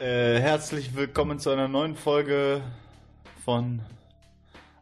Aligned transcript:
Äh, 0.00 0.38
herzlich 0.40 0.94
willkommen 0.94 1.38
zu 1.40 1.50
einer 1.50 1.66
neuen 1.68 1.96
Folge 1.96 2.62
von 3.44 3.82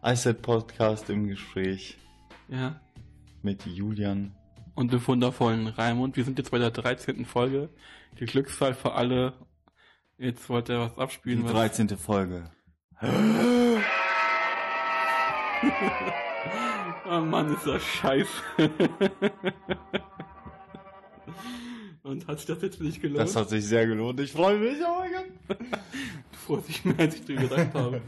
iSet 0.04 0.42
Podcast 0.42 1.08
im 1.10 1.26
Gespräch 1.26 1.96
Ja. 2.48 2.80
mit 3.42 3.64
Julian. 3.66 4.34
Und 4.74 4.92
dem 4.92 5.06
wundervollen 5.06 5.68
Raimund. 5.68 6.16
Wir 6.16 6.24
sind 6.24 6.38
jetzt 6.38 6.50
bei 6.50 6.58
der 6.58 6.70
13. 6.70 7.24
Folge. 7.24 7.70
Die 8.20 8.26
Glückszahl 8.26 8.74
für 8.74 8.92
alle. 8.92 9.32
Jetzt 10.18 10.48
wollte 10.50 10.74
er 10.74 10.80
was 10.80 10.94
Die 10.94 11.00
abspielen. 11.00 11.44
was 11.44 11.52
13. 11.52 11.88
Folge. 11.96 12.50
Oh 17.08 17.20
Mann, 17.20 17.54
ist 17.54 17.64
das 17.66 17.82
scheiße. 17.82 18.28
Und 22.06 22.28
hat 22.28 22.38
sich 22.38 22.46
das 22.46 22.62
jetzt 22.62 22.76
für 22.76 22.84
dich 22.84 23.00
gelohnt? 23.00 23.18
Das 23.18 23.34
hat 23.34 23.48
sich 23.48 23.64
sehr 23.64 23.84
gelohnt. 23.84 24.20
Ich 24.20 24.30
freue 24.30 24.58
mich. 24.58 24.76
Oh 24.80 25.00
mein 25.00 25.12
Gott. 25.12 25.58
Du 26.30 26.38
freust 26.38 26.68
dich 26.68 26.84
mehr, 26.84 27.00
als 27.00 27.16
ich 27.16 27.24
dir 27.24 27.34
gedacht 27.34 27.74
habe. 27.74 28.00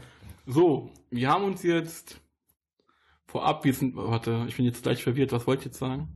So, 0.45 0.89
wir 1.09 1.29
haben 1.29 1.43
uns 1.43 1.61
jetzt 1.63 2.21
vorab, 3.25 3.65
wir 3.65 3.73
sind, 3.73 3.97
warte, 3.97 4.45
ich 4.47 4.55
bin 4.55 4.63
jetzt 4.63 4.83
gleich 4.83 5.03
verwirrt, 5.03 5.33
was 5.33 5.45
wollt 5.45 5.59
ihr 5.59 5.65
jetzt 5.65 5.79
sagen? 5.79 6.07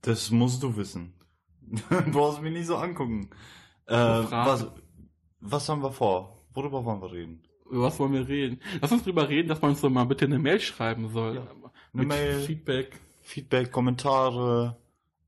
Das 0.00 0.30
musst 0.30 0.62
du 0.62 0.74
wissen. 0.76 1.12
Du 1.90 2.10
brauchst 2.10 2.40
mich 2.40 2.52
nicht 2.54 2.66
so 2.66 2.76
angucken. 2.76 3.28
Äh, 3.86 3.94
was, 3.94 4.66
was 5.40 5.68
haben 5.68 5.82
wir 5.82 5.92
vor? 5.92 6.46
Worüber 6.54 6.82
wollen 6.82 7.02
wir 7.02 7.12
reden? 7.12 7.42
Über 7.70 7.82
was 7.82 7.98
wollen 7.98 8.14
wir 8.14 8.26
reden? 8.26 8.58
Lass 8.80 8.90
uns 8.90 9.02
drüber 9.02 9.28
reden, 9.28 9.48
dass 9.48 9.60
man 9.60 9.72
uns 9.72 9.82
doch 9.82 9.90
mal 9.90 10.04
bitte 10.04 10.24
eine 10.24 10.38
Mail 10.38 10.60
schreiben 10.60 11.10
soll. 11.10 11.36
Ja. 11.36 11.46
Mit 11.92 12.08
Mail. 12.08 12.40
Feedback. 12.40 12.98
Feedback, 13.20 13.70
Kommentare, 13.70 14.78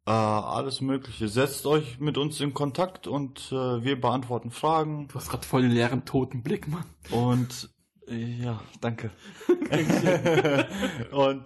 äh, 0.06 0.10
alles 0.10 0.80
Mögliche. 0.80 1.28
Setzt 1.28 1.66
euch 1.66 1.98
mit 1.98 2.16
uns 2.16 2.40
in 2.40 2.54
Kontakt 2.54 3.06
und 3.06 3.50
äh, 3.50 3.84
wir 3.84 4.00
beantworten 4.00 4.50
Fragen. 4.50 5.08
Du 5.08 5.16
hast 5.16 5.28
gerade 5.28 5.44
voll 5.44 5.62
den 5.62 5.72
leeren, 5.72 6.04
toten 6.04 6.42
Blick, 6.42 6.68
Mann. 6.68 6.84
Und 7.10 7.70
äh, 8.08 8.42
ja, 8.42 8.60
danke. 8.80 9.10
und 11.10 11.42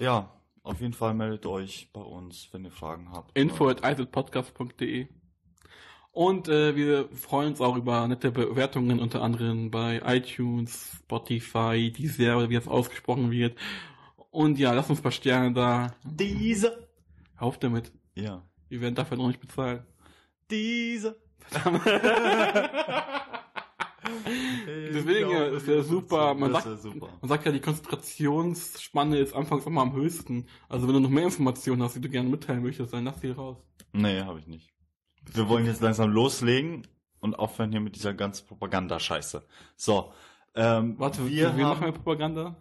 ja, 0.00 0.32
auf 0.62 0.80
jeden 0.80 0.94
Fall 0.94 1.12
meldet 1.14 1.44
euch 1.44 1.90
bei 1.92 2.00
uns, 2.00 2.48
wenn 2.52 2.64
ihr 2.64 2.70
Fragen 2.70 3.12
habt. 3.12 3.36
Info 3.36 3.68
at 3.68 3.84
eiselpodcast.de 3.84 5.08
Und 6.10 6.48
äh, 6.48 6.76
wir 6.76 7.10
freuen 7.10 7.48
uns 7.50 7.60
auch 7.60 7.76
über 7.76 8.08
nette 8.08 8.30
Bewertungen, 8.30 9.00
unter 9.00 9.20
anderem 9.20 9.70
bei 9.70 10.00
iTunes, 10.06 10.92
Spotify, 11.00 11.92
Deezer, 11.92 12.38
oder 12.38 12.48
wie 12.48 12.54
das 12.54 12.68
ausgesprochen 12.68 13.30
wird. 13.30 13.58
Und 14.30 14.58
ja, 14.58 14.72
lasst 14.72 14.88
uns 14.88 15.00
ein 15.00 15.02
paar 15.02 15.12
Sterne 15.12 15.52
da. 15.52 15.94
Diese. 16.04 16.88
Auf 17.36 17.58
damit. 17.58 17.92
Ja. 18.18 18.42
Wir 18.68 18.80
werden 18.80 18.94
dafür 18.94 19.16
noch 19.16 19.28
nicht 19.28 19.40
bezahlt. 19.40 19.82
Diese. 20.50 21.16
Deswegen 24.66 25.30
ja, 25.30 25.46
ist 25.46 25.66
ja 25.66 25.82
super. 25.82 26.34
Man 26.34 26.52
sagt, 26.52 26.66
ja 26.66 26.76
super. 26.76 27.08
man 27.20 27.28
sagt 27.28 27.46
ja, 27.46 27.52
die 27.52 27.60
Konzentrationsspanne 27.60 29.18
ist 29.18 29.34
anfangs 29.34 29.66
immer 29.66 29.82
am 29.82 29.92
höchsten. 29.92 30.46
Also 30.68 30.86
wenn 30.86 30.94
du 30.94 31.00
noch 31.00 31.10
mehr 31.10 31.24
Informationen 31.24 31.82
hast, 31.82 31.96
die 31.96 32.00
du 32.00 32.08
gerne 32.08 32.28
mitteilen 32.28 32.62
möchtest, 32.62 32.92
dann 32.92 33.04
lass 33.04 33.20
die 33.20 33.30
raus. 33.30 33.58
Nee, 33.92 34.20
habe 34.22 34.38
ich 34.40 34.46
nicht. 34.46 34.70
Wir 35.32 35.48
wollen 35.48 35.66
jetzt 35.66 35.80
langsam 35.82 36.10
loslegen 36.10 36.86
und 37.20 37.38
aufhören 37.38 37.70
hier 37.70 37.80
mit 37.80 37.96
dieser 37.96 38.14
ganzen 38.14 38.46
Propaganda-Scheiße. 38.46 39.46
So. 39.76 40.12
Ähm, 40.54 40.98
Warte, 40.98 41.28
wir, 41.28 41.56
wir, 41.56 41.66
machen 41.66 41.84
ja 41.84 41.92
Propaganda? 41.92 42.56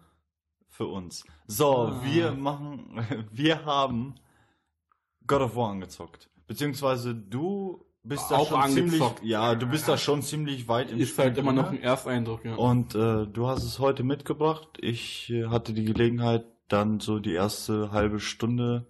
für 0.69 0.85
uns. 0.85 1.23
So, 1.47 1.87
Ah. 1.87 2.01
wir 2.03 2.31
machen, 2.33 3.03
wir 3.31 3.65
haben 3.65 4.15
God 5.27 5.41
of 5.41 5.55
War 5.55 5.71
angezockt. 5.71 6.29
Beziehungsweise 6.47 7.13
du 7.13 7.83
bist 8.03 8.31
da 8.31 8.37
Auch 8.37 8.47
schon 8.63 8.71
ziemlich, 8.71 9.03
ja, 9.23 9.53
du 9.55 9.67
bist 9.67 9.87
da 9.87 9.97
schon 9.97 10.21
ziemlich 10.21 10.67
weit 10.69 10.91
im 10.91 10.99
Ist 10.99 11.17
halt 11.19 11.33
Spiel 11.33 11.43
immer 11.43 11.51
noch 11.53 11.67
drin. 11.69 11.79
ein 11.79 11.83
Ersteindruck, 11.83 12.45
ja. 12.45 12.55
Und 12.55 12.95
äh, 12.95 13.25
du 13.27 13.47
hast 13.47 13.63
es 13.63 13.79
heute 13.79 14.03
mitgebracht. 14.03 14.69
Ich 14.79 15.29
äh, 15.29 15.47
hatte 15.47 15.73
die 15.73 15.83
Gelegenheit, 15.83 16.45
dann 16.69 16.99
so 17.01 17.19
die 17.19 17.33
erste 17.33 17.91
halbe 17.91 18.19
Stunde. 18.19 18.85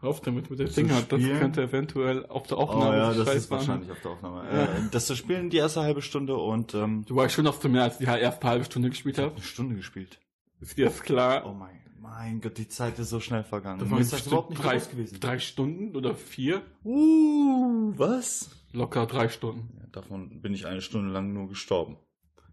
Auf 0.00 0.20
damit 0.20 0.50
mit 0.50 0.58
Zu 0.58 0.66
Finger. 0.68 1.00
Das 1.08 1.20
könnte 1.22 1.62
eventuell 1.62 2.26
auf 2.26 2.46
der 2.46 2.58
Oh 2.58 2.62
Aufnahme 2.62 2.96
ja, 2.98 3.14
das 3.14 3.34
ist 3.34 3.50
wahrscheinlich 3.50 3.90
auf 3.90 4.00
der 4.02 4.10
Aufnahme. 4.10 4.44
Ja. 4.52 4.62
Äh, 4.64 4.68
das 4.90 5.06
zu 5.06 5.16
spielen, 5.16 5.48
die 5.48 5.56
erste 5.56 5.80
halbe 5.80 6.02
Stunde 6.02 6.36
und 6.36 6.74
ähm, 6.74 7.04
Du 7.06 7.16
weißt 7.16 7.34
schon, 7.34 7.46
dass 7.46 7.58
du 7.60 7.68
mehr 7.70 7.84
als 7.84 7.96
die 7.98 8.04
erste 8.04 8.46
halbe 8.46 8.64
Stunde 8.66 8.90
gespielt 8.90 9.16
hast. 9.18 9.32
eine 9.32 9.42
Stunde 9.42 9.76
gespielt. 9.76 10.18
Ist 10.60 10.76
dir 10.76 10.86
das 10.86 11.02
klar? 11.02 11.44
Oh 11.46 11.54
mein, 11.54 11.80
mein 12.04 12.42
Gott, 12.42 12.58
die 12.58 12.68
Zeit 12.68 12.98
ist 12.98 13.08
so 13.08 13.18
schnell 13.18 13.44
vergangen. 13.44 13.78
das 13.78 13.88
bestimmt 13.88 14.26
überhaupt 14.26 14.50
nicht 14.50 14.62
drei, 14.62 14.76
gewesen. 14.76 15.20
drei 15.20 15.38
Stunden 15.38 15.96
oder 15.96 16.14
vier? 16.14 16.62
Uh, 16.84 17.92
was? 17.96 18.50
Locker 18.72 19.06
drei 19.06 19.30
Stunden. 19.30 19.74
Ja, 19.80 19.86
davon 19.90 20.42
bin 20.42 20.52
ich 20.52 20.66
eine 20.66 20.82
Stunde 20.82 21.12
lang 21.12 21.32
nur 21.32 21.48
gestorben. 21.48 21.96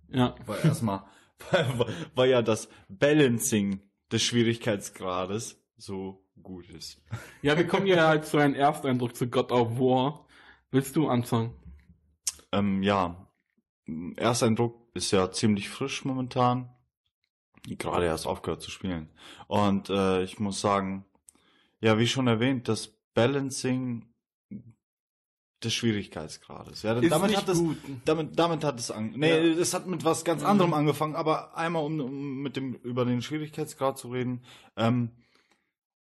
Ja. 0.10 0.36
Weil 0.46 0.66
erstmal, 0.66 1.04
weil, 1.52 1.96
weil 2.16 2.30
ja 2.30 2.42
das 2.42 2.70
Balancing 2.88 3.82
des 4.10 4.24
Schwierigkeitsgrades 4.24 5.62
so 5.76 6.26
gut 6.42 6.70
ist. 6.70 7.02
Ja, 7.42 7.58
wir 7.58 7.68
kommen 7.68 7.86
hier 7.86 8.08
halt 8.08 8.26
zu 8.26 8.38
einem 8.38 8.56
Ersteindruck 8.56 9.18
zu 9.18 9.28
God 9.28 9.52
of 9.52 9.78
War. 9.80 10.28
Willst 10.72 10.96
du 10.96 11.10
anfangen? 11.10 11.54
Ähm, 12.54 12.84
ja, 12.84 13.28
Ersteindruck 14.16 14.88
ist 14.94 15.12
ja 15.12 15.30
ziemlich 15.30 15.68
frisch 15.68 16.06
momentan. 16.06 16.74
Gerade 17.68 18.06
erst 18.06 18.26
aufgehört 18.28 18.62
zu 18.62 18.72
spielen. 18.72 19.10
Und 19.48 19.90
äh, 19.90 20.24
ich 20.24 20.40
muss 20.40 20.62
sagen, 20.62 21.06
ja, 21.80 21.98
wie 21.98 22.08
schon 22.08 22.28
erwähnt, 22.28 22.68
das 22.68 22.88
Balancing 23.14 24.08
des 25.64 25.74
Schwierigkeitsgrades. 25.74 26.82
Ja, 26.82 26.98
Ist 26.98 27.12
damit 27.12 27.36
hat 27.36 27.48
es, 27.48 27.60
gut. 27.60 27.78
damit, 28.06 28.40
damit 28.40 28.64
hat 28.64 28.80
es 28.80 28.90
an, 28.90 29.12
nee, 29.16 29.30
Ja. 29.30 29.38
es 29.62 29.74
hat 29.76 29.86
mit 29.86 30.04
was 30.04 30.26
ganz 30.26 30.42
Mhm. 30.42 30.48
anderem 30.48 30.74
angefangen, 30.74 31.16
aber 31.16 31.56
einmal 31.56 31.84
um, 31.84 32.00
um 32.00 32.42
mit 32.42 32.56
dem, 32.56 32.74
über 32.76 33.06
den 33.06 33.22
Schwierigkeitsgrad 33.22 33.98
zu 33.98 34.10
reden, 34.10 34.44
ähm, 34.76 35.12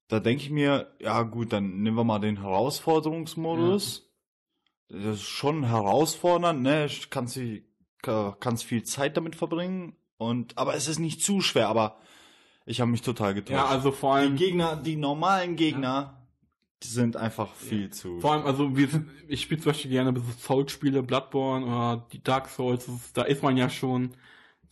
da 0.09 0.19
denke 0.21 0.43
ich 0.43 0.51
mir, 0.51 0.93
ja 1.01 1.23
gut, 1.23 1.53
dann 1.53 1.83
nehmen 1.83 1.97
wir 1.97 2.05
mal 2.05 2.19
den 2.19 2.41
Herausforderungsmodus. 2.41 4.11
Das 4.89 5.05
ist 5.05 5.23
schon 5.23 5.65
herausfordernd, 5.65 6.63
ne? 6.63 6.89
Kannst 7.11 7.39
kannst 8.03 8.65
viel 8.65 8.83
Zeit 8.83 9.17
damit 9.17 9.35
verbringen 9.35 9.97
und, 10.19 10.57
aber 10.59 10.75
es 10.75 10.89
ist 10.89 10.99
nicht 10.99 11.23
zu 11.23 11.41
schwer, 11.41 11.69
aber 11.69 11.97
ich 12.67 12.81
habe 12.81 12.91
mich 12.91 13.03
total 13.03 13.35
getäuscht. 13.35 13.57
Ja, 13.59 13.67
also 13.67 13.93
vor 13.93 14.17
die 14.19 14.27
allem, 14.27 14.37
Gegner, 14.37 14.77
die 14.77 14.97
normalen 14.97 15.57
Gegner, 15.57 16.21
die 16.83 16.89
sind 16.89 17.17
einfach 17.17 17.53
viel 17.55 17.91
zu. 17.91 18.21
vor 18.21 18.33
allem, 18.33 18.47
also 18.47 18.77
wir, 18.77 18.89
sind- 18.89 19.09
ich 19.29 19.43
spiele 19.43 19.61
zum 19.61 19.73
Beispiel 19.73 19.91
gerne 19.91 20.19
so 20.19 20.25
Souls-Spiele, 20.39 21.03
Bloodborne 21.03 21.67
oder 21.67 22.07
die 22.13 22.23
Dark 22.23 22.49
Souls. 22.49 22.87
Ist, 22.89 23.17
da 23.17 23.23
ist 23.23 23.43
man 23.43 23.57
ja 23.57 23.69
schon, 23.71 24.13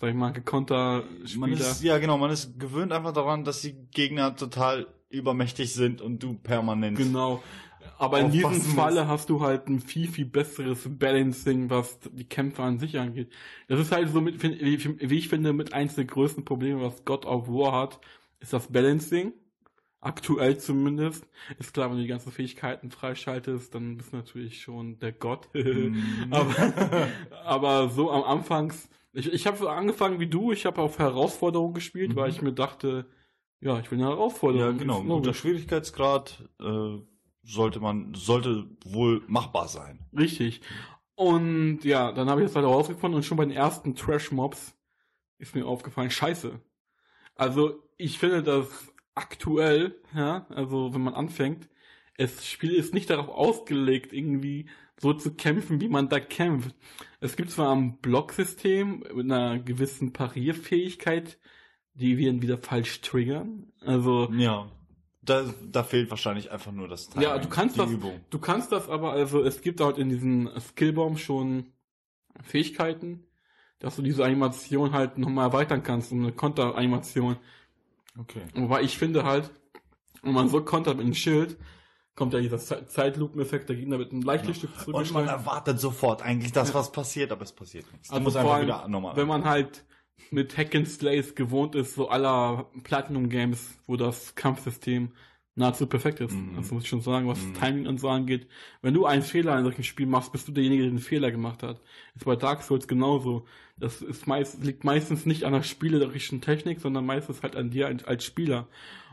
sag 0.00 0.10
ich 0.10 0.16
mal, 0.16 0.30
gekonter 0.32 1.04
Man 1.36 1.50
Spieler. 1.56 1.70
ist, 1.70 1.82
ja, 1.82 1.98
genau, 1.98 2.18
man 2.18 2.30
ist 2.30 2.58
gewöhnt 2.58 2.92
einfach 2.92 3.12
daran, 3.12 3.44
dass 3.44 3.60
die 3.62 3.74
Gegner 3.90 4.36
total 4.36 4.86
übermächtig 5.10 5.72
sind 5.74 6.00
und 6.00 6.22
du 6.22 6.34
permanent. 6.34 6.96
Genau. 6.96 7.42
Aber 8.02 8.18
in 8.18 8.32
diesem 8.32 8.60
Falle 8.60 9.06
hast 9.06 9.30
du 9.30 9.40
halt 9.42 9.68
ein 9.68 9.78
viel, 9.78 10.08
viel 10.08 10.24
besseres 10.24 10.88
Balancing, 10.98 11.70
was 11.70 12.00
die 12.00 12.24
Kämpfe 12.28 12.60
an 12.64 12.78
sich 12.80 12.98
angeht. 12.98 13.32
Das 13.68 13.78
ist 13.78 13.92
halt 13.92 14.08
so, 14.10 14.20
mit, 14.20 14.42
wie 14.42 15.16
ich 15.18 15.28
finde, 15.28 15.52
mit 15.52 15.72
eins 15.72 15.94
der 15.94 16.04
größten 16.06 16.44
Probleme, 16.44 16.82
was 16.82 17.04
God 17.04 17.26
of 17.26 17.46
War 17.46 17.72
hat, 17.80 18.00
ist 18.40 18.52
das 18.52 18.66
Balancing. 18.72 19.32
Aktuell 20.00 20.58
zumindest. 20.58 21.28
Ist 21.60 21.74
klar, 21.74 21.88
wenn 21.90 21.96
du 21.98 22.02
die 22.02 22.08
ganzen 22.08 22.32
Fähigkeiten 22.32 22.90
freischaltest, 22.90 23.72
dann 23.72 23.98
bist 23.98 24.12
du 24.12 24.16
natürlich 24.16 24.60
schon 24.60 24.98
der 24.98 25.12
Gott. 25.12 25.48
Mhm. 25.54 26.26
aber, 26.32 26.54
aber 27.44 27.88
so 27.88 28.10
am 28.10 28.24
Anfangs, 28.24 28.88
ich, 29.12 29.32
ich 29.32 29.46
habe 29.46 29.58
so 29.58 29.68
angefangen 29.68 30.18
wie 30.18 30.26
du, 30.26 30.50
ich 30.50 30.66
habe 30.66 30.82
auf 30.82 30.98
Herausforderung 30.98 31.72
gespielt, 31.72 32.10
Mhm. 32.10 32.16
weil 32.16 32.30
ich 32.30 32.42
mir 32.42 32.52
dachte, 32.52 33.06
ja, 33.60 33.78
ich 33.78 33.92
will 33.92 33.98
eine 34.00 34.08
Herausforderung. 34.08 34.72
Ja, 34.72 34.76
genau. 34.76 35.02
Guter 35.02 35.08
logisch. 35.08 35.38
Schwierigkeitsgrad 35.38 36.48
äh, 36.60 36.98
sollte 37.42 37.80
man, 37.80 38.14
sollte 38.14 38.66
wohl 38.84 39.22
machbar 39.26 39.68
sein. 39.68 40.06
Richtig. 40.16 40.60
Und 41.14 41.84
ja, 41.84 42.12
dann 42.12 42.28
habe 42.30 42.40
ich 42.40 42.48
das 42.48 42.56
halt 42.56 42.66
herausgefunden 42.66 43.16
und 43.16 43.24
schon 43.24 43.36
bei 43.36 43.44
den 43.44 43.54
ersten 43.54 43.94
Trash-Mobs 43.94 44.76
ist 45.38 45.54
mir 45.54 45.66
aufgefallen, 45.66 46.10
scheiße. 46.10 46.60
Also 47.34 47.82
ich 47.96 48.18
finde 48.18 48.42
das 48.42 48.92
aktuell, 49.14 50.00
ja, 50.14 50.46
also 50.50 50.94
wenn 50.94 51.02
man 51.02 51.14
anfängt, 51.14 51.68
das 52.16 52.46
Spiel 52.46 52.72
ist 52.74 52.94
nicht 52.94 53.10
darauf 53.10 53.28
ausgelegt, 53.28 54.12
irgendwie 54.12 54.68
so 55.00 55.12
zu 55.12 55.34
kämpfen, 55.34 55.80
wie 55.80 55.88
man 55.88 56.08
da 56.08 56.20
kämpft. 56.20 56.74
Es 57.20 57.36
gibt 57.36 57.50
zwar 57.50 57.74
ein 57.74 57.98
Blocksystem 57.98 59.00
mit 59.14 59.30
einer 59.30 59.58
gewissen 59.58 60.12
Parierfähigkeit, 60.12 61.38
die 61.94 62.18
wir 62.18 62.40
wieder 62.40 62.58
falsch 62.58 63.00
triggern. 63.00 63.72
Also 63.80 64.30
Ja. 64.32 64.70
Da, 65.24 65.44
da 65.70 65.84
fehlt 65.84 66.10
wahrscheinlich 66.10 66.50
einfach 66.50 66.72
nur 66.72 66.88
das 66.88 67.08
Timing, 67.08 67.28
Ja, 67.28 67.38
du 67.38 67.48
kannst 67.48 67.76
die 67.76 67.80
das- 67.80 67.90
Übung. 67.90 68.20
Du 68.30 68.38
kannst 68.40 68.72
das 68.72 68.88
aber, 68.88 69.12
also 69.12 69.42
es 69.44 69.60
gibt 69.60 69.80
halt 69.80 69.96
in 69.98 70.08
diesem 70.08 70.50
Skillbaum 70.58 71.16
schon 71.16 71.72
Fähigkeiten, 72.42 73.24
dass 73.78 73.96
du 73.96 74.02
diese 74.02 74.24
Animation 74.24 74.92
halt 74.92 75.18
nochmal 75.18 75.46
erweitern 75.48 75.82
kannst, 75.82 76.12
um 76.12 76.22
eine 76.22 76.32
Konteranimation. 76.32 77.36
Okay. 78.18 78.42
Wobei 78.54 78.82
ich 78.82 78.98
finde 78.98 79.24
halt, 79.24 79.50
wenn 80.22 80.32
man 80.32 80.48
so 80.48 80.62
kontert 80.62 80.96
mit 80.96 81.04
einem 81.04 81.14
Schild, 81.14 81.56
kommt 82.14 82.34
ja 82.34 82.40
dieser 82.40 82.58
Ze- 82.58 82.86
Zeitlupeneffekt, 82.86 83.68
der 83.68 83.76
Gegner 83.76 83.98
wird 83.98 84.12
ein 84.12 84.22
leichtes 84.22 84.56
Stück 84.58 84.70
Und 84.88 85.12
man 85.12 85.26
erwartet 85.28 85.80
sofort 85.80 86.22
eigentlich, 86.22 86.52
dass 86.52 86.74
was 86.74 86.92
passiert, 86.92 87.32
aber 87.32 87.42
es 87.42 87.52
passiert 87.52 87.90
nichts. 87.92 88.10
Also 88.10 88.22
musst 88.22 88.34
vor 88.36 88.42
einfach 88.42 88.54
allem, 88.56 88.66
wieder 88.66 88.88
normal. 88.88 89.16
wenn 89.16 89.26
man 89.28 89.44
halt 89.44 89.84
mit 90.30 90.56
Hack 90.56 90.74
and 90.74 90.88
Slays 90.88 91.34
gewohnt 91.34 91.74
ist, 91.74 91.94
so 91.94 92.08
aller 92.08 92.70
Platinum 92.84 93.28
Games, 93.28 93.78
wo 93.86 93.96
das 93.96 94.34
Kampfsystem 94.34 95.10
nahezu 95.54 95.86
perfekt 95.86 96.20
ist. 96.20 96.32
Mhm. 96.32 96.56
Das 96.56 96.70
muss 96.70 96.84
ich 96.84 96.88
schon 96.88 97.02
sagen, 97.02 97.28
was 97.28 97.42
Mhm. 97.44 97.54
Timing 97.54 97.86
und 97.86 98.00
so 98.00 98.08
angeht. 98.08 98.46
Wenn 98.80 98.94
du 98.94 99.04
einen 99.04 99.22
Fehler 99.22 99.56
in 99.58 99.64
solchen 99.64 99.84
Spielen 99.84 100.08
machst, 100.08 100.32
bist 100.32 100.48
du 100.48 100.52
derjenige, 100.52 100.82
der 100.84 100.92
den 100.92 100.98
Fehler 100.98 101.30
gemacht 101.30 101.62
hat. 101.62 101.80
Ist 102.14 102.24
bei 102.24 102.36
Dark 102.36 102.62
Souls 102.62 102.88
genauso. 102.88 103.46
Das 103.78 104.00
ist 104.00 104.26
meist, 104.26 104.64
liegt 104.64 104.84
meistens 104.84 105.26
nicht 105.26 105.44
an 105.44 105.52
der 105.52 105.62
spielerischen 105.62 106.40
Technik, 106.40 106.80
sondern 106.80 107.04
meistens 107.04 107.42
halt 107.42 107.56
an 107.56 107.70
dir 107.70 107.86
als, 107.86 108.04
als 108.04 108.24
Spieler. 108.24 108.68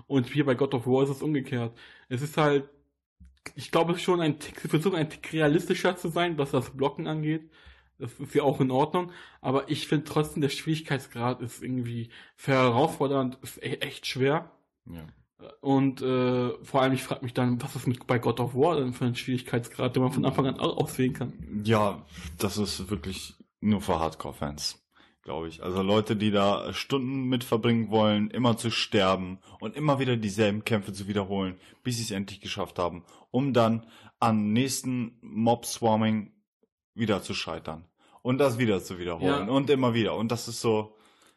Und 0.08 0.28
hier 0.28 0.46
bei 0.46 0.56
God 0.56 0.74
of 0.74 0.88
War 0.88 1.04
ist 1.04 1.10
es 1.10 1.22
umgekehrt. 1.22 1.78
Es 2.08 2.22
ist 2.22 2.38
halt, 2.38 2.70
ich 3.56 3.72
glaube 3.72 3.98
schon 3.98 4.22
ein 4.22 4.40
Tick, 4.40 4.60
sie 4.60 4.68
versuchen 4.70 4.96
ein 4.96 5.10
Tick 5.10 5.34
realistischer 5.34 5.96
zu 5.98 6.08
sein, 6.10 6.38
was 6.38 6.52
das 6.52 6.70
Blocken 6.72 7.08
angeht. 7.08 7.50
Das 8.00 8.14
ist 8.20 8.34
ja 8.34 8.44
auch 8.44 8.60
in 8.62 8.72
Ordnung. 8.72 9.12
Aber 9.42 9.70
ich 9.70 9.88
finde 9.88 10.06
trotzdem, 10.06 10.42
der 10.42 10.50
Schwierigkeitsgrad 10.50 11.42
ist 11.42 11.62
irgendwie 11.62 12.10
herausfordernd, 12.38 13.38
ist 13.42 13.58
e- 13.64 13.76
echt 13.82 14.08
schwer. 14.08 14.52
ja. 14.86 15.06
Und 15.62 16.02
äh, 16.02 16.52
vor 16.66 16.82
allem, 16.82 16.92
ich 16.92 17.02
frage 17.04 17.24
mich 17.24 17.34
dann, 17.34 17.62
was 17.64 17.74
ist 17.74 17.88
mit 17.88 18.06
bei 18.08 18.20
God 18.20 18.42
of 18.42 18.56
War 18.56 18.76
denn 18.78 18.92
für 18.92 19.06
ein 19.06 19.16
Schwierigkeitsgrad, 19.16 19.96
den 19.96 20.04
man 20.04 20.12
von 20.12 20.26
Anfang 20.26 20.48
an 20.48 20.60
au- 20.60 20.74
auswählen 20.74 21.14
kann. 21.14 21.62
ja, 21.64 22.06
das 22.38 22.58
ist 22.58 22.90
wirklich 22.90 23.36
nur 23.62 23.80
für 23.80 24.00
Hardcore-Fans, 24.00 24.86
glaube 25.22 25.48
ich. 25.48 25.64
Also 25.64 25.82
Leute, 25.82 26.18
die 26.18 26.32
da 26.32 26.74
Stunden 26.74 27.24
mit 27.30 27.46
verbringen 27.46 27.90
wollen, 27.90 28.30
immer 28.32 28.58
zu 28.58 28.70
sterben 28.70 29.40
und 29.62 29.78
immer 29.78 30.00
wieder 30.00 30.18
dieselben 30.18 30.66
Kämpfe 30.66 30.92
zu 30.92 31.08
wiederholen, 31.08 31.58
bis 31.84 31.96
sie 31.98 32.04
es 32.04 32.12
endlich 32.12 32.42
geschafft 32.42 32.78
haben, 32.78 33.06
um 33.32 33.54
dann 33.54 33.86
am 34.20 34.52
nächsten 34.52 35.18
Mob-Swarming 35.22 36.34
wieder 36.96 37.22
zu 37.22 37.34
scheitern. 37.34 37.86
Und 38.22 38.38
das 38.38 38.58
wieder 38.58 38.82
zu 38.84 39.00
wiederholen 39.00 39.48
Ja. 39.48 39.54
und 39.54 39.70
immer 39.70 39.94
wieder. 39.94 40.16
Und 40.16 40.32
das 40.32 40.48
ist 40.48 40.62
so, 40.62 40.96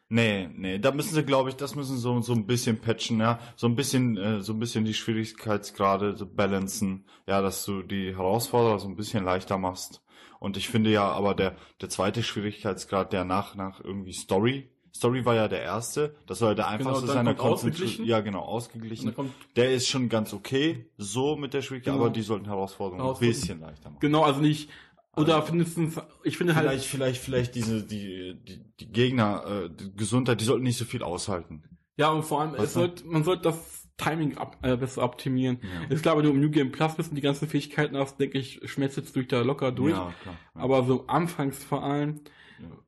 nee, 0.09 0.49
nee, 0.55 0.79
da 0.79 0.91
müssen 0.91 1.13
sie, 1.15 1.23
glaube 1.23 1.49
ich, 1.49 1.55
das 1.55 1.75
müssen 1.75 1.97
so, 1.97 2.19
so 2.21 2.33
ein 2.33 2.45
bisschen 2.45 2.77
patchen, 2.79 3.19
ja, 3.19 3.39
so 3.55 3.67
ein 3.67 3.75
bisschen, 3.75 4.17
äh, 4.17 4.41
so 4.41 4.53
ein 4.53 4.59
bisschen 4.59 4.85
die 4.85 4.93
Schwierigkeitsgrade 4.93 6.15
so 6.17 6.25
balancen, 6.25 7.05
ja, 7.27 7.41
dass 7.41 7.65
du 7.65 7.81
die 7.83 8.15
Herausforderer 8.15 8.79
so 8.79 8.87
ein 8.87 8.95
bisschen 8.95 9.23
leichter 9.23 9.57
machst. 9.57 10.01
Und 10.39 10.57
ich 10.57 10.67
finde 10.67 10.89
ja, 10.91 11.09
aber 11.09 11.35
der, 11.35 11.55
der 11.81 11.89
zweite 11.89 12.21
Schwierigkeitsgrad, 12.21 13.13
der 13.13 13.23
nach, 13.23 13.55
nach 13.55 13.79
irgendwie 13.81 14.11
Story, 14.13 14.69
Story 14.95 15.25
war 15.25 15.33
ja 15.33 15.47
der 15.47 15.61
erste, 15.63 16.15
das 16.27 16.41
war 16.41 16.49
ja 16.49 16.55
der 16.55 16.67
einfachste 16.67 17.07
dann 17.07 17.15
seiner 17.15 17.33
kommt 17.33 17.49
Konzentration. 17.51 17.81
ausgeglichen. 17.87 18.05
Ja, 18.05 18.19
genau, 18.19 18.41
ausgeglichen. 18.41 19.15
Der 19.55 19.71
ist 19.73 19.87
schon 19.87 20.07
ganz 20.09 20.33
okay, 20.33 20.85
so 20.97 21.35
mit 21.35 21.53
der 21.55 21.61
Schwierigkeit, 21.63 21.93
Genau. 21.93 22.05
aber 22.05 22.13
die 22.13 22.21
sollten 22.21 22.45
Herausforderungen 22.45 23.07
ein 23.15 23.19
bisschen 23.19 23.61
leichter 23.61 23.89
machen. 23.89 23.99
genau, 24.01 24.21
also 24.23 24.39
nicht, 24.41 24.69
oder 25.15 25.35
Also- 25.41 25.51
mindestens, 25.53 25.99
ich 26.23 26.37
finde 26.37 26.55
halt, 26.55 26.67
Vielleicht, 26.67 26.85
vielleicht, 26.87 27.21
vielleicht 27.21 27.55
diese, 27.55 27.83
die, 27.85 28.35
die, 28.47 28.63
die 28.79 28.91
Gegner, 28.91 29.45
äh, 29.45 29.69
die 29.69 29.95
Gesundheit, 29.95 30.41
die 30.41 30.45
sollten 30.45 30.63
nicht 30.63 30.77
so 30.77 30.85
viel 30.85 31.03
aushalten. 31.03 31.63
ja, 31.97 32.09
und 32.09 32.23
vor 32.23 32.41
allem, 32.41 32.55
es 32.55 32.73
sollte, 32.73 33.05
man 33.05 33.23
sollte 33.23 33.43
das 33.43 33.87
Timing 33.97 34.37
ab, 34.37 34.57
äh, 34.63 34.75
besser 34.75 35.03
optimieren. 35.03 35.59
Ja. 35.89 35.95
Klar, 35.97 36.17
wenn 36.17 36.23
du 36.23 36.31
im 36.31 36.41
New 36.41 36.49
Game 36.49 36.71
Plus 36.71 36.95
bist 36.95 37.09
und 37.11 37.15
die 37.15 37.21
ganzen 37.21 37.47
Fähigkeiten 37.47 37.95
hast, 37.95 38.19
denke 38.19 38.39
ich, 38.39 38.59
schmelzt 38.65 38.97
jetzt 38.97 39.15
durch 39.15 39.27
da 39.27 39.41
locker 39.41 39.71
durch. 39.71 39.91
Ja, 39.93 40.11
klar. 40.23 40.35
Ja. 40.55 40.61
Aber 40.61 40.83
so 40.85 41.05
anfangs 41.05 41.63
vor 41.63 41.83
allem, 41.83 42.21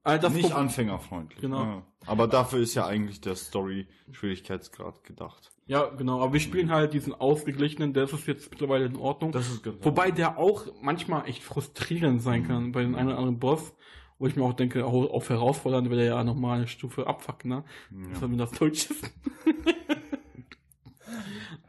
ja. 0.04 0.18
das 0.18 0.33
nicht 0.33 0.50
Pro- 0.50 0.57
anfängerfreundlich. 0.57 1.39
Genau. 1.42 1.83
Aber 2.07 2.28
dafür 2.28 2.60
ist 2.60 2.74
ja 2.74 2.88
eigentlich 2.88 3.21
der 3.21 3.36
Story-Schwierigkeitsgrad 3.36 5.04
gedacht. 5.04 5.51
Ja, 5.67 5.89
genau. 5.89 6.21
Aber 6.21 6.33
wir 6.33 6.39
spielen 6.39 6.71
halt 6.71 6.94
diesen 6.94 7.13
ausgeglichenen, 7.13 7.94
der 7.94 8.03
ist 8.03 8.27
jetzt 8.27 8.51
mittlerweile 8.51 8.85
in 8.85 8.95
Ordnung. 8.95 9.31
Das 9.31 9.50
ist 9.50 9.63
ganz 9.63 9.83
Wobei 9.83 10.12
der 10.12 10.38
auch 10.38 10.67
manchmal 10.81 11.27
echt 11.27 11.44
frustrierend 11.44 12.21
sein 12.21 12.47
kann 12.47 12.71
bei 12.71 12.83
den 12.83 12.95
einen 12.95 13.09
oder 13.09 13.17
anderen 13.17 13.39
Boss, 13.39 13.73
wo 14.19 14.27
ich 14.27 14.35
mir 14.35 14.44
auch 14.44 14.53
denke, 14.53 14.85
auch 14.85 15.09
auf 15.09 15.29
herausfordernd 15.29 15.89
will 15.89 16.00
er 16.00 16.06
ja 16.06 16.23
nochmal 16.23 16.59
eine 16.59 16.67
Stufe 16.67 17.07
abfucken, 17.07 17.50
ne? 17.50 17.63
Ja. 17.91 18.27
Das 18.38 18.51
Deutsch 18.51 18.91
ist. 18.91 19.12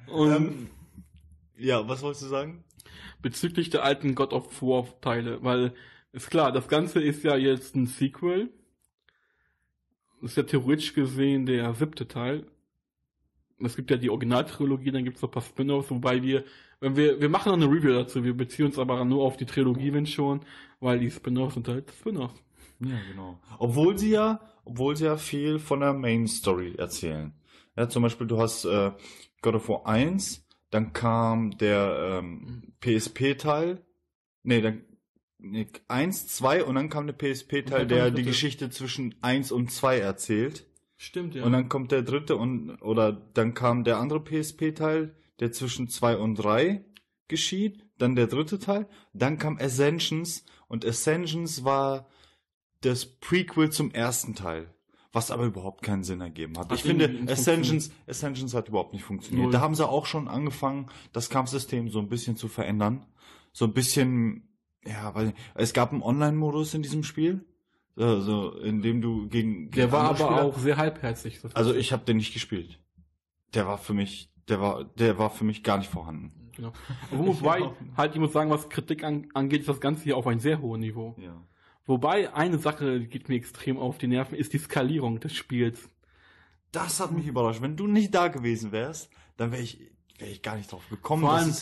Und 0.08 0.32
Ähm, 0.32 0.70
ja, 1.56 1.88
was 1.88 2.02
wolltest 2.02 2.24
du 2.24 2.28
sagen? 2.28 2.64
bezüglich 3.22 3.70
der 3.70 3.82
alten 3.82 4.14
God 4.14 4.32
of 4.32 4.62
War 4.62 4.86
Teile, 5.00 5.42
weil 5.42 5.74
ist 6.12 6.30
klar, 6.30 6.52
das 6.52 6.68
Ganze 6.68 7.02
ist 7.02 7.24
ja 7.24 7.36
jetzt 7.36 7.74
ein 7.74 7.86
Sequel. 7.86 8.50
Das 10.20 10.30
ist 10.30 10.36
ja 10.36 10.44
theoretisch 10.44 10.94
gesehen 10.94 11.44
der 11.44 11.74
siebte 11.74 12.08
Teil. 12.08 12.46
Es 13.58 13.76
gibt 13.76 13.90
ja 13.90 13.96
die 13.96 14.10
Originaltrilogie, 14.10 14.90
dann 14.90 15.04
gibt 15.04 15.16
es 15.16 15.22
noch 15.22 15.30
ein 15.30 15.32
paar 15.32 15.42
Spin-offs, 15.42 15.90
wobei 15.90 16.22
wir, 16.22 16.44
wenn 16.80 16.96
wir, 16.96 17.20
wir 17.20 17.28
machen 17.28 17.50
noch 17.50 17.56
eine 17.56 17.74
Review 17.74 17.92
dazu, 17.92 18.22
wir 18.22 18.36
beziehen 18.36 18.66
uns 18.66 18.78
aber 18.78 19.04
nur 19.04 19.24
auf 19.24 19.36
die 19.36 19.46
Trilogie, 19.46 19.92
wenn 19.92 20.06
schon, 20.06 20.40
weil 20.80 20.98
die 20.98 21.10
Spin-offs 21.10 21.54
sind 21.54 21.68
halt 21.68 21.90
Spin-offs. 21.90 22.42
Ja, 22.80 22.98
genau. 23.10 23.40
Obwohl 23.58 23.98
sie 23.98 24.10
ja, 24.10 24.40
obwohl 24.64 24.96
sie 24.96 25.06
ja 25.06 25.16
viel 25.16 25.58
von 25.58 25.80
der 25.80 25.94
Main 25.94 26.26
Story 26.26 26.74
erzählen. 26.76 27.32
Ja, 27.76 27.88
zum 27.88 28.02
Beispiel, 28.02 28.26
du 28.26 28.38
hast 28.38 28.64
äh, 28.64 28.92
God 29.42 29.54
of 29.54 29.68
War 29.68 29.86
1, 29.86 30.46
dann 30.70 30.92
kam 30.92 31.56
der 31.58 32.20
ähm, 32.22 32.74
PSP-Teil. 32.80 33.82
Nee, 34.42 34.60
dann 34.60 34.82
nee, 35.38 35.66
1, 35.88 36.28
2 36.28 36.64
und 36.64 36.74
dann 36.74 36.88
kam 36.88 37.06
der 37.06 37.14
PSP-Teil, 37.14 37.86
der 37.86 38.10
die. 38.10 38.22
Geschichte 38.22 38.70
zwischen 38.70 39.14
1 39.22 39.52
und 39.52 39.70
2 39.70 39.98
erzählt. 39.98 40.66
Stimmt, 40.96 41.34
ja. 41.34 41.44
Und 41.44 41.52
dann 41.52 41.68
kommt 41.68 41.92
der 41.92 42.02
dritte 42.02 42.36
und 42.36 42.80
oder 42.80 43.12
dann 43.12 43.54
kam 43.54 43.84
der 43.84 43.98
andere 43.98 44.20
PSP-Teil, 44.20 45.14
der 45.40 45.52
zwischen 45.52 45.88
2 45.88 46.16
und 46.16 46.36
3 46.36 46.84
geschieht. 47.28 47.84
Dann 47.98 48.14
der 48.14 48.26
dritte 48.26 48.58
Teil. 48.58 48.88
Dann 49.12 49.38
kam 49.38 49.58
Ascensions 49.58 50.44
und 50.68 50.84
Ascensions 50.84 51.64
war 51.64 52.08
das 52.82 53.06
Prequel 53.06 53.70
zum 53.70 53.90
ersten 53.90 54.34
Teil. 54.34 54.74
Was 55.12 55.30
aber 55.30 55.44
überhaupt 55.44 55.82
keinen 55.82 56.04
Sinn 56.04 56.20
ergeben 56.20 56.58
hat. 56.58 56.70
Hat 56.70 56.76
ich 56.76 56.82
finde, 56.82 57.04
irgendwie 57.04 57.22
nicht 57.22 57.32
Ascensions, 57.32 57.90
Ascensions 58.06 58.52
hat 58.52 58.68
überhaupt 58.68 58.92
nicht 58.92 59.04
funktioniert. 59.04 59.44
Null. 59.44 59.52
Da 59.52 59.60
haben 59.60 59.74
sie 59.74 59.88
auch 59.88 60.04
schon 60.04 60.28
angefangen, 60.28 60.90
das 61.12 61.30
Kampfsystem 61.30 61.88
so 61.88 62.00
ein 62.00 62.10
bisschen 62.10 62.36
zu 62.36 62.48
verändern. 62.48 63.06
So 63.52 63.64
ein 63.64 63.72
bisschen, 63.72 64.58
ja, 64.84 65.14
weil 65.14 65.32
es 65.54 65.72
gab 65.72 65.92
einen 65.92 66.02
Online-Modus 66.02 66.74
in 66.74 66.82
diesem 66.82 67.02
Spiel. 67.02 67.46
Also, 67.96 68.52
in 68.58 68.82
dem 68.82 69.00
du 69.00 69.26
gegen, 69.28 69.70
der 69.70 69.84
gegen 69.86 69.92
war 69.92 70.10
andere 70.10 70.24
aber 70.26 70.36
Spieler- 70.36 70.46
auch 70.48 70.58
sehr 70.58 70.76
halbherzig. 70.76 71.40
also 71.54 71.74
ich 71.74 71.92
habe 71.92 72.04
den 72.04 72.18
nicht 72.18 72.34
gespielt. 72.34 72.78
Der 73.54 73.66
war 73.66 73.78
für 73.78 73.94
mich, 73.94 74.30
der 74.48 74.60
war, 74.60 74.84
der 74.84 75.18
war 75.18 75.30
für 75.30 75.44
mich 75.44 75.62
gar 75.62 75.78
nicht 75.78 75.90
vorhanden. 75.90 76.50
Genau. 76.54 76.72
Wobei, 77.10 77.62
auch. 77.62 77.74
halt, 77.96 78.14
ich 78.14 78.20
muss 78.20 78.32
sagen, 78.32 78.50
was 78.50 78.68
Kritik 78.68 79.02
an, 79.02 79.28
angeht, 79.34 79.60
ist 79.60 79.68
das 79.68 79.80
Ganze 79.80 80.04
hier 80.04 80.16
auf 80.16 80.26
ein 80.26 80.40
sehr 80.40 80.60
hohes 80.60 80.80
Niveau. 80.80 81.16
Ja. 81.18 81.42
Wobei, 81.86 82.34
eine 82.34 82.58
Sache 82.58 82.98
die 83.00 83.06
geht 83.08 83.28
mir 83.28 83.36
extrem 83.36 83.78
auf 83.78 83.96
die 83.98 84.08
Nerven, 84.08 84.34
ist 84.36 84.52
die 84.52 84.58
Skalierung 84.58 85.20
des 85.20 85.34
Spiels. 85.34 85.88
Das 86.72 87.00
hat 87.00 87.12
mich 87.12 87.26
überrascht. 87.26 87.62
Wenn 87.62 87.76
du 87.76 87.86
nicht 87.86 88.14
da 88.14 88.28
gewesen 88.28 88.72
wärst, 88.72 89.08
dann 89.36 89.52
wäre 89.52 89.62
ich, 89.62 89.80
wäre 90.18 90.30
ich 90.30 90.42
gar 90.42 90.56
nicht 90.56 90.70
drauf 90.72 90.86
gekommen. 90.90 91.22
Vor 91.22 91.32
allem 91.32 91.54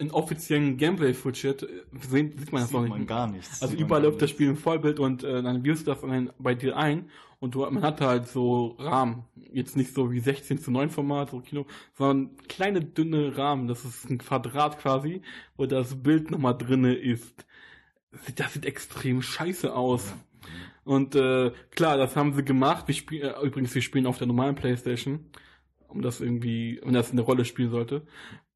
in 0.00 0.10
offiziellen 0.10 0.76
Gameplay-Footage 0.76 1.66
äh, 1.66 1.82
sehen- 2.08 2.32
sieht 2.38 2.52
man 2.52 2.62
das 2.62 2.70
sieht 2.70 2.80
noch 2.80 2.88
man 2.88 2.98
nicht. 3.00 3.08
gar 3.08 3.26
nichts. 3.30 3.62
Also 3.62 3.68
Sieht 3.72 3.80
man 3.80 3.86
überall 3.86 4.02
läuft 4.04 4.22
das. 4.22 4.30
Spiel 4.30 4.48
im 4.48 4.56
Vollbild 4.56 4.98
und 4.98 5.22
äh, 5.22 5.42
dann 5.42 5.62
wirst 5.64 5.86
du 5.86 5.92
das 5.94 6.00
bei 6.38 6.54
dir 6.54 6.76
ein 6.76 7.10
und 7.38 7.54
du, 7.54 7.60
man 7.70 7.82
hat 7.82 8.00
halt 8.00 8.26
so 8.28 8.76
Rahmen. 8.78 9.24
Jetzt 9.52 9.76
nicht 9.76 9.92
so 9.94 10.10
wie 10.12 10.20
16 10.20 10.58
zu 10.58 10.70
9 10.70 10.90
Format, 10.90 11.30
so 11.30 11.40
Kino, 11.40 11.66
sondern 11.94 12.36
kleine 12.48 12.82
dünne 12.84 13.36
Rahmen. 13.36 13.66
Das 13.68 13.84
ist 13.84 14.08
ein 14.10 14.18
Quadrat 14.18 14.78
quasi, 14.78 15.22
wo 15.56 15.66
das 15.66 16.02
Bild 16.02 16.30
nochmal 16.30 16.56
drinne 16.56 16.94
ist. 16.94 17.46
Das 18.36 18.52
sieht 18.54 18.64
extrem 18.66 19.22
scheiße 19.22 19.74
aus. 19.74 20.12
Und 20.84 21.14
äh, 21.14 21.52
klar, 21.70 21.96
das 21.96 22.16
haben 22.16 22.32
sie 22.34 22.44
gemacht. 22.44 22.88
Wir 22.88 22.94
spielen 22.94 23.22
äh, 23.30 23.40
übrigens, 23.46 23.74
wir 23.74 23.82
spielen 23.82 24.06
auf 24.06 24.18
der 24.18 24.26
normalen 24.26 24.54
Playstation, 24.54 25.26
um 25.88 26.02
das 26.02 26.20
irgendwie, 26.20 26.80
wenn 26.82 26.94
das 26.94 27.10
eine 27.12 27.20
Rolle 27.20 27.44
spielen 27.44 27.70
sollte. 27.70 28.02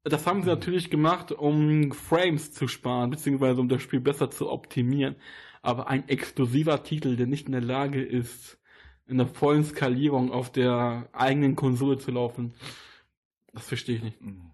Das 0.05 0.27
haben 0.27 0.43
sie 0.43 0.49
natürlich 0.49 0.89
gemacht, 0.89 1.31
um 1.31 1.91
Frames 1.91 2.53
zu 2.53 2.67
sparen, 2.67 3.09
beziehungsweise 3.09 3.59
um 3.59 3.69
das 3.69 3.81
Spiel 3.81 3.99
besser 3.99 4.29
zu 4.29 4.49
optimieren. 4.49 5.15
Aber 5.61 5.87
ein 5.87 6.07
exklusiver 6.07 6.83
Titel, 6.83 7.15
der 7.15 7.25
nicht 7.25 7.47
in 7.47 7.53
der 7.53 7.61
Lage 7.61 8.03
ist, 8.03 8.59
in 9.07 9.17
der 9.17 9.27
vollen 9.27 9.63
Skalierung 9.63 10.31
auf 10.31 10.51
der 10.51 11.09
eigenen 11.11 11.55
Konsole 11.55 11.97
zu 11.97 12.11
laufen, 12.11 12.53
das 13.53 13.67
verstehe 13.67 13.97
ich 13.97 14.03
nicht. 14.03 14.21
Mhm. 14.21 14.51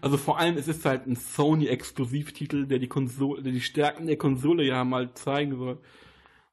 Also 0.00 0.16
vor 0.16 0.38
allem, 0.38 0.56
es 0.56 0.68
ist 0.68 0.84
halt 0.84 1.06
ein 1.06 1.16
Sony-Exklusivtitel, 1.16 2.66
der 2.66 2.78
die 2.78 2.88
Konsole, 2.88 3.42
der 3.42 3.52
die 3.52 3.60
Stärken 3.60 4.06
der 4.06 4.16
Konsole 4.16 4.64
ja 4.64 4.84
mal 4.84 5.12
zeigen 5.14 5.56
soll. 5.56 5.80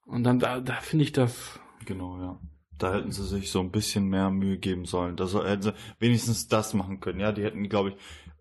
Und 0.05 0.23
dann, 0.23 0.39
da, 0.39 0.59
da 0.59 0.75
finde 0.75 1.03
ich 1.03 1.11
das, 1.11 1.59
Genau, 1.85 2.19
ja. 2.19 2.39
Da 2.77 2.93
hätten 2.93 3.11
sie 3.11 3.25
sich 3.25 3.51
so 3.51 3.59
ein 3.59 3.71
bisschen 3.71 4.07
mehr 4.07 4.29
Mühe 4.29 4.57
geben 4.57 4.85
sollen. 4.85 5.15
Da 5.15 5.27
so, 5.27 5.43
hätten 5.43 5.63
sie 5.63 5.73
wenigstens 5.99 6.47
das 6.47 6.73
machen 6.73 6.99
können. 6.99 7.19
Ja, 7.19 7.31
die 7.31 7.43
hätten, 7.43 7.67
glaube 7.67 7.89
ich, 7.89 7.95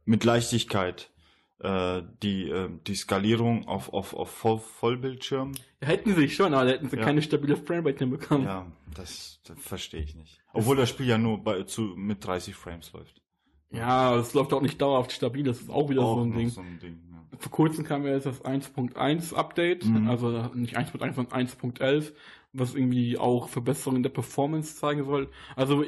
mit 0.09 0.25
Leichtigkeit 0.25 1.11
äh, 1.61 2.03
die, 2.23 2.49
äh, 2.49 2.71
die 2.87 2.95
Skalierung 2.95 3.67
auf, 3.69 3.93
auf, 3.93 4.15
auf 4.15 4.31
Voll 4.31 4.59
Vollbildschirm. 4.59 5.53
ja, 5.83 5.89
hätten 5.89 6.15
sie 6.15 6.29
schon, 6.31 6.55
aber 6.55 6.71
hätten 6.71 6.89
sie 6.89 6.97
Ja. 6.97 7.03
keine 7.05 7.21
stabile 7.21 7.57
Framerate 7.57 7.99
hinbekommen. 7.99 8.47
Ja, 8.47 8.67
das, 8.95 9.41
das 9.45 9.59
verstehe 9.61 10.03
ich 10.03 10.15
nicht. 10.15 10.41
Obwohl 10.53 10.77
das 10.77 10.89
Spiel 10.89 11.07
ja 11.07 11.19
nur 11.19 11.43
bei, 11.43 11.63
zu, 11.65 11.83
mit 11.97 12.25
30 12.25 12.55
Frames 12.55 12.93
läuft. 12.93 13.21
Ja, 13.71 14.17
es 14.17 14.33
läuft 14.35 14.53
auch 14.55 14.63
nicht 14.63 14.81
dauerhaft 14.81 15.13
stabil, 15.13 15.45
das 15.45 15.61
ist 15.61 15.69
auch 15.71 15.91
wieder 15.91 16.03
Auch 16.03 16.17
so 16.17 16.23
ein 16.23 16.33
Ding. 16.33 16.49
So 16.49 16.61
ein 16.63 16.79
Ding 16.81 17.01
ja. 17.13 17.39
Vor 17.39 17.53
kurzem 17.53 17.85
kam 17.85 18.07
ja 18.07 18.13
jetzt 18.15 18.25
das 18.25 18.43
1.1 18.45 19.35
Update, 19.35 19.85
Mhm. 19.85 20.09
also 20.09 20.31
nicht 20.55 20.77
1.1, 20.79 21.15
sondern 21.17 21.33
1.11, 21.47 22.13
was 22.55 22.75
irgendwie 22.75 23.19
auch 23.19 23.49
Verbesserungen 23.51 24.03
der 24.03 24.11
Performance 24.11 24.77
zeigen 24.77 25.05
soll. 25.05 25.29
Also 25.55 25.85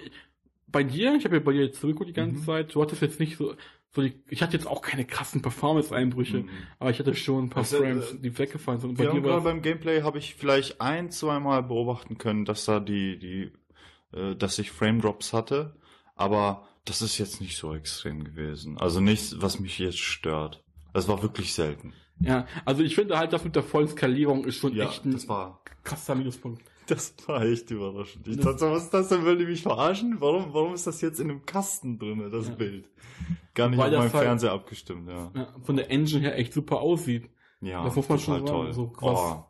bei 0.66 0.82
dir, 0.84 1.14
ich 1.16 1.24
habe 1.24 1.36
ja 1.36 1.42
bei 1.42 1.52
dir 1.52 1.64
jetzt 1.64 1.80
zurückgeguckt 1.80 2.10
die 2.10 2.12
ganze 2.20 2.40
Mhm. 2.40 2.44
Zeit, 2.44 2.74
du 2.74 2.82
hattest 2.82 3.00
jetzt 3.02 3.18
nicht 3.18 3.36
so, 3.38 3.54
so 3.92 4.02
die, 4.02 4.22
ich 4.28 4.40
hatte 4.42 4.52
jetzt 4.56 4.66
auch 4.66 4.82
keine 4.82 5.04
krassen 5.04 5.42
Performance-Einbrüche, 5.42 6.38
Mhm. 6.38 6.48
aber 6.78 6.90
ich 6.90 6.98
hatte 6.98 7.14
schon 7.14 7.44
ein 7.46 7.50
paar 7.50 7.62
Also, 7.64 7.78
Frames, 7.78 8.12
äh, 8.12 8.18
die 8.18 8.38
weggefallen 8.38 8.80
sind. 8.80 8.90
Und 8.90 8.98
bei 8.98 9.06
dir 9.06 9.20
gerade 9.20 9.42
beim 9.42 9.62
Gameplay 9.62 10.02
habe 10.02 10.18
ich 10.18 10.34
vielleicht 10.36 10.80
ein, 10.80 11.10
zweimal 11.10 11.62
beobachten 11.62 12.18
können, 12.18 12.44
dass 12.44 12.64
da 12.66 12.78
die, 12.80 13.18
die, 13.18 13.52
äh, 14.16 14.36
dass 14.36 14.58
ich 14.58 14.70
Frame 14.70 15.00
Drops 15.00 15.32
hatte, 15.32 15.74
aber 16.14 16.68
das 16.84 17.02
ist 17.02 17.18
jetzt 17.18 17.40
nicht 17.40 17.56
so 17.56 17.74
extrem 17.74 18.24
gewesen. 18.24 18.78
Also 18.78 19.00
nichts, 19.00 19.36
was 19.40 19.58
mich 19.60 19.78
jetzt 19.78 19.98
stört. 19.98 20.62
Das 20.92 21.08
war 21.08 21.22
wirklich 21.22 21.52
selten. 21.52 21.92
ja, 22.20 22.46
also 22.64 22.82
ich 22.82 22.94
finde 22.94 23.18
halt, 23.18 23.32
das 23.32 23.44
mit 23.44 23.54
der 23.56 23.62
vollen 23.62 23.88
Skalierung 23.88 24.44
ist 24.44 24.56
schon 24.56 24.78
echt 24.78 25.04
ein 25.04 25.18
krasser 25.84 26.14
Minuspunkt. 26.14 26.62
Das 26.90 27.14
war 27.26 27.42
echt 27.42 27.70
überraschend. 27.70 28.26
Ich 28.28 28.36
dachte, 28.38 28.70
was 28.70 28.84
ist 28.84 28.94
das 28.94 29.08
denn? 29.08 29.24
Will 29.24 29.38
die 29.38 29.46
mich 29.46 29.62
verarschen? 29.62 30.16
Warum, 30.20 30.52
warum 30.52 30.74
ist 30.74 30.86
das 30.86 31.00
jetzt 31.00 31.20
in 31.20 31.30
einem 31.30 31.46
Kasten 31.46 31.98
drinne, 31.98 32.30
das 32.30 32.48
Ja. 32.48 32.54
Bild? 32.54 32.88
Gar 33.54 33.68
nicht 33.70 33.78
Weil 33.78 33.94
auf 33.94 34.02
meinem 34.04 34.12
halt- 34.12 34.22
Fernseher 34.24 34.52
abgestimmt, 34.52 35.08
ja. 35.08 35.30
Ja, 35.34 35.54
von 35.62 35.76
der 35.76 35.90
Engine 35.90 36.20
her 36.22 36.38
echt 36.38 36.52
super 36.52 36.80
aussieht. 36.80 37.28
Ja, 37.60 37.84
Das 37.84 37.94
total 37.94 38.18
schon 38.18 38.46
sagen, 38.46 38.72
so 38.72 38.88
krass. 38.88 39.18
Oh. 39.18 39.44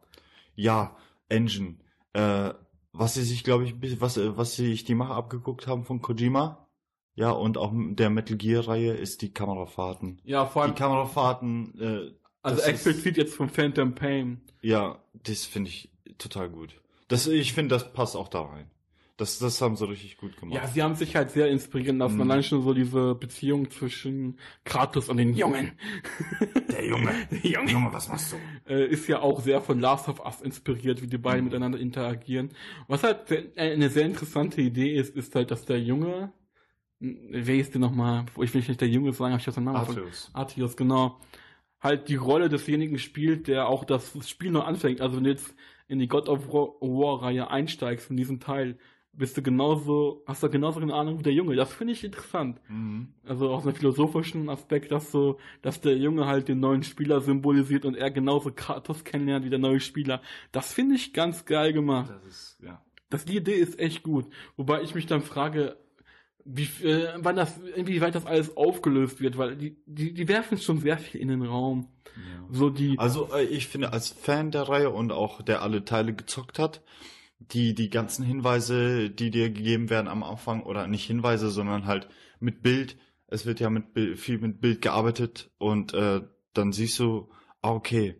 Ja, 0.57 0.97
Engine. 1.29 1.77
Äh, 2.13 2.51
was 2.93 3.15
sie 3.15 3.23
sich, 3.23 3.45
glaube 3.45 3.65
ich, 3.65 4.01
was, 4.01 4.17
äh, 4.17 4.37
was 4.37 4.57
sich 4.57 4.85
die 4.85 4.95
Macher 4.97 5.15
abgeguckt 5.15 5.67
haben 5.69 5.85
von 5.85 6.03
Kojima. 6.03 6.67
Ja, 7.15 7.31
und 7.31 7.57
auch 7.59 7.73
der 7.75 8.11
Metal 8.11 8.37
Gear 8.37 8.67
Reihe 8.67 8.93
ist 8.95 9.23
die 9.23 9.33
Kamerafahrten. 9.33 10.21
Ja, 10.25 10.47
vor 10.47 10.63
Die 10.63 10.69
allem, 10.71 10.75
Kamerafahrten, 10.77 11.81
äh, 11.81 12.13
also 12.43 12.63
explizit 12.63 13.17
jetzt 13.17 13.35
von 13.35 13.49
Phantom 13.49 13.95
Pain. 13.95 14.41
ja, 14.63 14.99
das 15.13 15.45
finde 15.45 15.69
ich 15.71 15.91
total 16.19 16.49
gut. 16.51 16.80
Das, 17.11 17.26
ich 17.26 17.52
finde, 17.52 17.75
das 17.75 17.93
passt 17.93 18.17
auch 18.17 18.29
da 18.29 18.40
rein. 18.43 18.71
Das, 19.19 19.38
das 19.38 19.61
haben 19.61 19.76
sie 19.76 19.87
richtig 19.87 20.17
gut 20.17 20.35
gemacht. 20.38 20.55
Ja, 20.57 20.67
sie 20.67 20.83
haben 20.83 20.95
sich 20.95 21.14
halt 21.14 21.31
sehr 21.31 21.49
inspirieren 21.49 21.99
lassen. 21.99 22.14
Mhm. 22.14 22.23
Allein 22.23 22.43
schon 22.43 22.62
so 22.62 22.73
diese 22.73 23.14
Beziehung 23.14 23.71
zwischen 23.71 24.38
Kratos 24.64 25.11
und 25.11 25.19
den 25.19 25.35
Jungen. 25.35 25.73
der 26.73 26.87
Junge. 26.87 27.12
Der 27.31 27.50
Junge. 27.50 27.71
Junge, 27.71 27.93
was 27.93 28.09
machst 28.09 28.33
du? 28.33 28.73
Äh, 28.73 28.87
ist 28.87 29.07
ja 29.09 29.21
auch 29.21 29.43
sehr 29.43 29.61
von 29.61 29.79
Last 29.79 30.09
of 30.09 30.25
Us 30.25 30.40
inspiriert, 30.40 31.02
wie 31.02 31.07
die 31.07 31.19
beiden 31.19 31.40
Mhm. 31.45 31.50
miteinander 31.50 31.79
interagieren. 31.79 32.49
Was 32.88 33.02
halt 33.02 33.31
äh, 33.31 33.50
eine 33.57 33.90
sehr 33.90 34.07
interessante 34.07 34.62
Idee 34.62 34.95
ist, 34.95 35.14
ist 35.14 35.35
halt, 35.35 35.50
dass 35.50 35.67
der 35.67 35.79
Junge, 35.83 36.33
n- 37.00 37.19
wer 37.31 37.57
ist 37.57 37.75
denn 37.75 37.83
nochmal, 37.83 38.25
ich 38.40 38.55
will 38.55 38.64
nicht 38.67 38.81
der 38.81 38.88
Junge 38.88 39.12
sagen, 39.12 39.33
habe 39.33 39.40
ich 39.40 39.45
das 39.45 39.55
den 39.57 39.64
Namen. 39.64 39.76
Atreus. 39.76 40.31
Artios, 40.33 40.79
genau, 40.79 41.21
halt 41.79 42.09
die 42.09 42.17
Rolle 42.17 42.49
desjenigen 42.49 42.99
spielt, 42.99 43.49
der 43.49 43.69
auch 43.69 43.85
das 43.85 44.12
Spiel 44.26 44.50
noch 44.50 44.67
anfängt. 44.67 45.02
Also 45.02 45.17
wenn 45.17 45.25
du 45.25 45.31
jetzt 45.31 45.55
in 45.91 45.99
die 45.99 46.09
God 46.09 46.29
of 46.29 46.49
War- 46.53 46.75
War-Reihe 46.81 47.51
einsteigst, 47.51 48.11
in 48.11 48.17
diesen 48.17 48.39
Teil, 48.41 48.79
bist 49.13 49.37
du 49.37 49.43
genauso, 49.43 50.23
hast 50.25 50.43
du 50.43 50.49
genauso 50.49 50.79
eine 50.81 50.95
Ahnung 50.95 51.19
wie 51.19 51.25
der 51.25 51.33
Junge. 51.33 51.57
Das 51.57 51.73
finde 51.73 51.93
ich 51.93 52.05
interessant. 52.05 52.61
Mhm. 52.69 53.09
Also 53.27 53.51
aus 53.51 53.67
einem 53.67 53.75
philosophischen 53.75 54.49
Aspekt, 54.49 54.93
dass 54.93 55.11
so, 55.11 55.39
dass 55.63 55.81
der 55.81 55.97
Junge 55.99 56.27
halt 56.27 56.47
den 56.47 56.61
neuen 56.61 56.85
Spieler 56.85 57.21
symbolisiert 57.21 57.85
und 57.85 57.97
er 57.97 58.13
genauso 58.13 58.53
Kratos 58.55 59.03
kennenlernt 59.03 59.45
wie 59.45 59.51
der 59.51 59.59
neue 59.59 59.81
Spieler. 59.81 60.23
Das 60.53 60.73
finde 60.73 60.95
ich 60.95 61.13
ganz 61.13 61.45
geil 61.45 61.73
gemacht. 61.73 62.11
Das 62.11 62.25
ist, 62.25 62.61
ja. 62.63 62.81
Das, 63.11 63.25
die 63.25 63.37
Idee 63.37 63.57
ist 63.57 63.81
echt 63.81 64.05
gut. 64.05 64.27
Wobei 64.57 64.83
ich 64.83 64.95
mich 64.95 65.07
dann 65.07 65.23
frage, 65.23 65.77
wie, 66.45 66.69
äh, 66.87 67.09
wann 67.19 67.37
das, 67.37 67.59
inwieweit 67.77 68.15
das 68.15 68.27
alles 68.27 68.57
aufgelöst 68.57 69.21
wird, 69.21 69.37
weil 69.39 69.57
die, 69.57 69.77
die, 69.87 70.13
die 70.15 70.29
werfen 70.29 70.59
schon 70.59 70.79
sehr 70.79 70.99
viel 70.99 71.21
in 71.21 71.29
den 71.29 71.43
Raum. 71.43 71.89
ja. 72.17 72.47
So 72.51 72.71
die, 72.71 72.99
Also 72.99 73.29
äh, 73.35 73.45
ich 73.45 73.69
finde, 73.69 73.93
als 73.93 74.09
Fan 74.09 74.51
der 74.51 74.63
Reihe 74.63 74.91
und 74.91 75.13
auch 75.13 75.43
der 75.43 75.63
alle 75.63 75.85
Teile 75.85 76.15
gezockt 76.15 76.59
hat, 76.59 76.83
die, 77.39 77.75
die 77.75 77.89
ganzen 77.91 78.25
Hinweise, 78.25 79.11
die 79.11 79.31
dir 79.31 79.51
gegeben 79.51 79.89
werden 79.91 80.09
am 80.09 80.23
Anfang, 80.23 80.63
oder 80.63 80.87
nicht 80.87 81.07
Hinweise, 81.07 81.51
sondern 81.51 81.87
halt 81.87 82.09
mit 82.39 82.63
Bild, 82.63 82.97
es 83.29 83.47
wird 83.47 83.61
ja 83.61 83.71
mit 83.71 83.95
Bild, 83.95 84.19
viel 84.19 84.39
mit 84.39 84.61
Bild 84.61 84.83
gearbeitet 84.83 85.51
und 85.59 85.95
äh, 85.95 86.21
dann 86.53 86.73
siehst 86.73 86.99
du, 86.99 87.31
ah, 87.63 87.71
okay, 87.73 88.17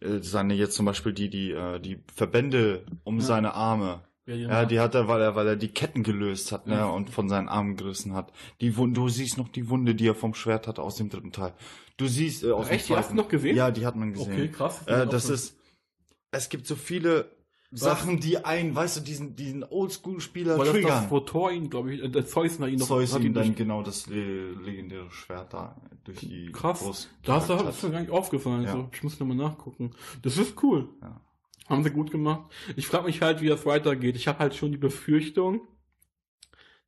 äh, 0.00 0.18
seine 0.20 0.54
jetzt 0.54 0.74
zum 0.74 0.84
Beispiel 0.86 1.12
die, 1.12 1.30
die, 1.30 1.52
äh, 1.52 1.80
die 1.80 2.00
Verbände 2.14 2.84
um 3.04 3.18
Ja. 3.18 3.24
seine 3.24 3.54
Arme, 3.54 4.02
ja, 4.34 4.64
die 4.64 4.78
hat 4.80 4.94
er, 4.94 5.08
weil 5.08 5.20
er, 5.20 5.34
weil 5.34 5.46
er 5.46 5.56
die 5.56 5.68
Ketten 5.68 6.02
gelöst 6.02 6.52
hat, 6.52 6.66
ne, 6.66 6.74
Ja. 6.76 6.86
und 6.86 7.10
von 7.10 7.28
seinen 7.28 7.48
Armen 7.48 7.76
gerissen 7.76 8.14
hat. 8.14 8.32
Die 8.60 8.76
Wunde, 8.76 9.00
du 9.00 9.08
siehst 9.08 9.38
noch 9.38 9.48
die 9.48 9.68
Wunde, 9.68 9.94
die 9.94 10.06
er 10.08 10.14
vom 10.14 10.34
Schwert 10.34 10.66
hat 10.66 10.78
aus 10.78 10.96
dem 10.96 11.08
dritten 11.10 11.32
Teil. 11.32 11.54
Du 11.96 12.06
siehst 12.06 12.44
äh, 12.44 12.50
aus 12.52 12.68
dem 12.68 12.74
Echt? 12.74 12.88
Die 12.88 12.94
hast 12.94 13.04
du 13.10 13.14
zweiten- 13.14 13.16
noch 13.16 13.28
gesehen? 13.28 13.56
Ja, 13.56 13.70
die 13.70 13.86
hat 13.86 13.96
man 13.96 14.12
gesehen. 14.12 14.32
okay, 14.32 14.48
krass. 14.48 14.86
Äh, 14.86 15.06
das 15.06 15.28
ist, 15.30 15.56
es 16.30 16.48
gibt 16.48 16.66
so 16.66 16.76
viele 16.76 17.30
Sachen, 17.70 18.18
die 18.18 18.44
einen, 18.44 18.74
weißt 18.74 18.96
du, 18.96 19.00
diesen, 19.02 19.36
diesen 19.36 19.62
Oldschool-Spieler 19.62 20.52
weil 20.58 20.64
das, 20.64 20.66
das 20.74 20.74
triggern. 20.82 21.06
wo 21.10 21.20
Thor 21.20 21.50
ihn, 21.52 21.68
glaube 21.68 21.94
ich, 21.94 22.10
der 22.12 22.26
Zeus 22.26 22.58
nach 22.58 22.66
ihm 22.66 22.78
noch 22.78 22.86
Zeus 22.86 23.12
hat 23.12 23.20
ihm 23.20 23.26
ihn 23.26 23.34
dann 23.34 23.54
genau 23.54 23.82
das 23.82 24.06
le 24.06 24.52
legendäre 24.52 25.10
Schwert 25.10 25.52
da 25.52 25.76
durch 26.04 26.18
die 26.20 26.50
Krass. 26.50 26.80
Brust 26.82 27.10
Da 27.24 27.34
hast 27.34 27.50
du 27.50 27.54
das 27.56 27.76
ist 27.76 27.82
mir 27.82 27.90
gar 27.90 28.00
nicht 28.00 28.10
aufgefallen. 28.10 28.62
Ja. 28.62 28.70
Also, 28.70 28.88
ich 28.90 29.02
muss 29.02 29.20
nochmal 29.20 29.36
nachgucken. 29.36 29.90
Das 30.22 30.38
ist 30.38 30.62
cool. 30.62 30.88
Ja. 31.02 31.20
Haben 31.68 31.84
sie 31.84 31.90
gut 31.90 32.10
gemacht. 32.10 32.50
Ich 32.76 32.86
frage 32.86 33.04
mich 33.04 33.20
halt, 33.20 33.40
wie 33.40 33.48
das 33.48 33.66
weitergeht. 33.66 34.16
Ich 34.16 34.26
habe 34.26 34.38
halt 34.38 34.54
schon 34.54 34.72
die 34.72 34.78
Befürchtung, 34.78 35.60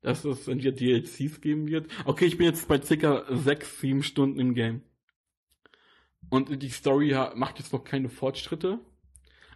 dass 0.01 0.25
es 0.25 0.49
entweder 0.49 0.73
DLCs 0.73 1.41
geben 1.41 1.67
wird. 1.67 1.91
Okay, 2.07 2.25
ich 2.25 2.39
bin 2.39 2.47
jetzt 2.47 2.67
bei 2.67 2.81
circa 2.81 3.25
sechs, 3.29 3.81
sieben 3.81 4.03
Stunden 4.03 4.41
im 4.41 4.55
Game. 4.55 4.83
Und 6.31 6.63
die 6.63 6.71
Story 6.71 7.15
macht 7.35 7.59
jetzt 7.59 7.73
noch 7.73 7.85
keine 7.85 8.09
Fortschritte. 8.09 8.79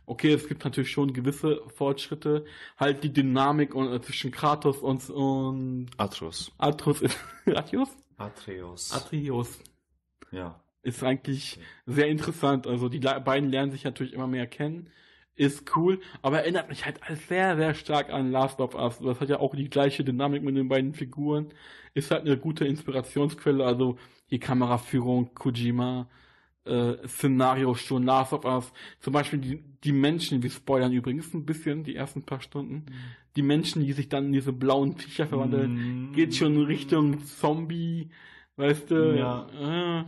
Okay, 0.07 0.33
es 0.33 0.47
gibt 0.47 0.65
natürlich 0.65 0.91
schon 0.91 1.15
gewisse 1.15 1.63
Fortschritte. 1.69 2.45
Halt 2.77 3.03
die 3.05 3.13
Dynamik 3.13 3.75
und, 3.75 3.91
äh, 3.91 4.03
zwischen 4.03 4.31
Kratos 4.31 4.79
und, 4.79 5.09
und 5.09 5.89
Atreus. 5.97 6.53
Atreus. 6.59 7.03
Atreus? 7.47 7.89
Atreus. 8.17 8.93
Atreus. 8.93 9.59
ja. 10.31 10.61
Ist 10.83 11.03
eigentlich 11.03 11.59
sehr 11.87 12.09
interessant. 12.09 12.67
Also 12.67 12.91
die 12.91 12.99
beiden 12.99 13.49
lernen 13.49 13.73
sich 13.73 13.85
natürlich 13.85 14.13
immer 14.13 14.27
mehr 14.27 14.47
kennen. 14.47 14.91
Ist 15.37 15.75
cool, 15.75 16.01
aber 16.23 16.41
erinnert 16.43 16.69
mich 16.69 16.85
halt 16.85 17.01
sehr, 17.29 17.57
sehr 17.57 17.75
stark 17.75 18.11
an 18.13 18.31
Last 18.31 18.61
of 18.61 18.75
Us. 18.77 18.99
Das 19.01 19.21
hat 19.21 19.29
ja 19.29 19.41
auch 19.41 19.55
die 19.57 19.69
gleiche 19.69 20.05
Dynamik 20.05 20.43
mit 20.45 20.57
den 20.57 20.69
beiden 20.69 20.95
Figuren. 20.95 21.49
Ist 21.93 22.11
halt 22.13 22.23
eine 22.23 22.37
gute 22.39 22.65
Inspirationsquelle. 22.67 23.65
Also 23.65 23.97
die 24.31 24.39
Kameraführung, 24.39 25.35
Kojima, 25.35 26.09
äh, 26.65 26.95
Szenario 27.09 27.75
schon, 27.75 28.05
Last 28.05 28.33
of 28.33 28.45
Us. 28.45 28.73
Zum 29.01 29.13
Beispiel 29.13 29.39
die, 29.41 29.65
die 29.83 29.93
Menschen, 29.93 30.43
wir 30.43 30.51
spoilern 30.51 30.93
übrigens 30.93 31.35
ein 31.35 31.45
bisschen 31.45 31.83
die 31.83 31.97
ersten 31.97 32.23
paar 32.23 32.41
Stunden. 32.41 32.87
Die 33.35 33.43
Menschen, 33.43 33.85
die 33.85 33.93
sich 33.93 34.09
dann 34.09 34.27
in 34.27 34.33
diese 34.33 34.53
blauen 34.53 34.97
Viecher 34.97 35.27
verwandeln, 35.27 36.11
Mm. 36.11 36.13
geht 36.13 36.37
schon 36.37 36.55
in 36.55 36.63
Richtung 36.67 37.25
Zombie, 37.25 38.09
weißt 38.57 38.91
du? 38.93 39.17
Ja. 39.19 40.01
Äh, 40.01 40.05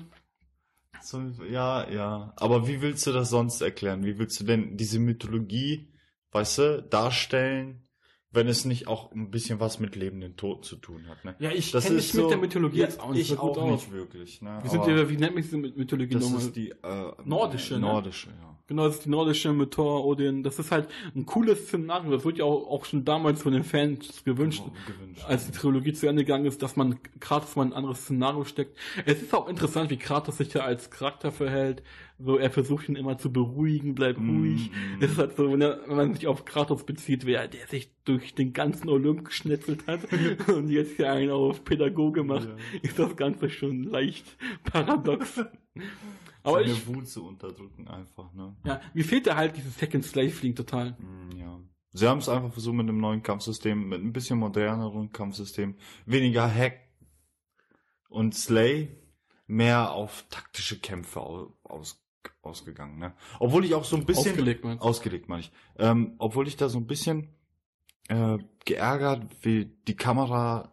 So, 1.03 1.21
ja, 1.49 1.88
ja. 1.91 2.33
Aber 2.37 2.67
wie 2.67 2.81
willst 2.81 3.07
du 3.07 3.12
das 3.12 3.31
sonst 3.31 3.61
erklären? 3.61 4.05
Wie 4.05 4.19
willst 4.19 4.41
du 4.41 4.45
denn 4.45 4.76
diese 4.76 4.99
Mythologie, 4.99 5.93
weißt 6.33 6.59
du, 6.59 6.83
darstellen, 6.83 7.86
wenn 8.37 8.47
es 8.49 8.64
nicht 8.64 8.87
auch 8.87 9.11
ein 9.12 9.31
bisschen 9.31 9.59
was 9.59 9.81
mit 9.81 9.97
lebenden 9.97 10.37
Toten 10.37 10.62
zu 10.62 10.76
tun 10.76 11.07
hat, 11.09 11.25
ne? 11.25 11.35
Ja, 11.40 11.50
ich 11.50 11.73
Das 11.73 11.85
kenne 11.85 11.97
mich 11.97 12.14
mit 12.14 12.23
so- 12.23 12.28
der 12.28 12.38
Mythologie 12.38 12.78
Ja, 12.78 12.85
jetzt 12.85 13.00
auch 13.00 13.11
nicht 13.11 13.33
ich 13.33 13.38
auch 13.38 13.57
aus. 13.57 13.71
nicht 13.73 13.93
wirklich, 13.93 14.40
ne? 14.43 14.61
Wie, 14.62 14.69
sind 14.69 14.87
die, 14.87 15.09
wie 15.09 15.16
nennt 15.16 15.35
man 15.35 15.43
diese 15.43 15.57
Mythologie 15.57 16.14
das 16.14 16.23
nochmal? 16.23 16.40
ist 16.43 16.55
die 16.55 16.71
äh, 16.71 16.76
Nordische, 17.25 17.75
ne? 17.75 17.81
Nordische, 17.81 18.28
ja. 18.28 18.52
Genau, 18.69 18.87
das 18.87 18.97
ist 18.97 19.05
die 19.05 19.11
nordische 19.11 19.52
mit 19.52 19.71
Thor, 19.71 20.05
Odin. 20.05 20.43
Das 20.43 20.59
ist 20.59 20.73
halt 20.73 20.88
ein 21.14 21.25
cooles 21.25 21.69
Szenario. 21.69 22.11
Das 22.11 22.25
wird 22.25 22.38
ja 22.38 22.45
auch, 22.45 22.66
auch 22.69 22.85
schon 22.85 23.05
damals 23.05 23.40
von 23.40 23.52
den 23.52 23.62
Fans 23.62 24.25
gewünscht. 24.25 24.61
gewünscht. 24.88 25.25
Als 25.28 25.47
die 25.47 25.52
Trilogie 25.52 25.93
zu 25.93 26.09
Ende 26.09 26.25
gegangen 26.25 26.47
ist, 26.47 26.61
dass 26.62 26.75
man 26.75 26.99
Kratos 27.21 27.55
mal 27.55 27.62
in 27.64 27.69
ein 27.73 27.76
anderes 27.76 28.00
Szenario 28.00 28.43
steckt. 28.45 28.76
Es 29.05 29.23
ist 29.23 29.33
auch 29.33 29.49
interessant, 29.49 29.90
wie 29.90 29.97
Kratos 29.99 30.38
sich 30.38 30.52
ja 30.52 30.62
als 30.62 30.90
Charakter 30.90 31.31
verhält. 31.31 31.85
So, 32.19 32.39
er 32.39 32.51
versucht 32.51 32.89
ihn 32.89 32.97
immer 32.97 33.19
zu 33.19 33.31
beruhigen, 33.31 33.95
bleib 33.95 34.17
ruhig. 34.17 34.71
Mm, 34.71 34.97
mm. 34.99 35.03
Es 35.03 35.13
ist 35.13 35.19
halt 35.19 35.37
so, 35.37 35.53
wenn, 35.53 35.61
er, 35.61 35.81
wenn 35.87 35.97
man 35.97 36.15
sich 36.15 36.27
auf 36.27 36.47
Kratos 36.47 36.87
bezieht, 36.87 37.27
wer 37.27 37.47
der 37.47 37.67
sich 37.67 37.91
durch 38.05 38.35
den 38.35 38.55
ganzen 38.55 38.89
Olymp 38.89 39.27
geschnetzelt 39.27 39.87
hat 39.87 40.01
und 40.49 40.71
jetzt 40.71 40.97
hier 40.97 41.13
einen 41.13 41.31
auf 41.31 41.63
Pädagoge 41.65 42.25
macht, 42.25 42.49
Ja. 42.49 42.57
ist 42.83 42.99
das 42.99 43.17
Ganze 43.17 43.51
schon 43.51 43.83
leicht 43.83 44.25
paradox. 44.65 45.45
Aber 46.43 46.61
Seine 46.61 46.73
ich, 46.73 46.87
Wut 46.87 47.07
zu 47.07 47.27
unterdrücken 47.27 47.87
einfach, 47.89 48.33
ne? 48.33 48.57
ja, 48.65 48.81
mir 48.95 49.05
fehlt 49.05 49.27
da 49.27 49.37
halt 49.37 49.57
dieses 49.57 49.77
Second 49.79 50.05
Slave 50.05 50.31
Fling 50.31 50.55
total. 50.55 50.93
Mm, 50.93 51.37
Ja. 51.39 51.61
Sie 51.93 52.07
haben 52.07 52.19
es 52.19 52.29
einfach 52.29 52.53
versucht 52.53 52.77
mit 52.77 52.89
einem 52.89 52.99
neuen 53.01 53.23
Kampfsystem, 53.23 53.89
mit 53.89 54.01
ein 54.03 54.13
bisschen 54.13 54.39
moderneren 54.39 55.13
Kampfsystem, 55.13 55.75
weniger 56.07 56.47
Hack 56.51 56.79
und 58.09 58.35
Slay, 58.35 58.89
mehr 59.47 59.93
auf 59.93 60.25
taktische 60.31 60.79
Kämpfe 60.79 61.21
au- 61.21 61.53
aus, 61.63 62.03
ausgegangen, 62.42 62.99
ne? 62.99 63.12
Obwohl 63.38 63.64
ich 63.64 63.75
auch 63.75 63.85
so 63.85 63.97
ein 63.97 64.04
bisschen 64.06 64.33
Ausgelegt, 64.33 64.64
meinst 64.64 64.83
du? 64.83 64.88
ausgelegt, 64.88 65.28
meine 65.28 65.40
ich. 65.40 65.52
Ähm, 65.78 66.14
obwohl 66.18 66.49
ich 66.49 66.56
da 66.56 66.68
so 66.68 66.78
ein 66.78 66.87
bisschen 66.87 67.28
äh, 68.09 68.38
geärgert, 68.64 69.23
wie 69.42 69.66
die 69.87 69.97
Kamera 69.97 70.73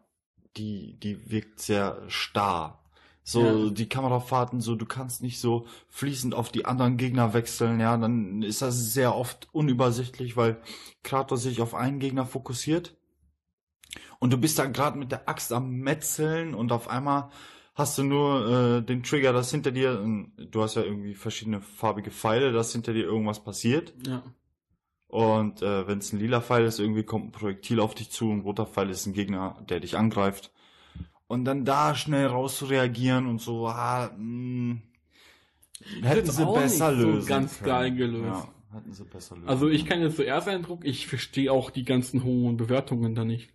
die, 0.57 1.00
die 1.00 1.31
wirkt 1.31 1.60
sehr 1.60 2.01
starr. 2.07 2.79
So, 3.24 3.67
Ja. 3.67 3.69
die 3.72 3.88
Kamerafahrten, 3.88 4.60
so, 4.60 4.75
du 4.75 4.86
kannst 4.86 5.22
nicht 5.24 5.39
so 5.39 5.65
fließend 5.89 6.36
auf 6.36 6.51
die 6.51 6.65
anderen 6.65 6.98
Gegner 6.98 7.33
wechseln, 7.33 7.79
ja, 7.79 7.95
dann 7.95 8.41
ist 8.43 8.62
das 8.62 8.93
sehr 8.93 9.15
oft 9.15 9.48
unübersichtlich, 9.53 10.36
weil 10.36 10.62
Kratos 11.03 11.43
sich 11.43 11.62
auf 11.62 11.74
einen 11.74 12.00
Gegner 12.00 12.25
fokussiert. 12.25 12.98
Und 14.19 14.33
du 14.33 14.38
bist 14.38 14.60
da 14.60 14.65
gerade 14.65 14.98
mit 14.98 15.12
der 15.12 15.29
Axt 15.29 15.53
am 15.53 15.72
Metzeln 15.77 16.53
und 16.53 16.72
auf 16.72 16.88
einmal 16.89 17.29
hast 17.74 17.98
du 17.98 18.03
nur 18.03 18.77
äh, 18.77 18.82
den 18.82 19.03
Trigger, 19.03 19.34
dass 19.34 19.51
hinter 19.51 19.72
dir, 19.72 20.06
du 20.38 20.62
hast 20.62 20.75
ja 20.75 20.84
irgendwie 20.84 21.15
verschiedene 21.15 21.62
farbige 21.62 22.12
Pfeile, 22.12 22.51
dass 22.51 22.72
hinter 22.72 22.94
dir 22.94 23.03
irgendwas 23.03 23.44
passiert. 23.44 23.94
Ja. 24.06 24.24
Und 25.08 25.62
äh, 25.62 25.88
wenn 25.88 26.00
es 26.00 26.12
ein 26.12 26.20
lila 26.20 26.42
Pfeil 26.42 26.65
ist, 26.65 26.80
irgendwie 26.80 27.03
kommt 27.03 27.25
ein 27.27 27.32
Projektil 27.32 27.80
auf 27.80 27.94
dich 27.94 28.10
zu, 28.10 28.32
ein 28.32 28.42
roter 28.42 28.65
Pfeil 28.65 28.89
ist 28.89 29.06
ein 29.06 29.13
Gegner, 29.13 29.63
der 29.70 29.80
dich 29.80 29.96
angreift. 29.98 30.51
Und 31.27 31.46
dann 31.46 31.65
da 31.65 31.96
schnell 31.96 32.27
rauszureagieren 32.27 33.27
und 33.27 33.39
so, 33.39 33.68
ah, 33.68 34.12
mh, 34.18 34.77
hätten 36.01 36.25
jetzt 36.25 36.36
sie 36.36 36.46
besser 36.46 36.92
nicht 36.92 37.01
so 37.01 37.08
lösen 37.10 37.27
ganz 37.27 37.58
können. 37.58 37.68
geil 37.68 37.96
gelöst. 37.96 38.48
Ja, 38.72 38.75
hätten 38.75 38.94
sie 38.94 39.03
besser 39.03 39.36
lösen 39.36 39.50
Also 39.50 39.70
ich 39.70 39.86
kann 39.86 40.01
jetzt 40.01 40.15
zuerst 40.15 40.48
Eindruck, 40.48 40.84
ich 40.84 41.08
verstehe 41.08 41.51
auch 41.51 41.70
die 41.70 41.86
ganzen 41.86 42.24
hohen 42.24 42.58
Bewertungen 42.58 43.15
da 43.15 43.24
nicht. 43.25 43.51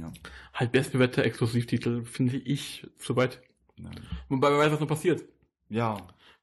Ja, 0.00 0.12
Halt 0.54 0.72
bestbewerteter 0.72 1.24
Exklusivtitel 1.24 2.04
finde 2.04 2.36
ich 2.36 2.86
zu 2.98 3.16
weit. 3.16 3.40
ja. 3.78 3.90
Wobei 4.28 4.50
wer 4.50 4.58
weiß, 4.58 4.72
was 4.72 4.80
noch 4.80 4.88
passiert. 4.88 5.22
ja 5.68 5.96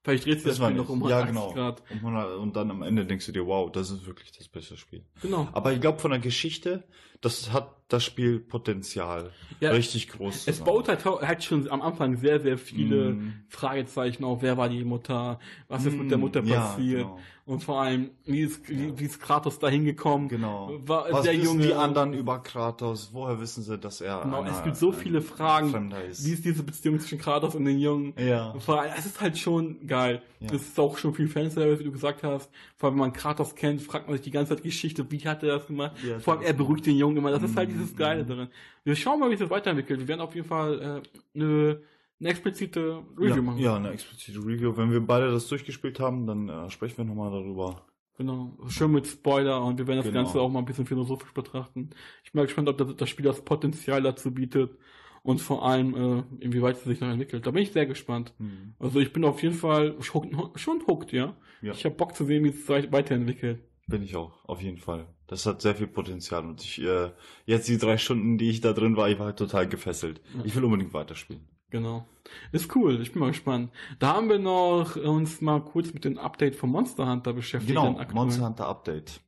Vielleicht 0.04 0.24
dreht 0.26 0.38
sich 0.40 0.48
das 0.48 0.58
das 0.58 0.66
Spiel 0.66 0.76
noch 0.76 0.88
um 0.88 1.08
Ja, 1.08 1.20
180 1.20 1.26
genau. 1.28 1.52
Grad. 1.54 1.82
Und, 1.90 2.02
man- 2.02 2.38
und 2.38 2.56
dann 2.56 2.70
am 2.72 2.82
Ende 2.82 3.06
denkst 3.06 3.26
du 3.26 3.30
dir, 3.32 3.46
wow, 3.46 3.70
das 3.70 3.90
ist 3.92 4.04
wirklich 4.04 4.32
das 4.32 4.48
beste 4.48 4.76
Spiel. 4.76 5.04
Genau. 5.22 5.48
Aber 5.52 5.72
ich 5.72 5.80
glaube, 5.80 6.00
von 6.00 6.10
der 6.10 6.18
Geschichte, 6.18 6.82
das 7.22 7.52
hat 7.52 7.70
das 7.88 8.04
Spiel 8.04 8.38
Potenzial. 8.40 9.30
Ja, 9.60 9.70
richtig 9.70 10.08
groß. 10.08 10.48
Es 10.48 10.60
baut 10.60 10.88
halt, 10.88 11.04
halt 11.04 11.44
schon 11.44 11.68
am 11.70 11.82
Anfang 11.82 12.16
sehr, 12.16 12.40
sehr 12.40 12.56
viele 12.58 13.12
Mm. 13.12 13.32
Fragezeichen 13.48 14.24
auf. 14.24 14.40
Wer 14.42 14.56
war 14.56 14.68
die 14.68 14.82
Mutter? 14.84 15.38
Was 15.68 15.84
ist 15.84 15.96
mit 15.96 16.10
der 16.10 16.18
Mutter 16.18 16.42
Mm, 16.42 16.46
ja, 16.46 16.60
passiert? 16.60 17.02
Genau. 17.02 17.18
Und 17.44 17.62
vor 17.64 17.80
allem, 17.82 18.10
wie 18.24 18.42
ist, 18.42 18.68
wie, 18.68 18.96
wie 18.98 19.04
ist 19.04 19.20
Kratos 19.20 19.58
da 19.58 19.68
hingekommen? 19.68 20.28
Genau. 20.28 20.70
War 20.86 21.06
Was 21.10 21.22
der 21.24 21.32
wissen 21.32 21.44
Junge 21.44 21.66
die 21.66 21.74
anderen 21.74 22.14
über 22.14 22.38
Kratos? 22.38 23.10
Woher 23.12 23.40
wissen 23.40 23.64
sie, 23.64 23.76
dass 23.78 24.00
er 24.00 24.20
Genau, 24.22 24.42
einer- 24.42 24.52
es 24.52 24.62
gibt 24.62 24.76
so 24.76 24.92
viele 24.92 25.20
Fragen. 25.20 25.92
Ist? 26.08 26.24
Wie 26.24 26.32
ist 26.32 26.44
diese 26.44 26.62
Beziehung 26.62 27.00
zwischen 27.00 27.18
Kratos 27.18 27.56
und 27.56 27.64
den 27.64 27.78
Jungen? 27.80 28.14
ja. 28.16 28.54
Vor 28.60 28.80
allem, 28.80 28.92
es 28.96 29.06
ist 29.06 29.20
halt 29.20 29.36
schon 29.38 29.84
geil. 29.88 30.22
Ja. 30.38 30.52
Es 30.54 30.62
ist 30.62 30.78
auch 30.78 30.96
schon 30.98 31.14
viel 31.14 31.28
Fanservice, 31.28 31.80
wie 31.80 31.84
du 31.84 31.92
gesagt 31.92 32.22
hast. 32.22 32.48
Vor 32.76 32.88
allem, 32.88 32.94
wenn 32.96 33.00
man 33.00 33.12
Kratos 33.12 33.54
kennt, 33.56 33.82
fragt 33.82 34.06
man 34.06 34.16
sich 34.16 34.24
die 34.24 34.30
ganze 34.30 34.54
Zeit 34.54 34.62
Geschichte, 34.64 35.04
wie 35.10 35.18
hat 35.26 35.42
er 35.42 35.58
das 35.58 35.66
gemacht? 35.66 35.92
Ja, 36.08 36.20
Vor 36.20 36.34
allem, 36.34 36.42
das- 36.42 36.50
er 36.50 36.56
beruhigt 36.56 36.86
den 36.86 36.96
Jungen 36.96 37.11
immer. 37.16 37.30
Das 37.30 37.42
ist 37.42 37.56
halt 37.56 37.68
Mhm, 37.70 37.72
dieses 37.74 37.96
Geile 37.96 38.24
mhm. 38.24 38.28
darin. 38.28 38.48
Wir 38.84 38.96
schauen 38.96 39.20
mal, 39.20 39.26
wie 39.30 39.34
sich 39.34 39.40
das 39.46 39.50
weiterentwickelt. 39.50 40.00
Wir 40.00 40.08
werden 40.08 40.20
auf 40.20 40.34
jeden 40.34 40.46
Fall 40.46 40.80
äh, 40.80 41.38
eine, 41.38 41.80
eine 42.20 42.28
explizite 42.28 43.02
Review 43.16 43.36
ja, 43.36 43.42
machen. 43.42 43.58
ja, 43.58 43.76
eine 43.76 43.90
explizite 43.90 44.38
Review. 44.40 44.76
Wenn 44.76 44.90
wir 44.92 45.00
beide 45.00 45.30
das 45.30 45.48
durchgespielt 45.48 46.00
haben, 46.00 46.26
dann 46.26 46.48
äh, 46.48 46.70
sprechen 46.70 46.98
wir 46.98 47.04
nochmal 47.04 47.30
darüber. 47.30 47.86
Genau. 48.18 48.56
Schön 48.68 48.92
mit 48.92 49.06
Spoiler 49.06 49.64
und 49.64 49.78
wir 49.78 49.86
werden 49.86 49.98
das 49.98 50.06
Genau. 50.06 50.22
Ganze 50.24 50.40
auch 50.40 50.48
mal 50.50 50.58
ein 50.58 50.64
bisschen 50.66 50.86
philosophisch 50.86 51.32
betrachten. 51.32 51.90
Ich 52.24 52.32
bin 52.32 52.40
mal 52.40 52.44
gespannt, 52.46 52.68
ob 52.68 52.76
das, 52.78 52.94
das 52.96 53.08
Spiel 53.08 53.24
das 53.24 53.42
Potenzial 53.44 54.02
dazu 54.02 54.32
bietet 54.32 54.76
und 55.22 55.40
vor 55.40 55.64
allem, 55.66 55.94
äh, 55.94 56.22
inwieweit 56.44 56.76
es 56.76 56.84
sich 56.84 57.00
noch 57.00 57.08
entwickelt. 57.08 57.46
Da 57.46 57.50
bin 57.52 57.62
ich 57.62 57.72
sehr 57.72 57.86
gespannt. 57.86 58.34
Hm. 58.38 58.74
Also 58.78 59.00
ich 59.00 59.12
bin 59.12 59.24
auf 59.24 59.42
jeden 59.42 59.54
Fall 59.54 59.96
schon, 60.02 60.36
schon 60.56 60.82
hooked, 60.86 61.12
ja. 61.12 61.34
Ja. 61.62 61.72
Ich 61.72 61.84
habe 61.84 61.94
Bock 61.94 62.14
zu 62.14 62.24
sehen, 62.24 62.44
wie 62.44 62.48
es 62.50 62.68
weit- 62.68 62.92
weiterentwickelt. 62.92 63.60
Bin 63.88 64.02
ich 64.02 64.16
auch, 64.16 64.44
auf 64.44 64.62
jeden 64.62 64.78
Fall. 64.78 65.06
Das 65.26 65.44
hat 65.46 65.60
sehr 65.60 65.74
viel 65.74 65.86
Potenzial 65.88 66.44
und 66.46 66.62
ich, 66.62 66.80
äh, 66.82 67.10
jetzt 67.46 67.68
die 67.68 67.78
drei 67.78 67.98
Stunden, 67.98 68.38
die 68.38 68.50
ich 68.50 68.60
da 68.60 68.72
drin 68.72 68.96
war, 68.96 69.08
ich 69.08 69.18
war 69.18 69.26
halt 69.26 69.38
total 69.38 69.68
gefesselt. 69.68 70.20
Ja. 70.36 70.44
Ich 70.44 70.54
will 70.54 70.64
unbedingt 70.64 70.94
weiterspielen. 70.94 71.48
Genau. 71.70 72.06
Ist 72.52 72.74
cool, 72.76 73.00
ich 73.00 73.12
bin 73.12 73.20
mal 73.20 73.28
gespannt. 73.30 73.72
Da 73.98 74.14
haben 74.14 74.28
wir 74.28 74.38
noch 74.38 74.96
uns 74.96 75.40
mal 75.40 75.60
kurz 75.60 75.92
mit 75.92 76.04
dem 76.04 76.18
Update 76.18 76.54
von 76.54 76.70
Monster 76.70 77.10
Hunter 77.10 77.32
beschäftigt. 77.32 77.74
Genau. 77.76 77.98
Monster 78.12 78.46
Hunter 78.46 78.66
Update. 78.68 79.20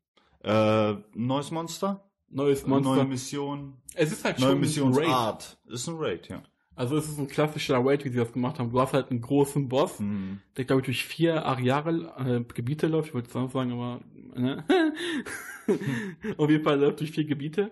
Äh, 0.43 0.95
neues 1.15 1.51
Monster, 1.51 2.05
Neues 2.29 2.67
Monster. 2.67 2.97
neue 2.97 3.05
Mission, 3.07 3.79
es 3.95 4.13
ist 4.13 4.25
halt 4.25 4.39
neue 4.41 4.49
schon 4.51 4.89
ein 4.89 4.95
Raid. 4.95 5.01
Missionsart. 5.01 5.59
Ist 5.67 5.89
ein 5.89 5.95
Raid, 5.97 6.29
ja. 6.29 6.43
Also 6.77 6.97
es 6.97 7.09
ist 7.09 7.19
ein 7.19 7.29
klassischer 7.29 7.79
Raid, 7.85 8.05
wie 8.05 8.09
sie 8.09 8.19
das 8.19 8.33
gemacht 8.33 8.59
haben. 8.59 8.71
Du 8.73 8.81
hast 8.81 8.93
halt 8.93 9.11
einen 9.11 9.21
großen 9.21 9.69
Boss, 9.69 9.99
Hm. 10.01 10.41
der 10.57 10.65
glaube 10.65 10.81
ich 10.81 10.87
durch 10.87 11.05
vier 11.05 11.45
Areale, 11.45 12.13
äh, 12.19 12.53
Gebiete 12.53 12.89
läuft, 12.89 13.09
ich 13.09 13.15
wollte 13.15 13.29
es 13.31 13.37
auch 13.37 13.51
sagen, 13.51 13.73
aber 13.73 14.01
ne? 14.35 14.65
auf 16.37 16.51
jeden 16.51 16.65
Fall 16.65 16.81
läuft 16.81 17.01
durch 17.01 17.13
vier 17.13 17.25
Gebiete 17.25 17.71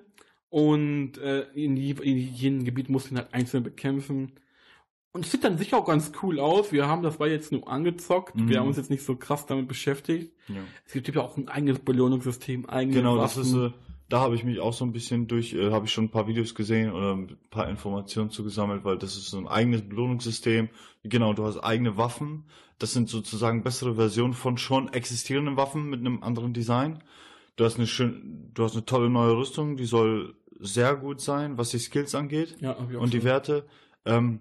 und 0.51 1.19
äh, 1.19 1.47
in, 1.55 1.77
die, 1.77 1.91
in 1.91 2.17
jedem 2.19 2.65
Gebiet 2.65 2.88
musst 2.88 3.11
du 3.11 3.15
ihn 3.15 3.19
halt 3.19 3.33
einzeln 3.35 3.62
bekämpfen. 3.65 4.33
Und 5.15 5.27
es 5.27 5.31
sieht 5.33 5.45
dann 5.45 5.59
sicher 5.59 5.77
auch 5.77 5.85
ganz 5.87 6.12
cool 6.23 6.41
aus. 6.41 6.73
Wir 6.73 6.87
haben 6.88 7.03
das 7.03 7.21
war 7.21 7.29
jetzt 7.29 7.53
nur 7.53 7.69
angezockt. 7.69 8.35
Mhm. 8.35 8.49
Wir 8.49 8.61
haben 8.61 8.69
uns 8.69 8.79
jetzt 8.79 8.88
nicht 8.88 9.05
so 9.05 9.15
krass 9.15 9.45
damit 9.45 9.69
beschäftigt. 9.69 10.33
Ja. 10.49 10.62
Es 10.87 10.93
gibt 10.95 11.07
ja 11.09 11.21
auch 11.21 11.37
ein 11.37 11.49
eigenes 11.49 11.81
Belohnungssystem, 11.81 12.65
eigene 12.67 12.97
Genau, 12.97 13.17
das 13.19 13.37
Waffen. 13.37 13.67
ist, 13.67 13.73
äh, 13.73 13.77
da 14.12 14.20
habe 14.20 14.35
ich 14.35 14.44
mich 14.44 14.61
auch 14.61 14.75
so 14.75 14.85
ein 14.85 14.92
bisschen 14.92 15.27
durch, 15.27 15.55
äh, 15.55 15.70
habe 15.70 15.87
ich 15.87 15.92
schon 15.92 16.05
ein 16.05 16.11
paar 16.11 16.27
Videos 16.27 16.55
gesehen 16.55 16.92
oder 16.92 17.14
ein 17.14 17.38
paar 17.48 17.66
Informationen 17.70 18.29
zugesammelt, 18.29 18.85
weil 18.85 18.98
das 18.98 19.16
ist 19.16 19.31
so 19.31 19.38
ein 19.38 19.48
eigenes 19.48 19.88
Belohnungssystem. 19.88 20.68
Genau, 21.03 21.33
du 21.33 21.46
hast 21.46 21.59
eigene 21.59 21.96
Waffen. 21.96 22.44
Das 22.79 22.92
sind 22.92 23.09
sozusagen 23.09 23.62
bessere 23.62 23.94
Versionen 23.94 24.35
von 24.35 24.59
schon 24.59 24.92
existierenden 24.92 25.57
Waffen 25.57 25.88
mit 25.88 26.01
einem 26.01 26.22
anderen 26.22 26.53
Design. 26.53 27.03
Du 27.57 27.64
hast 27.64 27.79
eine 27.79 27.87
schön, 27.87 28.51
du 28.53 28.64
hast 28.64 28.75
eine 28.75 28.85
tolle 28.85 29.09
neue 29.09 29.35
Rüstung, 29.35 29.79
die 29.79 29.87
soll 29.87 30.35
sehr 30.61 30.94
gut 30.94 31.22
sein, 31.22 31.57
was 31.57 31.70
die 31.70 31.79
Skills 31.79 32.14
angeht 32.14 32.57
ja, 32.61 32.77
hab 32.79 32.90
ich 32.90 32.98
auch 32.98 33.01
und 33.01 33.14
die 33.14 33.18
schon. 33.18 33.25
Werte. 33.25 33.64
Ähm, 34.05 34.40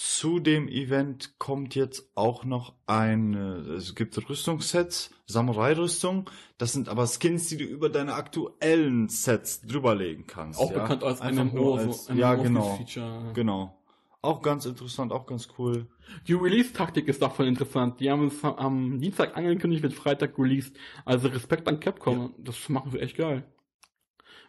zu 0.00 0.40
dem 0.40 0.66
Event 0.66 1.38
kommt 1.38 1.74
jetzt 1.74 2.10
auch 2.14 2.46
noch 2.46 2.72
ein, 2.86 3.34
äh, 3.34 3.74
es 3.74 3.94
gibt 3.94 4.16
Rüstungssets, 4.30 5.10
Samurai-Rüstung. 5.26 6.30
Das 6.56 6.72
sind 6.72 6.88
aber 6.88 7.06
Skins, 7.06 7.48
die 7.48 7.58
du 7.58 7.64
über 7.64 7.90
deine 7.90 8.14
aktuellen 8.14 9.10
Sets 9.10 9.60
drüberlegen 9.60 10.26
kannst. 10.26 10.58
auch 10.58 10.72
ja? 10.72 10.78
bekannt 10.80 11.04
als 11.04 11.20
Einfach 11.20 11.44
MMO, 11.44 11.54
nur 11.54 11.80
so 11.80 11.88
als, 11.88 12.08
MMO 12.08 12.18
ja, 12.18 12.34
genau, 12.34 12.76
Feature. 12.76 13.32
genau. 13.34 13.78
Auch 14.22 14.40
ganz 14.40 14.64
interessant, 14.64 15.12
auch 15.12 15.26
ganz 15.26 15.48
cool. 15.58 15.86
Die 16.26 16.32
Release-Taktik 16.32 17.06
ist 17.06 17.20
davon 17.20 17.46
interessant. 17.46 18.00
Die 18.00 18.10
haben 18.10 18.28
es 18.28 18.42
am 18.42 19.00
Dienstag 19.00 19.36
angekündigt, 19.36 19.82
wird 19.82 19.92
Freitag 19.92 20.38
released. 20.38 20.78
Also 21.04 21.28
Respekt 21.28 21.68
an 21.68 21.78
Capcom. 21.78 22.32
Das 22.38 22.70
machen 22.70 22.90
sie 22.90 23.00
echt 23.00 23.18
geil. 23.18 23.44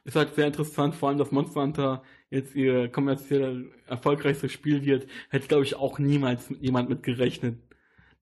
Ist 0.06 0.16
halt 0.16 0.34
sehr 0.34 0.48
interessant, 0.48 0.96
vor 0.96 1.10
allem, 1.10 1.18
dass 1.18 1.32
Monster 1.32 1.62
Hunter 1.62 2.04
jetzt 2.32 2.56
ihr 2.56 2.89
kommerziell 2.89 3.70
erfolgreichstes 3.86 4.52
Spiel 4.52 4.84
wird, 4.84 5.06
hätte, 5.30 5.48
glaube 5.48 5.63
ich, 5.63 5.76
auch 5.76 6.00
niemals 6.00 6.50
mit 6.50 6.63
jemand 6.63 6.89
mit 6.89 7.04
gerechnet. 7.04 7.60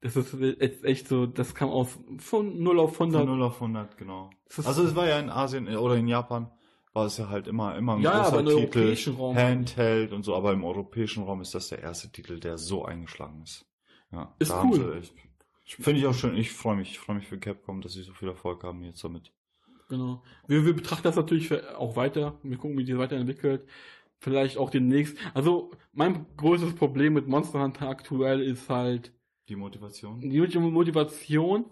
Das 0.01 0.15
ist 0.15 0.33
jetzt 0.33 0.83
echt 0.83 1.07
so, 1.07 1.25
das 1.25 1.55
kam 1.55 1.69
aus 1.69 1.97
von 2.17 2.61
0 2.61 2.79
auf 2.79 2.93
100. 2.99 3.21
Von 3.21 3.29
0 3.29 3.43
auf 3.43 3.55
100, 3.55 3.97
genau. 3.97 4.29
Also 4.65 4.83
es 4.83 4.95
war 4.95 5.07
ja 5.07 5.19
in 5.19 5.29
Asien 5.29 5.67
äh, 5.67 5.75
oder 5.75 5.95
in 5.95 6.07
Japan, 6.07 6.49
war 6.93 7.05
es 7.05 7.17
ja 7.17 7.29
halt 7.29 7.47
immer, 7.47 7.77
immer 7.77 7.95
ein 7.95 8.01
Ja, 8.01 8.29
großer 8.29 8.45
Titel. 8.45 9.15
Handheld 9.35 10.11
und 10.11 10.23
so, 10.23 10.35
aber 10.35 10.53
im 10.53 10.63
europäischen 10.63 11.23
Raum 11.23 11.41
ist 11.41 11.53
das 11.53 11.67
der 11.69 11.79
erste 11.79 12.11
Titel, 12.11 12.39
der 12.39 12.57
so 12.57 12.85
eingeschlagen 12.85 13.41
ist. 13.43 13.65
Ja, 14.11 14.33
Ist 14.39 14.53
cool. 14.63 15.01
Finde 15.65 15.99
ich 15.99 16.07
auch 16.07 16.15
schön, 16.15 16.35
ich 16.35 16.51
freue 16.51 16.77
mich, 16.77 16.91
ich 16.91 16.99
freue 16.99 17.17
mich 17.17 17.27
für 17.27 17.37
Capcom, 17.37 17.81
dass 17.81 17.93
sie 17.93 18.01
so 18.01 18.13
viel 18.13 18.29
Erfolg 18.29 18.63
haben 18.63 18.83
jetzt 18.83 19.03
damit. 19.03 19.31
Genau. 19.89 20.23
Wir, 20.47 20.65
wir 20.65 20.73
betrachten 20.73 21.03
das 21.03 21.15
natürlich 21.15 21.51
auch 21.75 21.95
weiter. 21.95 22.39
Wir 22.43 22.57
gucken, 22.57 22.77
wie 22.77 22.85
die 22.85 22.97
weiterentwickelt. 22.97 23.67
Vielleicht 24.19 24.57
auch 24.57 24.69
demnächst. 24.69 25.17
Also, 25.33 25.71
mein 25.93 26.25
größtes 26.37 26.75
Problem 26.75 27.13
mit 27.13 27.27
Monster 27.27 27.61
Hunter 27.63 27.87
aktuell 27.89 28.41
ist 28.41 28.69
halt 28.69 29.13
Die 29.47 29.55
Motivation? 29.55 30.19
die 30.29 30.39
Motivation. 30.59 31.65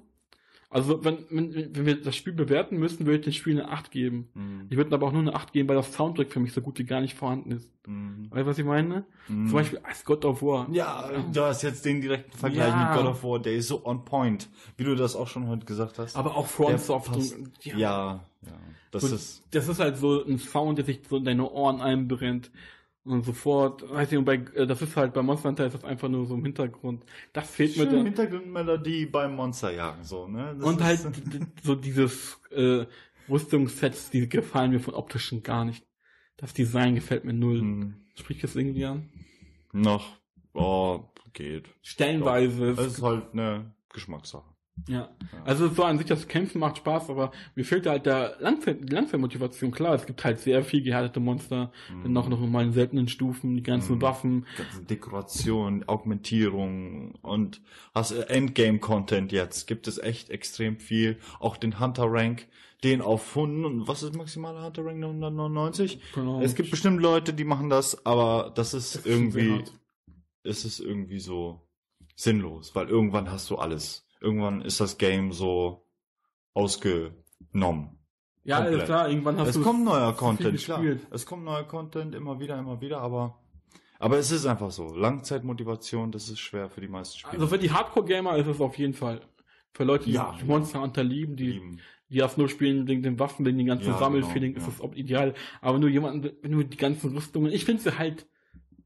Also, 0.70 1.02
wenn, 1.06 1.20
wenn, 1.30 1.76
wenn 1.76 1.86
wir 1.86 2.02
das 2.02 2.14
Spiel 2.18 2.34
bewerten 2.34 2.76
müssten, 2.78 3.06
würde 3.06 3.20
ich 3.20 3.24
dem 3.24 3.32
Spiel 3.34 3.58
eine 3.60 3.70
8 3.72 3.90
geben. 3.90 4.28
Mhm. 4.34 4.66
Ich 4.70 4.76
würde 4.76 4.94
aber 4.94 5.08
auch 5.08 5.14
nur 5.14 5.22
eine 5.22 5.34
8 5.34 5.54
geben, 5.54 5.70
weil 5.70 5.78
das 5.78 5.94
Soundtrack 5.94 6.30
für 6.30 6.42
mich 6.42 6.52
so 6.52 6.60
gut 6.62 6.78
wie 6.78 6.84
gar 6.84 7.00
nicht 7.00 7.14
vorhanden 7.16 7.52
ist. 7.52 7.72
Mhm. 7.88 8.28
Weißt 8.30 8.42
du, 8.42 8.46
was 8.48 8.60
ich 8.60 8.66
meine? 8.66 9.06
Mhm. 9.30 9.46
Zum 9.48 9.54
Beispiel 9.56 9.80
als 9.84 10.04
God 10.04 10.26
of 10.26 10.42
War. 10.42 10.68
Ja, 10.72 11.10
du 11.32 11.42
hast 11.42 11.62
jetzt 11.62 11.86
den 11.86 12.02
direkten 12.02 12.38
Vergleich 12.38 12.68
Ja. 12.68 12.90
mit 12.94 12.98
God 13.02 13.12
of 13.12 13.24
War, 13.24 13.40
der 13.40 13.54
ist 13.56 13.70
so 13.70 13.86
on 13.86 14.04
point, 14.04 14.50
wie 14.76 14.84
du 14.84 14.96
das 14.96 15.16
auch 15.16 15.28
schon 15.30 15.48
heute 15.48 15.66
gesagt 15.66 16.00
hast. 16.00 16.18
Aber 16.18 16.36
auch 16.36 16.48
From 16.48 16.78
Soft. 16.78 17.16
und- 17.16 17.50
ja, 17.64 17.78
ja, 17.80 18.26
das 18.92 19.04
So, 19.04 19.16
ist, 19.16 19.44
das 19.52 19.70
ist 19.70 19.80
halt 19.80 19.96
so 19.96 20.22
ein 20.26 20.38
Sound, 20.38 20.78
der 20.80 20.86
sich 20.86 21.00
so 21.10 21.16
in 21.16 21.24
deine 21.24 21.50
Ohren 21.50 21.80
einbrennt. 21.80 22.52
Und 23.08 23.24
sofort, 23.24 23.90
weiß 23.90 24.12
ich, 24.12 24.18
und 24.18 24.26
bei, 24.26 24.36
äh, 24.54 24.68
das 24.68 24.82
ist 24.82 24.96
halt 24.98 25.14
bei 25.14 25.22
Monster 25.22 25.50
Hunter 25.50 25.66
ist 25.66 25.74
das 25.74 25.84
einfach 25.86 26.10
nur 26.10 26.26
so 26.26 26.36
im 26.36 26.44
Hintergrund. 26.44 27.06
Das 27.32 27.50
fehlt 27.50 27.78
mir 27.78 27.84
schöne 27.84 27.96
dann. 27.96 28.06
Hintergrundmelodie 28.06 29.06
beim 29.06 29.36
Monsterjagen, 29.36 30.04
so, 30.04 30.28
ne? 30.28 30.56
Das 30.58 30.68
Und 30.68 30.84
halt 30.84 31.00
so 31.64 31.76
dieses 31.76 32.40
äh, 32.52 32.86
Rüstungssets, 33.30 34.10
die 34.10 34.28
gefallen 34.28 34.72
mir 34.72 34.80
von 34.80 34.94
optischen 34.94 35.42
gar 35.42 35.64
nicht. 35.64 35.86
Das 36.36 36.54
Design 36.54 36.96
gefällt 36.96 37.24
mir 37.24 37.34
null. 37.34 37.60
Hm, 37.60 37.94
Sprich 38.16 38.40
das 38.42 38.56
irgendwie 38.56 38.86
an? 38.86 39.10
noch, 39.72 40.18
oh, 40.54 41.06
geht. 41.34 41.70
Stellenweise. 41.82 42.74
Das 42.76 42.88
ist 42.88 43.02
halt 43.02 43.34
eine 43.34 43.74
Geschmackssache. 43.94 44.57
Ja. 44.88 45.10
Also 45.44 45.68
so 45.70 45.84
an 45.84 45.98
sich 45.98 46.08
das 46.08 46.28
Kämpfen 46.28 46.60
macht 46.60 46.78
Spaß, 46.78 47.10
aber 47.10 47.32
mir 47.56 47.66
fehlt 47.66 47.88
halt 47.88 48.06
der 48.06 48.36
Langzeit, 48.40 48.90
Langzeitmotivation. 48.90 49.72
Klar, 49.72 49.96
es 49.96 50.06
gibt 50.06 50.24
halt 50.24 50.40
sehr 50.40 50.64
viel 50.64 50.82
gehärtete 50.84 51.20
Monster, 51.20 51.72
dann 52.04 52.16
auch 52.16 52.30
noch 52.30 52.40
mal 52.40 52.64
in 52.64 52.72
seltenen 52.74 53.08
Stufen, 53.08 53.56
die 53.56 53.64
ganzen 53.64 53.96
Mhm. 53.98 54.02
Waffen. 54.02 54.46
ganze 54.58 54.84
Dekoration, 54.84 55.84
Augmentierung 55.88 57.16
und 57.22 57.62
hast 57.94 58.12
äh, 58.12 58.22
Endgame-Content 58.30 59.32
jetzt. 59.32 59.68
Gibt 59.68 59.88
es 59.88 59.98
echt 59.98 60.30
extrem 60.30 60.78
viel. 60.80 61.18
Auch 61.40 61.58
den 61.58 61.80
Hunter-Rank, 61.80 62.48
den 62.84 63.02
auf 63.02 63.36
100, 63.36 63.88
was 63.88 64.04
ist 64.04 64.16
maximaler 64.16 64.64
Hunter-Rank? 64.64 65.04
199? 65.04 66.00
Genau. 66.14 66.42
Es 66.42 66.56
gibt 66.56 66.70
bestimmt 66.72 67.02
Leute, 67.02 67.34
die 67.34 67.44
machen 67.46 67.70
das, 67.70 68.06
aber 68.06 68.52
das 68.56 68.74
ist, 68.74 68.96
Das 68.96 69.06
ist 69.06 69.12
irgendwie, 69.12 69.64
es 70.44 70.64
ist 70.66 70.80
irgendwie 70.80 71.20
so 71.20 71.62
sinnlos, 72.16 72.74
weil 72.76 72.88
irgendwann 72.88 73.32
hast 73.32 73.50
du 73.50 73.58
alles. 73.58 74.04
Irgendwann 74.28 74.62
ist 74.62 74.82
das 74.82 74.98
Game 74.98 75.32
so 75.32 75.86
ausgenommen. 76.54 77.98
Ja, 78.44 78.62
komplett. 78.62 78.86
klar, 78.86 79.10
irgendwann 79.10 79.38
hast 79.38 79.48
es 79.50 79.56
du 79.56 79.64
kommt 79.64 79.86
neuer 79.86 80.12
Content, 80.14 80.58
klar. 80.60 80.84
Es 81.12 81.26
kommt 81.26 81.46
neuer 81.46 81.64
Content 81.64 82.14
immer 82.14 82.38
wieder, 82.42 82.60
immer 82.60 82.82
wieder, 82.82 83.00
aber 83.00 83.40
aber 84.00 84.18
es 84.18 84.30
ist 84.32 84.46
einfach 84.46 84.70
so. 84.70 84.94
Langzeitmotivation, 84.94 86.12
das 86.12 86.28
ist 86.28 86.40
schwer 86.40 86.70
für 86.70 86.82
die 86.82 86.90
meisten 86.90 87.18
Spieler. 87.20 87.34
Also 87.36 87.48
für 87.48 87.58
die 87.58 87.72
Hardcore-Gamer 87.72 88.36
ist 88.36 88.48
es 88.48 88.60
auf 88.60 88.78
jeden 88.78 88.94
Fall. 88.94 89.22
Für 89.72 89.86
Leute, 89.86 90.06
die 90.06 90.12
Ja. 90.12 90.36
Monster 90.46 90.82
Hunter 90.82 91.06
lieben, 91.06 91.38
die, 91.38 91.52
Lieben. 91.54 91.80
die 92.10 92.18
das 92.18 92.36
nur 92.36 92.50
spielen 92.50 92.86
wegen 92.88 93.02
den 93.02 93.18
Waffen, 93.18 93.46
wegen 93.46 93.58
den 93.58 93.68
ganzen 93.68 93.88
Ja, 93.88 93.98
Sammelfeeling, 93.98 94.56
genau, 94.56 94.68
ist 94.68 94.80
ja. 94.80 94.88
das 94.90 94.98
ideal. 94.98 95.34
Aber 95.62 95.80
du 95.80 95.88
jemanden, 95.88 96.32
wenn 96.42 96.52
du 96.52 96.64
die 96.64 96.78
ganzen 96.78 97.14
Rüstungen, 97.16 97.52
ich 97.52 97.64
finde 97.64 97.82
sie 97.82 97.98
halt, 97.98 98.28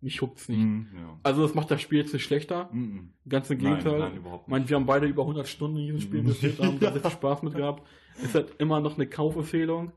mich 0.02 0.22
huckt's 0.22 0.50
nicht. 0.50 0.60
Mhm, 0.60 0.88
ja. 0.96 1.20
Also 1.24 1.44
das 1.44 1.54
macht 1.56 1.70
das 1.72 1.82
Spiel 1.82 2.00
jetzt 2.00 2.14
nicht 2.14 2.24
schlechter. 2.24 2.70
Mhm. 2.74 3.14
Ganz 3.30 3.50
im 3.50 3.60
Nein, 3.60 3.78
Gegenteil. 3.78 4.00
nein, 4.00 4.16
überhaupt 4.18 4.48
Ich 4.48 4.52
meine, 4.52 4.68
wir 4.68 4.76
haben 4.76 4.86
beide 4.86 5.06
über 5.08 5.24
100 5.24 5.48
Stunden 5.48 5.78
in 5.78 5.86
diesem 5.86 6.02
Spiel 6.02 6.22
Mhm. 6.24 6.28
gespielt, 6.28 6.60
haben 6.60 6.80
da 6.80 6.92
sehr 6.92 7.02
viel 7.02 7.12
Spaß 7.12 7.44
mit 7.44 7.54
gehabt. 7.56 7.88
Ist 8.24 8.36
halt 8.36 8.56
immer 8.60 8.80
noch 8.80 8.96
eine 8.96 9.08
Kaufempfehlung. 9.08 9.92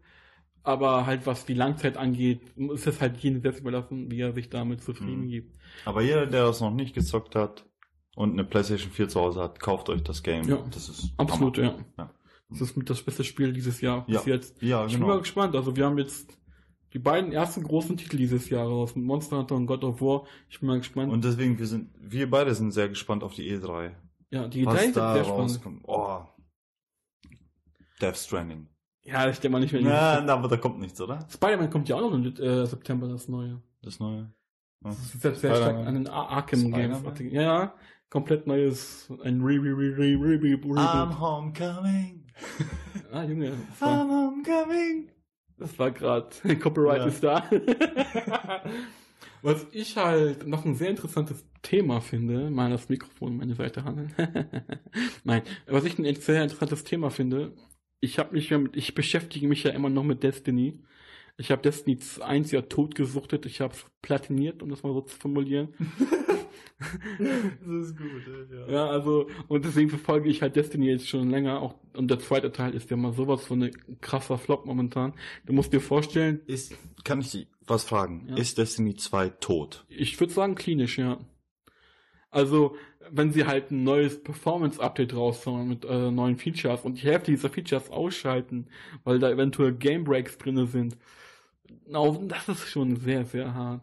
Aber 0.62 1.04
halt, 1.04 1.26
was 1.26 1.44
die 1.44 1.52
Langzeit 1.54 1.96
angeht, 1.98 2.40
ist 2.56 2.86
es 2.86 3.00
halt 3.00 3.18
jedem 3.18 3.42
selbst 3.42 3.60
überlassen, 3.60 4.10
wie 4.10 4.20
er 4.20 4.32
sich 4.32 4.48
damit 4.48 4.82
zufrieden 4.82 5.24
Mhm. 5.24 5.28
gibt. 5.28 5.56
Aber 5.84 6.00
jeder, 6.00 6.26
der 6.26 6.44
das 6.46 6.60
noch 6.60 6.70
nicht 6.72 6.94
gezockt 6.94 7.34
hat 7.34 7.66
und 8.16 8.32
eine 8.32 8.44
PlayStation 8.44 8.90
4 8.90 9.08
zu 9.08 9.20
Hause 9.20 9.42
hat, 9.42 9.60
kauft 9.60 9.90
euch 9.90 10.02
das 10.02 10.22
Game. 10.22 10.48
Ja. 10.48 10.58
Das 10.70 10.88
ist 10.88 11.12
Absolut, 11.18 11.58
ja. 11.58 11.74
Ja. 11.98 12.10
Das 12.48 12.60
ist 12.62 12.76
mit 12.76 12.88
das 12.88 13.02
beste 13.02 13.24
Spiel 13.24 13.52
dieses 13.52 13.80
Jahr 13.82 14.06
bis 14.06 14.24
Ja. 14.26 14.34
jetzt. 14.34 14.62
Ja, 14.62 14.86
Ich 14.86 14.92
bin 14.92 15.02
mal 15.02 15.08
genau. 15.08 15.18
gespannt. 15.20 15.54
Also 15.54 15.76
wir 15.76 15.84
haben 15.84 15.98
jetzt 15.98 16.38
die 16.94 16.98
beiden 17.00 17.32
ersten 17.32 17.62
großen 17.64 17.96
Titel 17.96 18.16
dieses 18.16 18.48
Jahr 18.48 18.66
raus, 18.66 18.94
mit 18.94 19.04
Monster 19.04 19.38
Hunter 19.38 19.56
und 19.56 19.66
God 19.66 19.82
of 19.84 20.00
War. 20.00 20.24
Ich 20.48 20.60
bin 20.60 20.68
mal 20.68 20.78
gespannt. 20.78 21.12
Und 21.12 21.24
deswegen, 21.24 21.58
wir 21.58 21.66
sind, 21.66 21.90
wir 21.98 22.30
beide 22.30 22.54
sind 22.54 22.70
sehr 22.70 22.88
gespannt 22.88 23.22
auf 23.24 23.34
die 23.34 23.52
E3. 23.52 23.90
ja, 24.30 24.46
die 24.48 24.64
Was 24.64 24.74
Idee 24.76 24.86
ist 24.86 24.96
da 24.96 25.14
sehr 25.14 25.24
spannend. 25.24 25.60
Oh. 25.84 26.20
Death 28.00 28.16
Stranding. 28.16 28.68
Ja, 29.02 29.26
das 29.26 29.36
steht 29.36 29.50
mal 29.50 29.60
nicht 29.60 29.72
mehr. 29.72 29.82
Ja, 29.82 30.26
aber 30.26 30.48
da 30.48 30.56
kommt 30.56 30.78
nichts, 30.80 31.00
oder? 31.00 31.26
Spider-Man 31.30 31.68
kommt 31.70 31.88
ja 31.88 31.96
auch 31.96 32.00
noch 32.00 32.14
im 32.14 32.24
äh, 32.24 32.64
September, 32.66 33.06
das 33.08 33.28
neue. 33.28 33.60
Das 33.82 34.00
neue. 34.00 34.32
Ja. 34.82 34.90
Das 34.90 35.14
ist 35.14 35.24
jetzt 35.24 35.40
sehr 35.40 35.54
stark 35.56 35.86
an 35.86 35.94
den 35.94 36.08
Ar- 36.08 36.28
Arkham 36.30 36.72
Games. 36.72 37.02
Ja, 37.32 37.42
ja, 37.42 37.74
komplett 38.08 38.46
neues, 38.46 39.10
ein 39.22 39.40
Re, 39.42 39.54
Re, 39.54 39.76
Re, 39.76 39.96
Re, 39.98 40.16
Re, 40.20 40.40
Re. 40.42 40.58
I'm 40.80 41.18
homecoming. 41.18 42.20
Ah, 43.12 43.22
Junge, 43.22 43.52
I'm 43.80 44.08
homecoming. 44.10 45.08
Das 45.58 45.78
war 45.78 45.90
gerade, 45.90 46.28
Copyright 46.60 47.00
Ja. 47.02 47.06
ist 47.06 47.22
da. 47.24 47.50
Was 49.42 49.66
ich 49.72 49.96
halt 49.96 50.46
noch 50.46 50.64
ein 50.64 50.74
sehr 50.74 50.88
interessantes 50.90 51.44
Thema 51.60 52.00
finde, 52.00 52.50
mal 52.50 52.70
das 52.70 52.88
Mikrofon 52.88 53.32
an 53.32 53.36
meine 53.38 53.54
Seite 53.54 53.84
handeln. 53.84 54.12
Nein, 55.24 55.42
was 55.66 55.84
ich 55.84 55.98
ein 55.98 56.14
sehr 56.16 56.42
interessantes 56.42 56.84
Thema 56.84 57.10
finde, 57.10 57.52
ich 58.00 58.18
habe 58.18 58.32
mich 58.34 58.48
ja 58.50 58.58
mit, 58.58 58.74
ich 58.76 58.94
beschäftige 58.94 59.46
mich 59.46 59.62
ja 59.64 59.70
immer 59.72 59.90
noch 59.90 60.02
mit 60.04 60.22
Destiny. 60.22 60.80
Ich 61.36 61.50
habe 61.50 61.62
Destiny 61.62 61.98
1 62.20 62.52
ja 62.52 62.62
totgesuchtet, 62.62 63.44
ich 63.46 63.60
habe 63.60 63.74
platiniert, 64.02 64.62
um 64.62 64.70
das 64.70 64.82
mal 64.82 64.92
so 64.92 65.00
zu 65.00 65.16
formulieren. 65.16 65.74
Das 66.78 67.88
ist 67.88 67.96
gut, 67.96 68.22
ja. 68.50 68.72
Ja, 68.72 68.86
also, 68.86 69.28
und 69.48 69.64
deswegen 69.64 69.88
verfolge 69.88 70.28
ich 70.28 70.42
halt 70.42 70.56
Destiny 70.56 70.86
jetzt 70.86 71.08
schon 71.08 71.30
länger. 71.30 71.62
Auch, 71.62 71.74
und 71.94 72.10
der 72.10 72.18
zweite 72.18 72.52
Teil 72.52 72.74
ist 72.74 72.90
ja 72.90 72.96
mal 72.96 73.12
sowas 73.12 73.46
von 73.46 73.62
ein 73.62 74.00
krasser 74.00 74.38
Flop 74.38 74.66
momentan. 74.66 75.14
Du 75.46 75.52
musst 75.52 75.72
dir 75.72 75.80
vorstellen, 75.80 76.40
Ist, 76.46 76.74
kann 77.04 77.20
ich 77.20 77.30
dich 77.30 77.46
was 77.66 77.84
fragen? 77.84 78.26
Ja. 78.28 78.36
Ist 78.36 78.58
Destiny 78.58 78.94
2 78.96 79.30
tot? 79.40 79.86
ich 79.88 80.18
würde 80.20 80.32
sagen 80.32 80.54
klinisch, 80.56 80.98
ja. 80.98 81.18
Also, 82.30 82.76
wenn 83.10 83.32
sie 83.32 83.46
halt 83.46 83.70
ein 83.70 83.84
neues 83.84 84.22
Performance-Update 84.22 85.14
raushauen 85.14 85.68
mit 85.68 85.84
äh, 85.84 86.10
neuen 86.10 86.36
Features 86.36 86.82
und 86.84 87.00
die 87.00 87.06
Hälfte 87.06 87.30
dieser 87.30 87.48
Features 87.48 87.90
ausschalten, 87.90 88.66
weil 89.04 89.18
da 89.20 89.30
eventuell 89.30 89.72
Game 89.72 90.04
Breaks 90.04 90.36
drinne 90.36 90.66
sind, 90.66 90.96
das 92.28 92.48
ist 92.48 92.68
schon 92.68 92.96
sehr, 92.96 93.24
sehr 93.24 93.54
hart. 93.54 93.82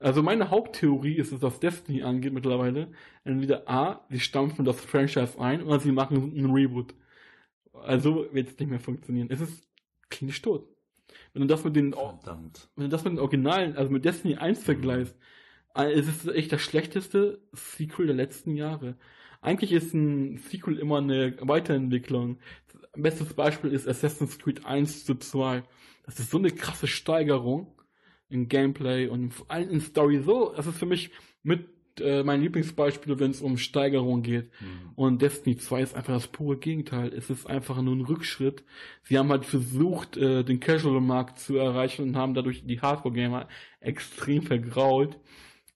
Also 0.00 0.22
meine 0.22 0.50
Haupttheorie 0.50 1.16
ist 1.16 1.32
es, 1.32 1.42
was 1.42 1.58
Destiny 1.58 2.02
angeht 2.02 2.32
mittlerweile, 2.32 2.88
entweder 3.24 3.68
A, 3.68 4.06
sie 4.10 4.20
stampfen 4.20 4.64
das 4.64 4.80
Franchise 4.80 5.40
ein 5.40 5.62
oder 5.62 5.80
sie 5.80 5.90
machen 5.90 6.32
einen 6.36 6.52
Reboot. 6.52 6.94
Also 7.72 8.26
wird 8.32 8.48
es 8.48 8.58
nicht 8.58 8.70
mehr 8.70 8.80
funktionieren. 8.80 9.28
Es 9.30 9.40
ist 9.40 9.66
klinisch 10.08 10.40
tot. 10.40 10.68
Wenn 11.32 11.42
du 11.42 11.48
das 11.48 11.64
mit 11.64 11.74
den 11.74 11.92
Verdammt. 11.92 12.68
wenn 12.76 12.84
du 12.84 12.90
das 12.90 13.04
mit 13.04 13.14
den 13.14 13.18
Originalen, 13.18 13.76
also 13.76 13.90
mit 13.90 14.04
Destiny 14.04 14.36
1 14.36 14.62
vergleichst, 14.62 15.16
äh, 15.74 15.92
es 15.92 16.06
ist 16.06 16.28
echt 16.28 16.52
das 16.52 16.60
schlechteste 16.60 17.40
Sequel 17.52 18.06
der 18.06 18.16
letzten 18.16 18.54
Jahre. 18.54 18.96
Eigentlich 19.40 19.72
ist 19.72 19.94
ein 19.94 20.38
Sequel 20.38 20.78
immer 20.78 20.98
eine 20.98 21.36
Weiterentwicklung. 21.40 22.38
Bestes 23.02 23.32
Beispiel 23.34 23.72
ist 23.72 23.88
Assassin's 23.88 24.38
Creed 24.38 24.64
1 24.64 25.04
zu 25.04 25.14
2. 25.14 25.62
Das 26.04 26.18
ist 26.18 26.30
so 26.30 26.38
eine 26.38 26.50
krasse 26.50 26.86
Steigerung 26.86 27.72
im 28.28 28.48
Gameplay 28.48 29.08
und 29.08 29.32
vor 29.32 29.50
allem 29.50 29.70
in 29.70 29.80
Story 29.80 30.20
so. 30.20 30.52
Das 30.56 30.66
ist 30.66 30.78
für 30.78 30.86
mich 30.86 31.10
mit 31.42 31.68
äh, 32.00 32.22
mein 32.22 32.40
Lieblingsbeispiel, 32.40 33.18
wenn 33.18 33.30
es 33.30 33.40
um 33.40 33.58
Steigerung 33.58 34.22
geht. 34.22 34.50
Hm. 34.58 34.92
Und 34.94 35.22
Destiny 35.22 35.56
2 35.56 35.82
ist 35.82 35.94
einfach 35.94 36.14
das 36.14 36.28
pure 36.28 36.56
Gegenteil. 36.56 37.12
Es 37.12 37.30
ist 37.30 37.46
einfach 37.46 37.80
nur 37.82 37.96
ein 37.96 38.02
Rückschritt. 38.02 38.64
Sie 39.02 39.18
haben 39.18 39.30
halt 39.30 39.44
versucht, 39.44 40.16
äh, 40.16 40.44
den 40.44 40.60
Casual-Markt 40.60 41.38
zu 41.38 41.56
erreichen 41.56 42.02
und 42.02 42.16
haben 42.16 42.34
dadurch 42.34 42.64
die 42.66 42.80
Hardcore-Gamer 42.80 43.48
extrem 43.80 44.42
vergrault. 44.42 45.18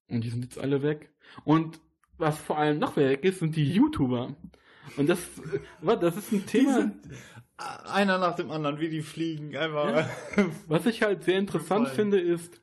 Und 0.09 0.25
die 0.25 0.31
sind 0.31 0.45
jetzt 0.45 0.59
alle 0.59 0.83
weg. 0.83 1.11
Und 1.45 1.81
was 2.19 2.39
vor 2.39 2.59
allem 2.59 2.79
noch 2.79 2.97
weg 2.97 3.25
ist, 3.25 3.41
sind 3.41 3.57
die 3.57 3.71
YouTuber. 3.73 4.37
Und 4.97 5.09
das, 5.09 5.21
was, 5.81 6.01
das 6.01 6.17
ist 6.17 6.33
ein 6.33 6.47
Thema, 6.47 6.91
Einer 7.85 8.19
nach 8.19 8.35
dem 8.35 8.51
anderen, 8.51 8.81
wie 8.81 8.89
die 8.89 9.03
fliegen, 9.03 9.57
einfach. 9.57 10.09
was 10.67 10.87
ich 10.87 11.03
halt 11.03 11.25
sehr 11.25 11.39
interessant 11.39 11.89
Voll. 11.89 11.97
finde, 11.97 12.21
ist, 12.21 12.61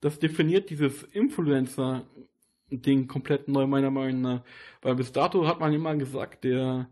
das 0.00 0.18
definiert 0.18 0.70
dieses 0.70 1.02
Influencer-Ding 1.02 3.08
komplett 3.08 3.48
neu, 3.48 3.66
meiner 3.66 3.90
Meinung 3.90 4.20
nach. 4.20 4.42
Weil 4.82 4.96
bis 4.96 5.12
dato 5.12 5.46
hat 5.46 5.60
man 5.60 5.72
immer 5.72 5.96
gesagt, 5.96 6.44
der, 6.44 6.88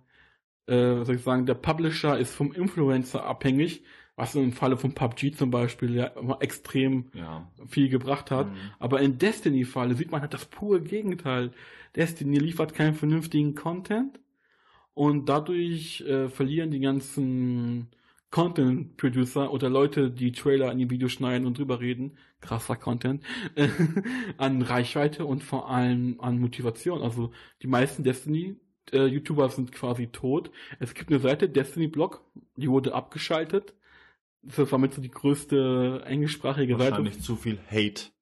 äh, 0.67 1.05
soll 1.05 1.17
ich 1.17 1.23
sagen, 1.23 1.47
der 1.47 1.55
Publisher 1.55 2.19
ist 2.19 2.35
vom 2.35 2.53
Influencer 2.53 3.25
abhängig, 3.25 3.85
was 4.17 4.35
im 4.35 4.53
Falle 4.53 4.79
von 4.79 4.95
PUBG 4.95 5.33
zum 5.33 5.51
Beispiel 5.51 5.95
ja 5.95 6.07
immer 6.07 6.41
extrem 6.41 7.11
ja. 7.13 7.51
viel 7.67 7.91
gebracht 7.91 8.31
hat. 8.31 8.49
Mhm. 8.49 8.57
Aber 8.79 9.01
in 9.01 9.19
Destiny-Falle 9.19 9.95
sieht 9.95 10.11
man 10.11 10.23
halt 10.23 10.33
das 10.33 10.47
pure 10.47 10.81
Gegenteil. 10.81 11.53
Destiny 11.95 12.39
liefert 12.39 12.75
keinen 12.75 12.95
vernünftigen 12.95 13.55
Content 13.55 14.19
und 14.97 15.29
dadurch 15.29 16.01
äh, 16.07 16.31
verlieren 16.31 16.71
die 16.71 16.81
ganzen 16.81 17.89
Content-Producer 18.31 19.53
oder 19.53 19.69
Leute, 19.69 20.11
die 20.11 20.33
Trailer 20.33 20.73
in 20.73 20.79
die 20.79 20.89
Videos 20.89 21.13
schneiden 21.13 21.47
und 21.47 21.59
drüber 21.59 21.81
reden, 21.81 22.17
krasser 22.41 22.77
Content, 22.77 23.23
an 24.39 24.63
Reichweite 24.63 25.27
und 25.27 25.45
vor 25.45 25.71
allem 25.71 26.19
an 26.21 26.39
Motivation. 26.39 27.03
Also 27.03 27.31
die 27.61 27.67
meisten 27.67 28.05
Destiny-YouTuber 28.05 29.51
sind 29.51 29.71
quasi 29.71 30.07
tot. 30.07 30.51
Es 30.81 30.95
gibt 30.95 31.11
eine 31.11 31.21
Seite, 31.21 31.51
Destiny 31.51 31.89
Blog, 31.89 32.25
die 32.57 32.71
wurde 32.71 32.95
abgeschaltet. 32.95 33.75
Das 34.41 34.73
war 34.73 34.79
mit 34.79 34.95
so 34.95 35.03
die 35.03 35.11
größte 35.11 36.05
englischsprachige 36.07 36.79
Seite. 36.79 36.93
Wahrscheinlich 36.93 37.21
zu 37.21 37.37
viel 37.37 37.59
Hate 37.71 38.16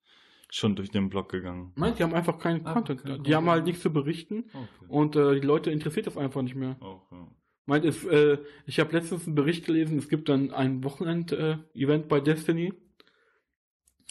schon 0.57 0.77
durch 0.77 0.91
den 0.91 1.09
Blog 1.09 1.31
gegangen. 1.31 1.73
Nein, 1.77 1.95
die 1.97 2.03
haben 2.03 2.15
einfach 2.15 2.39
keinen 2.39 2.65
Ah, 2.67 2.75
Content. 2.75 3.03
kein 3.03 3.23
die 3.25 3.35
haben 3.35 3.49
halt 3.49 3.65
nichts 3.65 3.83
zu 3.83 3.93
berichten 3.93 4.45
Okay. 4.53 4.87
und 4.89 5.17
äh, 5.17 5.35
die 5.41 5.47
Leute 5.47 5.71
interessiert 5.71 6.07
das 6.07 6.17
einfach 6.17 6.43
nicht 6.43 6.55
mehr. 6.55 6.77
Ja. 6.81 7.29
Meint 7.67 7.85
es, 7.85 8.05
äh, 8.05 8.39
ich 8.67 8.79
habe 8.79 8.93
letztens 8.93 9.27
einen 9.27 9.35
Bericht 9.35 9.65
gelesen, 9.65 9.99
es 9.99 10.09
gibt 10.09 10.29
dann 10.29 10.51
ein 10.53 10.85
Wochenend-Event 10.85 12.09
bei 12.09 12.21
Destiny 12.21 12.73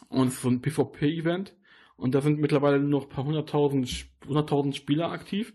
und 0.09 0.27
es 0.27 0.33
ist 0.35 0.41
so 0.41 0.49
ein 0.49 0.61
PvP-Event 0.61 1.55
und 1.95 2.13
da 2.15 2.21
sind 2.21 2.39
mittlerweile 2.39 2.79
nur 2.79 2.89
noch 2.89 3.03
ein 3.03 3.09
paar 3.09 3.25
hunderttausend 3.25 4.07
hunderttausend 4.25 4.75
Spieler 4.75 5.11
aktiv 5.11 5.53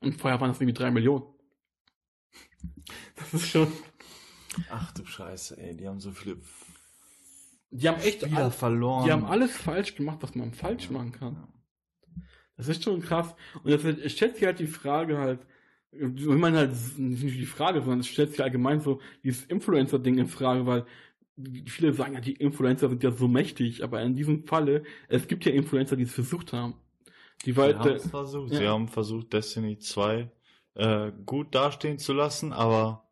und 0.00 0.14
vorher 0.20 0.40
waren 0.40 0.48
das 0.48 0.60
irgendwie 0.60 0.78
drei 0.78 0.90
Millionen. 0.90 1.24
Das 3.16 3.34
ist 3.34 3.48
schon. 3.48 3.68
Ach 4.70 4.90
du 4.92 5.04
Scheiße, 5.04 5.58
ey, 5.58 5.76
die 5.76 5.86
haben 5.86 6.00
so 6.00 6.10
viele 6.12 6.38
Die 7.70 7.88
haben 7.88 8.00
echt 8.00 8.22
Spieler 8.22 8.44
all, 8.44 8.50
verloren. 8.50 9.04
die 9.04 9.12
haben 9.12 9.24
alles 9.24 9.56
falsch 9.56 9.94
gemacht, 9.94 10.18
was 10.20 10.34
man 10.34 10.52
falsch 10.52 10.90
machen 10.90 11.12
kann. 11.12 11.48
Das 12.56 12.68
ist 12.68 12.84
schon 12.84 13.02
krass. 13.02 13.34
Und 13.62 13.70
das 13.70 14.12
stellt 14.12 14.36
sich 14.36 14.44
halt 14.44 14.58
die 14.58 14.66
Frage 14.66 15.18
halt, 15.18 15.40
Ich 15.92 16.26
meine 16.26 16.58
halt 16.58 16.98
nicht 16.98 17.22
die 17.22 17.46
Frage, 17.46 17.80
sondern 17.80 18.00
es 18.00 18.06
stellt 18.06 18.30
sich 18.30 18.42
allgemein 18.42 18.80
so 18.80 19.00
dieses 19.22 19.44
Influencer-Ding 19.44 20.18
in 20.18 20.26
Frage, 20.26 20.66
weil 20.66 20.86
viele 21.66 21.92
sagen 21.92 22.14
ja, 22.14 22.20
die 22.20 22.32
Influencer 22.32 22.88
sind 22.88 23.02
ja 23.02 23.10
so 23.10 23.28
mächtig, 23.28 23.84
aber 23.84 24.00
in 24.02 24.14
diesem 24.14 24.44
Falle, 24.46 24.84
es 25.08 25.28
gibt 25.28 25.44
ja 25.44 25.52
Influencer, 25.52 25.96
die 25.96 26.04
es 26.04 26.14
versucht 26.14 26.52
haben. 26.52 26.74
Die 27.44 27.52
Sie 27.52 27.56
weiter, 27.58 27.80
haben 27.80 27.90
es 27.90 28.08
versucht. 28.08 28.54
Sie 28.54 28.62
ja. 28.62 28.70
haben 28.70 28.88
versucht, 28.88 29.32
Destiny 29.32 29.78
2 29.78 30.30
äh, 30.74 31.12
gut 31.26 31.54
dastehen 31.54 31.98
zu 31.98 32.14
lassen, 32.14 32.54
aber 32.54 33.05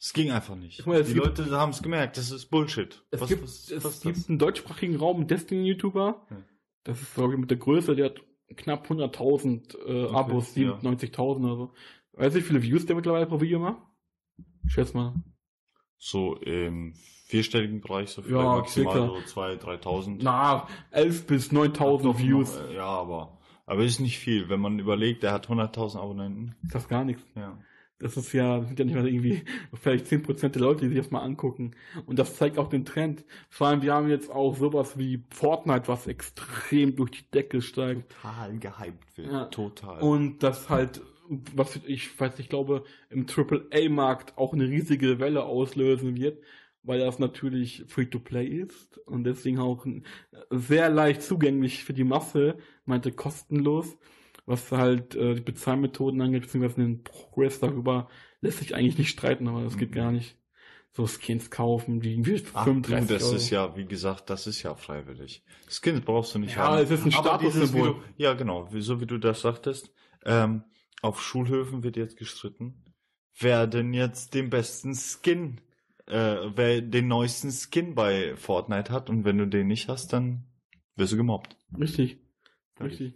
es 0.00 0.12
ging 0.12 0.30
einfach 0.30 0.54
nicht. 0.56 0.78
Ich 0.78 0.86
meine, 0.86 1.00
es 1.00 1.08
Die 1.08 1.14
Leute 1.14 1.50
haben 1.50 1.70
es 1.70 1.82
gemerkt, 1.82 2.16
das 2.16 2.30
ist 2.30 2.46
Bullshit. 2.46 3.04
Es 3.10 3.20
was, 3.20 3.28
gibt, 3.28 3.42
was, 3.42 3.70
es 3.70 3.84
was 3.84 3.94
ist 3.96 4.02
gibt 4.02 4.16
das? 4.16 4.28
einen 4.28 4.38
deutschsprachigen 4.38 4.96
Raum, 4.96 5.26
Destiny-YouTuber. 5.26 6.26
Hm. 6.28 6.44
Das 6.84 7.00
ist, 7.02 7.14
glaube 7.14 7.34
ich, 7.34 7.40
mit 7.40 7.50
der 7.50 7.58
Größe, 7.58 7.96
der 7.96 8.06
hat 8.06 8.20
knapp 8.56 8.88
100.000 8.90 9.76
äh, 9.86 10.04
Okay, 10.04 10.14
Abos, 10.16 10.54
ja. 10.54 10.72
97.000 10.78 11.20
oder 11.44 11.56
so. 11.56 11.74
Weißt 12.12 12.34
du, 12.34 12.40
wie 12.40 12.44
viele 12.44 12.62
Views 12.62 12.86
der 12.86 12.96
mittlerweile 12.96 13.26
pro 13.26 13.40
Video 13.40 13.58
macht? 13.58 13.82
Ich 14.66 14.72
schätze 14.72 14.96
mal. 14.96 15.14
So 15.96 16.36
im 16.36 16.94
vierstelligen 17.26 17.80
Bereich, 17.80 18.10
so 18.10 18.22
Ja, 18.22 18.28
vielleicht 18.28 18.46
maximal 18.86 18.94
circa. 18.94 19.26
so 19.26 19.40
2.000, 19.40 19.82
3.000. 19.82 20.18
Na, 20.22 20.68
11 20.92 21.26
bis 21.26 21.52
9.000 21.52 22.02
Doch, 22.04 22.18
Views. 22.18 22.56
noch, 22.56 22.68
äh, 22.70 22.74
Ja, 22.76 22.86
aber, 22.86 23.38
aber 23.66 23.84
ist 23.84 23.98
nicht 24.00 24.18
viel. 24.18 24.48
Wenn 24.48 24.60
man 24.60 24.78
überlegt, 24.78 25.22
der 25.24 25.32
hat 25.32 25.48
100.000 25.48 25.98
Abonnenten. 25.98 26.54
Ist 26.62 26.74
das 26.74 26.88
gar 26.88 27.04
nichts. 27.04 27.22
Ja. 27.34 27.58
Das 28.00 28.16
ist 28.16 28.32
ja, 28.32 28.62
sind 28.62 28.78
ja 28.78 28.84
nicht 28.84 28.94
mal 28.94 29.08
irgendwie 29.08 29.42
vielleicht 29.74 30.06
10% 30.06 30.50
der 30.50 30.62
Leute, 30.62 30.82
die 30.82 30.88
sich 30.88 30.98
das 30.98 31.10
mal 31.10 31.22
angucken. 31.22 31.72
Und 32.06 32.18
das 32.18 32.36
zeigt 32.36 32.56
auch 32.58 32.68
den 32.68 32.84
Trend. 32.84 33.24
Vor 33.48 33.66
allem, 33.66 33.82
wir 33.82 33.92
haben 33.92 34.08
jetzt 34.08 34.30
auch 34.30 34.56
sowas 34.56 34.98
wie 34.98 35.24
Fortnite, 35.30 35.88
was 35.88 36.06
extrem 36.06 36.94
durch 36.94 37.10
die 37.10 37.30
Decke 37.32 37.60
steigt. 37.60 38.12
Total 38.12 38.58
gehypt 38.58 39.16
wird. 39.18 39.32
Ja. 39.32 39.44
Total. 39.46 40.00
Und 40.00 40.44
das 40.44 40.70
halt, 40.70 41.02
was 41.28 41.80
ich 41.86 42.18
weiß, 42.18 42.38
ich 42.38 42.48
glaube, 42.48 42.84
im 43.10 43.26
AAA-Markt 43.26 44.38
auch 44.38 44.52
eine 44.52 44.68
riesige 44.68 45.18
Welle 45.18 45.44
auslösen 45.44 46.16
wird, 46.16 46.40
weil 46.84 47.00
das 47.00 47.18
natürlich 47.18 47.84
Free-to-Play 47.88 48.46
ist 48.46 48.98
und 48.98 49.24
deswegen 49.24 49.58
auch 49.58 49.84
sehr 50.50 50.88
leicht 50.88 51.22
zugänglich 51.22 51.82
für 51.82 51.92
die 51.92 52.04
Masse, 52.04 52.56
meinte 52.84 53.10
kostenlos, 53.10 53.98
was 54.48 54.70
halt 54.72 55.14
äh, 55.14 55.34
die 55.34 55.42
Bezahlmethoden 55.42 56.20
angeht, 56.20 56.42
beziehungsweise 56.42 56.80
den 56.80 57.02
Progress 57.04 57.60
darüber, 57.60 58.08
lässt 58.40 58.58
sich 58.58 58.74
eigentlich 58.74 58.98
nicht 58.98 59.10
streiten, 59.10 59.46
aber 59.48 59.62
das 59.62 59.76
geht 59.78 59.90
Mhm. 59.90 59.94
gar 59.94 60.12
nicht. 60.12 60.36
So 60.92 61.06
Skins 61.06 61.50
kaufen, 61.50 62.00
die 62.00 62.12
irgendwie 62.12 62.42
Ach, 62.54 62.64
du, 62.64 62.72
35 62.72 63.08
das 63.18 63.22
Euro. 63.24 63.36
ist 63.36 63.50
ja, 63.50 63.76
wie 63.76 63.84
gesagt, 63.84 64.30
das 64.30 64.46
ist 64.46 64.62
ja 64.62 64.74
freiwillig. 64.74 65.44
Skins 65.68 66.00
brauchst 66.00 66.34
du 66.34 66.38
nicht 66.40 66.56
Ja, 66.56 66.62
haben. 66.64 66.82
es 66.82 66.90
ist 66.90 67.04
ein 67.04 67.12
Statussymbol. 67.12 67.96
Ja, 68.16 68.34
genau, 68.34 68.72
wie- 68.72 68.80
so 68.80 69.00
wie 69.00 69.06
du 69.06 69.18
das 69.18 69.42
sagtest. 69.42 69.92
Ähm, 70.24 70.64
auf 71.02 71.22
Schulhöfen 71.22 71.84
wird 71.84 71.96
jetzt 71.96 72.16
gestritten, 72.16 72.82
wer 73.38 73.66
denn 73.68 73.92
jetzt 73.94 74.34
den 74.34 74.50
besten 74.50 74.94
Skin, 74.96 75.60
äh, 76.06 76.36
wer 76.56 76.80
den 76.80 77.06
neuesten 77.06 77.52
Skin 77.52 77.94
bei 77.94 78.34
Fortnite 78.36 78.90
hat 78.92 79.08
und 79.10 79.24
wenn 79.24 79.38
du 79.38 79.46
den 79.46 79.68
nicht 79.68 79.88
hast, 79.88 80.12
dann 80.14 80.44
wirst 80.96 81.12
du 81.12 81.16
gemobbt. 81.18 81.56
Richtig. 81.78 82.18
Richtig. 82.80 83.14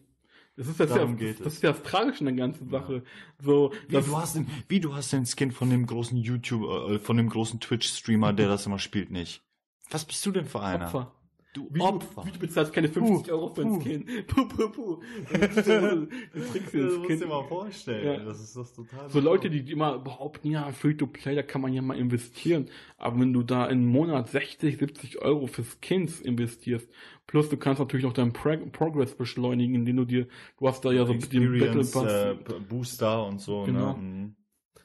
Das 0.57 0.69
ist 0.69 0.79
das, 0.79 0.91
Darum 0.91 1.17
ja, 1.19 1.33
das 1.33 1.41
es. 1.41 1.55
ist 1.55 1.63
ja 1.63 1.73
das 1.73 1.83
Tragische 1.83 2.21
in 2.21 2.27
der 2.27 2.35
ganzen 2.35 2.69
Sache. 2.69 3.03
So, 3.43 3.73
Wie 3.89 3.95
das, 3.95 4.07
du, 4.07 4.17
hast 4.17 4.37
den, 4.37 4.47
wie 4.69 4.81
du 4.81 4.95
hast 4.95 5.13
den 5.13 5.25
Skin 5.25 5.51
von 5.51 5.71
dem 5.71 5.87
großen 5.87 6.17
YouTube, 6.19 6.91
äh, 6.91 6.99
von 6.99 7.17
dem 7.17 7.29
großen 7.31 7.59
Twitch-Streamer, 7.61 8.33
der 8.33 8.49
das 8.49 8.67
immer 8.67 8.79
spielt, 8.79 9.11
nicht. 9.11 9.43
Was 9.91 10.05
bist 10.05 10.25
du 10.27 10.31
denn 10.31 10.47
für 10.47 10.61
einer? 10.61 10.87
Opfer. 10.87 11.15
Du 11.53 11.69
Wie 11.71 11.81
Opfer. 11.81 12.23
du, 12.23 12.27
wie 12.29 12.33
du 12.33 12.39
bezahlst 12.39 12.73
keine 12.73 12.89
50 12.89 13.27
Puh, 13.27 13.31
Euro 13.33 13.49
für 13.49 13.63
puh. 13.63 13.81
Skin. 13.81 14.07
Puh, 14.27 14.49
puh, 14.49 14.69
puh. 14.71 15.01
Du 15.31 15.39
kriegst 15.39 15.67
dir 15.67 15.81
Das 15.81 15.83
einen 15.83 16.09
musst 16.35 16.75
du 16.75 17.17
dir 17.19 17.27
mal 17.27 17.45
vorstellen. 17.45 18.07
Ja. 18.21 18.25
Das 18.25 18.41
ist 18.41 18.57
das 18.57 18.73
total. 18.73 19.11
So 19.11 19.21
Leute, 19.21 19.51
die 19.51 19.71
immer 19.71 19.99
behaupten, 19.99 20.51
ja, 20.51 20.73
Free-to-Play, 20.73 21.35
da 21.35 21.43
kann 21.43 21.61
man 21.61 21.75
ja 21.75 21.83
mal 21.83 21.99
investieren. 21.99 22.69
Aber 22.97 23.21
wenn 23.21 23.35
du 23.35 23.43
da 23.43 23.67
im 23.67 23.85
Monat 23.85 24.31
60, 24.31 24.79
70 24.79 25.21
Euro 25.21 25.47
für 25.47 25.63
Skins 25.63 26.21
investierst, 26.23 26.89
plus 27.27 27.51
du 27.51 27.59
kannst 27.59 27.81
natürlich 27.81 28.05
noch 28.05 28.15
deinen 28.15 28.33
Pro 28.33 28.57
Progress 28.73 29.15
beschleunigen, 29.15 29.75
indem 29.75 29.97
du 29.99 30.05
dir, 30.07 30.29
du 30.59 30.69
hast 30.69 30.85
da 30.87 30.91
ja 30.93 31.05
so 31.05 31.13
den 31.13 31.21
Battle 31.59 31.81
Experience, 31.81 31.91
Pass. 31.93 32.13
äh, 32.13 32.61
Booster 32.67 33.27
und 33.27 33.41
so. 33.43 33.65
Genau. 33.65 33.93
Ne? 33.99 34.03
Mhm. 34.03 34.37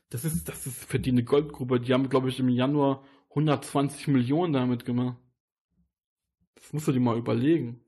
Das 0.10 0.25
ist, 0.25 0.47
das 0.49 0.67
ist 0.67 0.84
für 0.86 0.99
die 0.99 1.12
eine 1.12 1.23
Goldgrube. 1.23 1.80
Die 1.80 1.93
haben, 1.93 2.10
glaube 2.10 2.30
ich, 2.30 2.39
im 2.39 2.49
Januar 2.49 3.03
120 3.30 4.08
Millionen 4.08 4.53
damit 4.53 4.86
gemacht. 4.86 5.17
Das 6.62 6.74
musst 6.74 6.88
du 6.88 6.91
dir 6.91 7.00
mal 7.00 7.17
überlegen. 7.17 7.82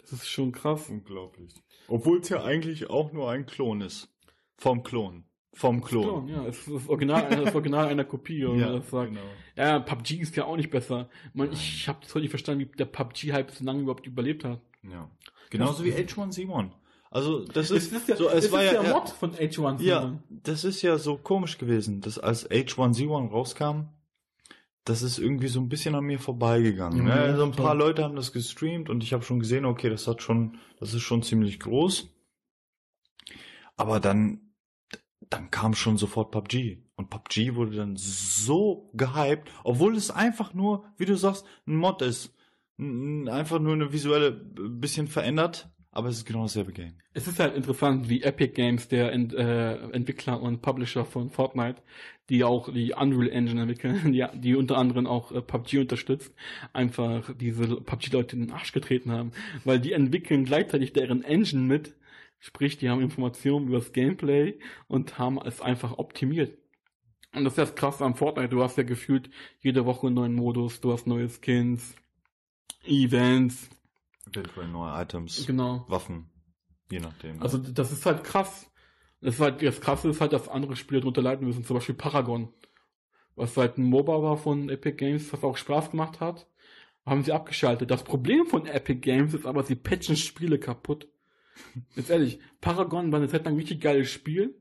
Das 0.00 0.12
ist 0.12 0.28
schon 0.28 0.52
krass. 0.52 0.88
Unglaublich. 0.88 1.52
Obwohl 1.88 2.20
es 2.20 2.28
ja 2.28 2.42
eigentlich 2.42 2.88
auch 2.88 3.12
nur 3.12 3.30
ein 3.30 3.46
Klon 3.46 3.80
ist. 3.82 4.08
Vom 4.56 4.82
Klon. 4.82 5.24
Vom 5.52 5.82
Klon. 5.82 6.02
Klon, 6.02 6.28
ja, 6.28 6.46
es 6.46 6.58
ist 6.58 6.74
das 6.74 6.88
Original, 6.88 7.28
das 7.44 7.54
Original 7.54 7.88
einer 7.88 8.04
Kopie, 8.04 8.44
oder 8.46 8.58
Ja, 8.58 8.72
das 8.72 8.90
sagt. 8.90 9.10
genau. 9.10 9.20
Ja, 9.56 9.80
PUBG 9.80 10.20
ist 10.20 10.36
ja 10.36 10.44
auch 10.44 10.56
nicht 10.56 10.70
besser. 10.70 11.08
Man, 11.34 11.52
ich 11.52 11.88
habe 11.88 11.98
das 12.02 12.14
heute 12.14 12.22
nicht 12.22 12.30
verstanden, 12.30 12.60
wie 12.60 12.76
der 12.76 12.84
PUBG-Hype 12.84 13.50
so 13.50 13.64
lange 13.64 13.82
überhaupt 13.82 14.06
überlebt 14.06 14.44
hat. 14.44 14.60
Ja. 14.82 15.10
Genauso 15.50 15.84
wie 15.84 15.92
H1Z1. 15.92 16.70
Also, 17.10 17.44
das 17.44 17.70
ist, 17.70 17.90
ist 17.92 18.08
ja, 18.08 18.16
so, 18.16 18.28
es, 18.28 18.52
war 18.52 18.62
ja, 18.62 18.82
der 18.82 18.92
Mod 18.92 19.08
von 19.08 19.32
H1. 19.32 19.82
ja, 19.82 20.18
das 20.28 20.64
ist 20.64 20.82
ja 20.82 20.98
so 20.98 21.16
komisch 21.16 21.56
gewesen, 21.58 22.02
dass 22.02 22.18
als 22.18 22.48
H1Z1 22.50 23.30
rauskam, 23.30 23.88
das 24.88 25.02
ist 25.02 25.18
irgendwie 25.18 25.48
so 25.48 25.60
ein 25.60 25.68
bisschen 25.68 25.94
an 25.94 26.04
mir 26.04 26.18
vorbeigegangen. 26.18 27.06
Ja, 27.06 27.28
ne? 27.28 27.36
So 27.36 27.44
ein 27.44 27.52
total. 27.52 27.66
paar 27.66 27.74
Leute 27.74 28.04
haben 28.04 28.16
das 28.16 28.32
gestreamt 28.32 28.88
und 28.88 29.02
ich 29.02 29.12
habe 29.12 29.22
schon 29.22 29.40
gesehen, 29.40 29.64
okay, 29.64 29.90
das 29.90 30.06
hat 30.06 30.22
schon, 30.22 30.58
das 30.80 30.94
ist 30.94 31.02
schon 31.02 31.22
ziemlich 31.22 31.60
groß. 31.60 32.08
Aber 33.76 34.00
dann, 34.00 34.52
dann 35.28 35.50
kam 35.50 35.74
schon 35.74 35.98
sofort 35.98 36.30
PUBG. 36.30 36.78
Und 36.96 37.10
PUBG 37.10 37.54
wurde 37.54 37.76
dann 37.76 37.96
so 37.96 38.90
gehypt, 38.94 39.50
obwohl 39.62 39.94
es 39.94 40.10
einfach 40.10 40.54
nur, 40.54 40.84
wie 40.96 41.04
du 41.04 41.16
sagst, 41.16 41.44
ein 41.66 41.76
Mod 41.76 42.02
ist. 42.02 42.34
Einfach 42.78 43.58
nur 43.58 43.74
eine 43.74 43.92
visuelle, 43.92 44.32
bisschen 44.32 45.08
verändert, 45.08 45.70
aber 45.98 46.10
es 46.10 46.18
ist 46.18 46.26
genau 46.26 46.42
dasselbe 46.42 46.72
Game. 46.72 46.94
Es 47.12 47.26
ist 47.26 47.40
halt 47.40 47.56
interessant, 47.56 48.08
wie 48.08 48.22
Epic 48.22 48.52
Games, 48.54 48.86
der 48.86 49.12
Ent, 49.12 49.34
äh, 49.34 49.74
Entwickler 49.90 50.40
und 50.40 50.62
Publisher 50.62 51.04
von 51.04 51.28
Fortnite, 51.28 51.82
die 52.28 52.44
auch 52.44 52.72
die 52.72 52.92
Unreal 52.92 53.28
Engine 53.28 53.62
entwickeln, 53.62 54.12
die, 54.12 54.24
die 54.34 54.54
unter 54.54 54.78
anderem 54.78 55.08
auch 55.08 55.32
äh, 55.32 55.42
PUBG 55.42 55.80
unterstützt, 55.80 56.32
einfach 56.72 57.34
diese 57.34 57.80
PUBG-Leute 57.80 58.36
in 58.36 58.42
den 58.42 58.52
Arsch 58.52 58.72
getreten 58.72 59.10
haben, 59.10 59.32
weil 59.64 59.80
die 59.80 59.92
entwickeln 59.92 60.44
gleichzeitig 60.44 60.92
deren 60.92 61.24
Engine 61.24 61.62
mit, 61.62 61.96
sprich, 62.38 62.78
die 62.78 62.88
haben 62.88 63.02
Informationen 63.02 63.66
über 63.66 63.78
das 63.78 63.92
Gameplay 63.92 64.60
und 64.86 65.18
haben 65.18 65.40
es 65.44 65.60
einfach 65.60 65.98
optimiert. 65.98 66.56
Und 67.34 67.42
das 67.42 67.54
ist 67.54 67.58
das 67.58 67.74
Krasse 67.74 68.04
am 68.04 68.14
Fortnite, 68.14 68.50
du 68.50 68.62
hast 68.62 68.78
ja 68.78 68.84
gefühlt 68.84 69.30
jede 69.60 69.84
Woche 69.84 70.06
einen 70.06 70.14
neuen 70.14 70.34
Modus, 70.34 70.80
du 70.80 70.92
hast 70.92 71.08
neue 71.08 71.28
Skins, 71.28 71.96
Events, 72.86 73.68
Eventuell 74.32 74.68
neue 74.68 75.00
Items, 75.02 75.46
genau. 75.46 75.84
Waffen, 75.88 76.30
je 76.90 77.00
nachdem. 77.00 77.42
Also 77.42 77.58
das 77.58 77.92
ist 77.92 78.06
halt 78.06 78.24
krass. 78.24 78.70
Das, 79.20 79.34
ist 79.34 79.40
halt, 79.40 79.62
das 79.62 79.80
Krasse 79.80 80.08
ist 80.08 80.20
halt, 80.20 80.32
dass 80.32 80.48
andere 80.48 80.76
Spiele 80.76 81.00
darunter 81.00 81.22
leiden 81.22 81.46
müssen. 81.46 81.64
Zum 81.64 81.76
Beispiel 81.76 81.94
Paragon. 81.94 82.52
Was 83.34 83.56
halt 83.56 83.78
ein 83.78 83.84
MOBA 83.84 84.22
war 84.22 84.36
von 84.36 84.68
Epic 84.68 84.96
Games, 84.96 85.32
was 85.32 85.42
auch 85.42 85.56
Spaß 85.56 85.90
gemacht 85.90 86.20
hat. 86.20 86.46
Haben 87.04 87.22
sie 87.22 87.32
abgeschaltet. 87.32 87.90
Das 87.90 88.04
Problem 88.04 88.46
von 88.46 88.66
Epic 88.66 89.00
Games 89.00 89.34
ist 89.34 89.46
aber, 89.46 89.62
sie 89.62 89.76
patchen 89.76 90.16
Spiele 90.16 90.58
kaputt. 90.58 91.08
Jetzt 91.96 92.10
ehrlich, 92.10 92.38
Paragon 92.60 93.10
war 93.10 93.18
eine 93.18 93.28
Zeit 93.28 93.44
lang 93.44 93.54
ein 93.54 93.58
richtig 93.58 93.80
geiles 93.80 94.10
Spiel. 94.10 94.54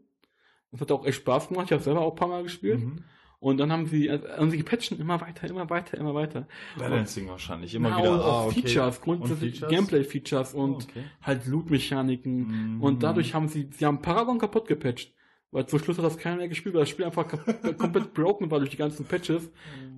Das 0.72 0.82
hat 0.82 0.92
auch 0.92 1.06
echt 1.06 1.18
Spaß 1.18 1.50
gemacht. 1.50 1.66
Ich 1.68 1.72
habe 1.74 1.84
selber 1.84 2.02
auch 2.02 2.12
ein 2.12 2.18
paar 2.18 2.28
Mal 2.28 2.44
gespielt. 2.44 2.80
Mhm. 2.84 3.04
Und 3.48 3.58
dann 3.60 3.72
haben 3.72 3.86
sie, 3.86 4.10
also 4.10 4.50
sie 4.52 4.62
patchen 4.64 5.00
immer 5.00 5.22
weiter, 5.22 5.48
immer 5.50 5.70
weiter, 5.70 5.98
immer 5.98 6.14
weiter. 6.14 6.48
Balancing 6.78 7.30
wahrscheinlich, 7.30 7.74
immer 7.76 7.90
Na, 7.92 7.98
wieder. 8.00 8.12
und 8.14 8.20
ah, 8.20 8.44
okay. 8.46 8.62
Features, 8.62 9.00
grundsätzlich 9.02 9.60
Features? 9.60 9.70
Gameplay-Features 9.72 10.54
und 10.54 10.72
Oh, 10.74 10.76
okay. 10.90 11.04
halt 11.22 11.46
Loot-Mechaniken. 11.48 12.76
Mhm. 12.76 12.82
Und 12.84 13.04
dadurch 13.04 13.34
haben 13.34 13.48
sie, 13.48 13.70
sie 13.72 13.86
haben 13.86 14.02
Paragon 14.02 14.38
kaputt 14.40 14.68
gepatcht. 14.68 15.14
Weil 15.52 15.66
zum 15.66 15.80
Schluss 15.80 15.98
hat 15.98 16.04
das 16.04 16.18
keiner 16.18 16.36
mehr 16.38 16.50
gespielt, 16.50 16.76
weil 16.76 16.82
das 16.82 16.90
Spiel 16.90 17.06
einfach 17.06 17.26
komplett 17.78 18.14
broken 18.14 18.52
war 18.52 18.60
durch 18.60 18.72
die 18.72 18.78
ganzen 18.78 19.06
Patches. 19.06 19.50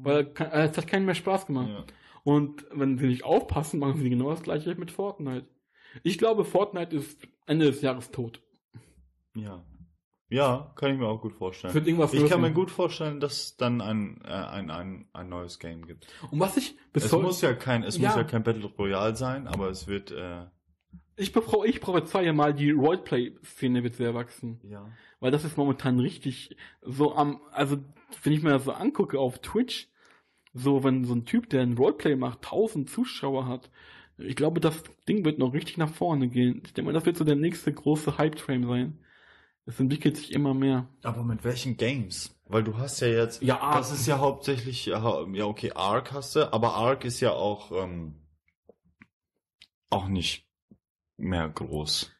Weil 0.04 0.26
ke- 0.26 0.44
äh, 0.52 0.68
es 0.70 0.78
hat 0.78 0.86
keinen 0.88 1.06
mehr 1.06 1.16
Spaß 1.16 1.48
gemacht. 1.48 1.70
Ja. 1.70 1.84
Und 2.24 2.66
wenn 2.72 3.00
sie 3.00 3.08
nicht 3.08 3.24
aufpassen, 3.24 3.80
machen 3.80 4.00
sie 4.00 4.10
genau 4.12 4.30
das 4.30 4.44
gleiche 4.44 4.76
mit 4.76 4.92
Fortnite. 4.92 5.48
Ich 6.04 6.20
glaube, 6.20 6.46
Fortnite 6.46 6.96
ist 6.96 7.28
Ende 7.48 7.66
des 7.66 7.82
Jahres 7.82 8.12
tot. 8.12 8.42
ja. 9.36 9.64
Ja, 10.30 10.72
kann 10.76 10.92
ich 10.94 11.00
mir 11.00 11.08
auch 11.08 11.22
gut 11.22 11.34
vorstellen. 11.34 11.74
Wird 11.74 11.88
irgendwas 11.88 12.14
Ich 12.14 12.28
kann 12.30 12.42
mir 12.42 12.52
gut 12.52 12.70
vorstellen, 12.70 13.20
dass 13.20 13.34
es 13.44 13.58
dann 13.58 13.82
ein, 13.82 14.22
äh, 14.24 14.28
ein, 14.30 14.70
ein, 14.70 15.08
ein 15.12 15.28
neues 15.30 15.58
Game 15.58 15.88
gibt. 15.88 16.06
Und 16.30 16.40
was 16.40 16.56
ich 16.56 16.76
bis 16.94 17.06
Es 17.06 17.12
muss 17.12 17.42
ja 17.42 17.54
kein, 17.54 17.84
es 17.84 17.98
Ja. 17.98 18.10
muss 18.10 18.16
ja 18.18 18.24
kein 18.24 18.44
Battle 18.44 18.66
Royale 18.78 19.16
sein, 19.16 19.48
aber 19.48 19.70
es 19.70 19.88
wird, 19.88 20.12
äh, 20.12 20.46
ich, 21.16 21.32
bepro- 21.32 21.66
ich 21.66 21.82
prophezeie 21.82 22.32
mal, 22.32 22.54
die 22.54 22.72
Roleplay-Szene 22.72 23.84
wird 23.84 23.96
sehr 23.96 24.14
wachsen. 24.14 24.60
ja. 24.64 24.88
Weil 25.22 25.32
das 25.32 25.44
ist 25.44 25.58
momentan 25.58 26.00
richtig 26.00 26.56
so 26.82 27.14
am, 27.14 27.42
also 27.52 27.78
wenn 28.24 28.32
ich 28.34 28.42
mir 28.42 28.52
das 28.52 28.64
so 28.64 28.72
angucke 28.72 29.20
auf 29.20 29.40
Twitch, 29.40 29.90
so 30.54 30.84
wenn 30.84 31.04
so 31.04 31.14
ein 31.14 31.26
Typ, 31.26 31.50
der 31.50 31.62
ein 31.64 31.76
Roleplay 31.78 32.16
macht, 32.16 32.46
1000 32.46 32.90
Zuschauer 32.90 33.46
hat, 33.48 33.70
ich 34.18 34.36
glaube, 34.38 34.60
das 34.62 34.82
Ding 35.10 35.26
wird 35.26 35.38
noch 35.40 35.54
richtig 35.54 35.78
nach 35.78 35.90
vorne 35.90 36.28
gehen. 36.30 36.62
Ich 36.66 36.74
denke 36.74 36.88
mal, 36.92 36.94
das 36.94 37.06
wird 37.06 37.18
so 37.18 37.24
der 37.26 37.36
nächste 37.36 37.74
große 37.74 38.18
Hype-Train 38.18 38.66
sein. 38.68 39.00
Es 39.70 39.80
entwickelt 39.80 40.18
sich 40.18 40.34
immer 40.34 40.56
mehr. 40.56 40.88
Aber 41.04 41.24
mit 41.24 41.44
welchen 41.44 41.78
Games? 41.78 42.36
Weil 42.48 42.64
du 42.64 42.78
hast 42.78 43.02
ja 43.02 43.08
jetzt, 43.08 43.44
Ja, 43.44 43.62
Ark. 43.62 43.78
das 43.78 43.92
ist 43.92 44.08
ja 44.08 44.18
hauptsächlich, 44.18 44.88
ja 44.88 45.04
okay, 45.04 45.74
Ark 45.76 46.12
hast 46.12 46.36
du, 46.36 46.52
aber 46.52 46.74
Ark 46.74 47.06
ist 47.06 47.20
ja 47.20 47.34
auch, 47.34 47.72
ähm, 47.72 48.16
auch 49.92 50.08
nicht 50.08 50.48
mehr 51.18 51.48
groß. 51.50 52.12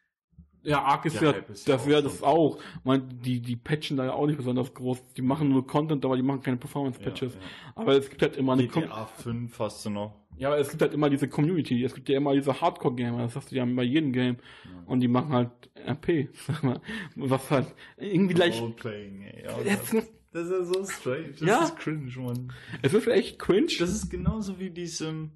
Ja, 0.62 0.84
Ark 0.84 1.06
ist 1.06 1.20
Der 1.22 1.32
ja, 1.32 1.38
ist 1.48 1.68
ja 1.88 2.02
das 2.02 2.22
auch. 2.22 2.60
Man, 2.84 3.20
die, 3.24 3.42
die 3.42 3.56
patchen 3.56 3.98
da 3.98 4.06
ja 4.06 4.14
auch 4.14 4.28
nicht 4.28 4.38
besonders 4.38 4.72
groß. 4.76 5.14
Die 5.18 5.24
machen 5.24 5.50
nur 5.50 5.66
Content, 5.66 6.06
aber 6.06 6.18
die 6.18 6.22
machen 6.22 6.42
keine 6.42 6.58
Performance-Patches. 6.58 7.34
Ja, 7.34 7.40
ja. 7.40 7.48
Aber 7.74 7.98
es 7.98 8.10
gibt 8.12 8.22
halt 8.22 8.38
immer 8.38 8.54
eine 8.54 8.68
GTA 8.68 9.08
5 9.08 9.58
hast 9.58 9.86
du 9.86 9.90
noch. 9.90 10.14
Ja, 10.40 10.48
aber 10.48 10.58
es 10.58 10.70
gibt 10.70 10.82
halt 10.82 10.94
immer 10.94 11.10
diese 11.10 11.28
Community. 11.28 11.84
Es 11.84 11.94
gibt 11.94 12.08
ja 12.10 12.18
immer 12.18 12.34
diese 12.34 12.60
Hardcore-Gamer. 12.62 13.20
Das 13.24 13.36
hast 13.36 13.52
du 13.52 13.56
ja 13.56 13.66
bei 13.66 13.84
jedem 13.84 14.12
Game. 14.14 14.38
Und 14.86 15.02
die 15.02 15.08
machen 15.10 15.34
halt 15.34 15.52
RP, 15.86 16.30
sag 16.48 16.64
mal. 16.64 16.82
Was 17.16 17.52
halt 17.52 17.68
irgendwie 17.98 18.34
gleich. 18.34 18.60
Roleplaying, 18.62 19.22
ey. 19.22 19.46
Oh. 19.50 20.02
Das 20.32 20.46
ist 20.46 20.52
ja 20.52 20.64
so 20.64 20.84
strange. 20.86 21.32
Das 21.32 21.42
Ja. 21.42 21.64
ist 21.64 21.76
cringe, 21.78 22.12
Mann. 22.18 22.54
es 22.84 22.94
ist 22.94 23.08
echt 23.08 23.40
cringe. 23.40 23.72
Das 23.80 23.90
ist 23.90 24.12
genauso 24.12 24.60
wie 24.60 24.70
diesem, 24.70 25.32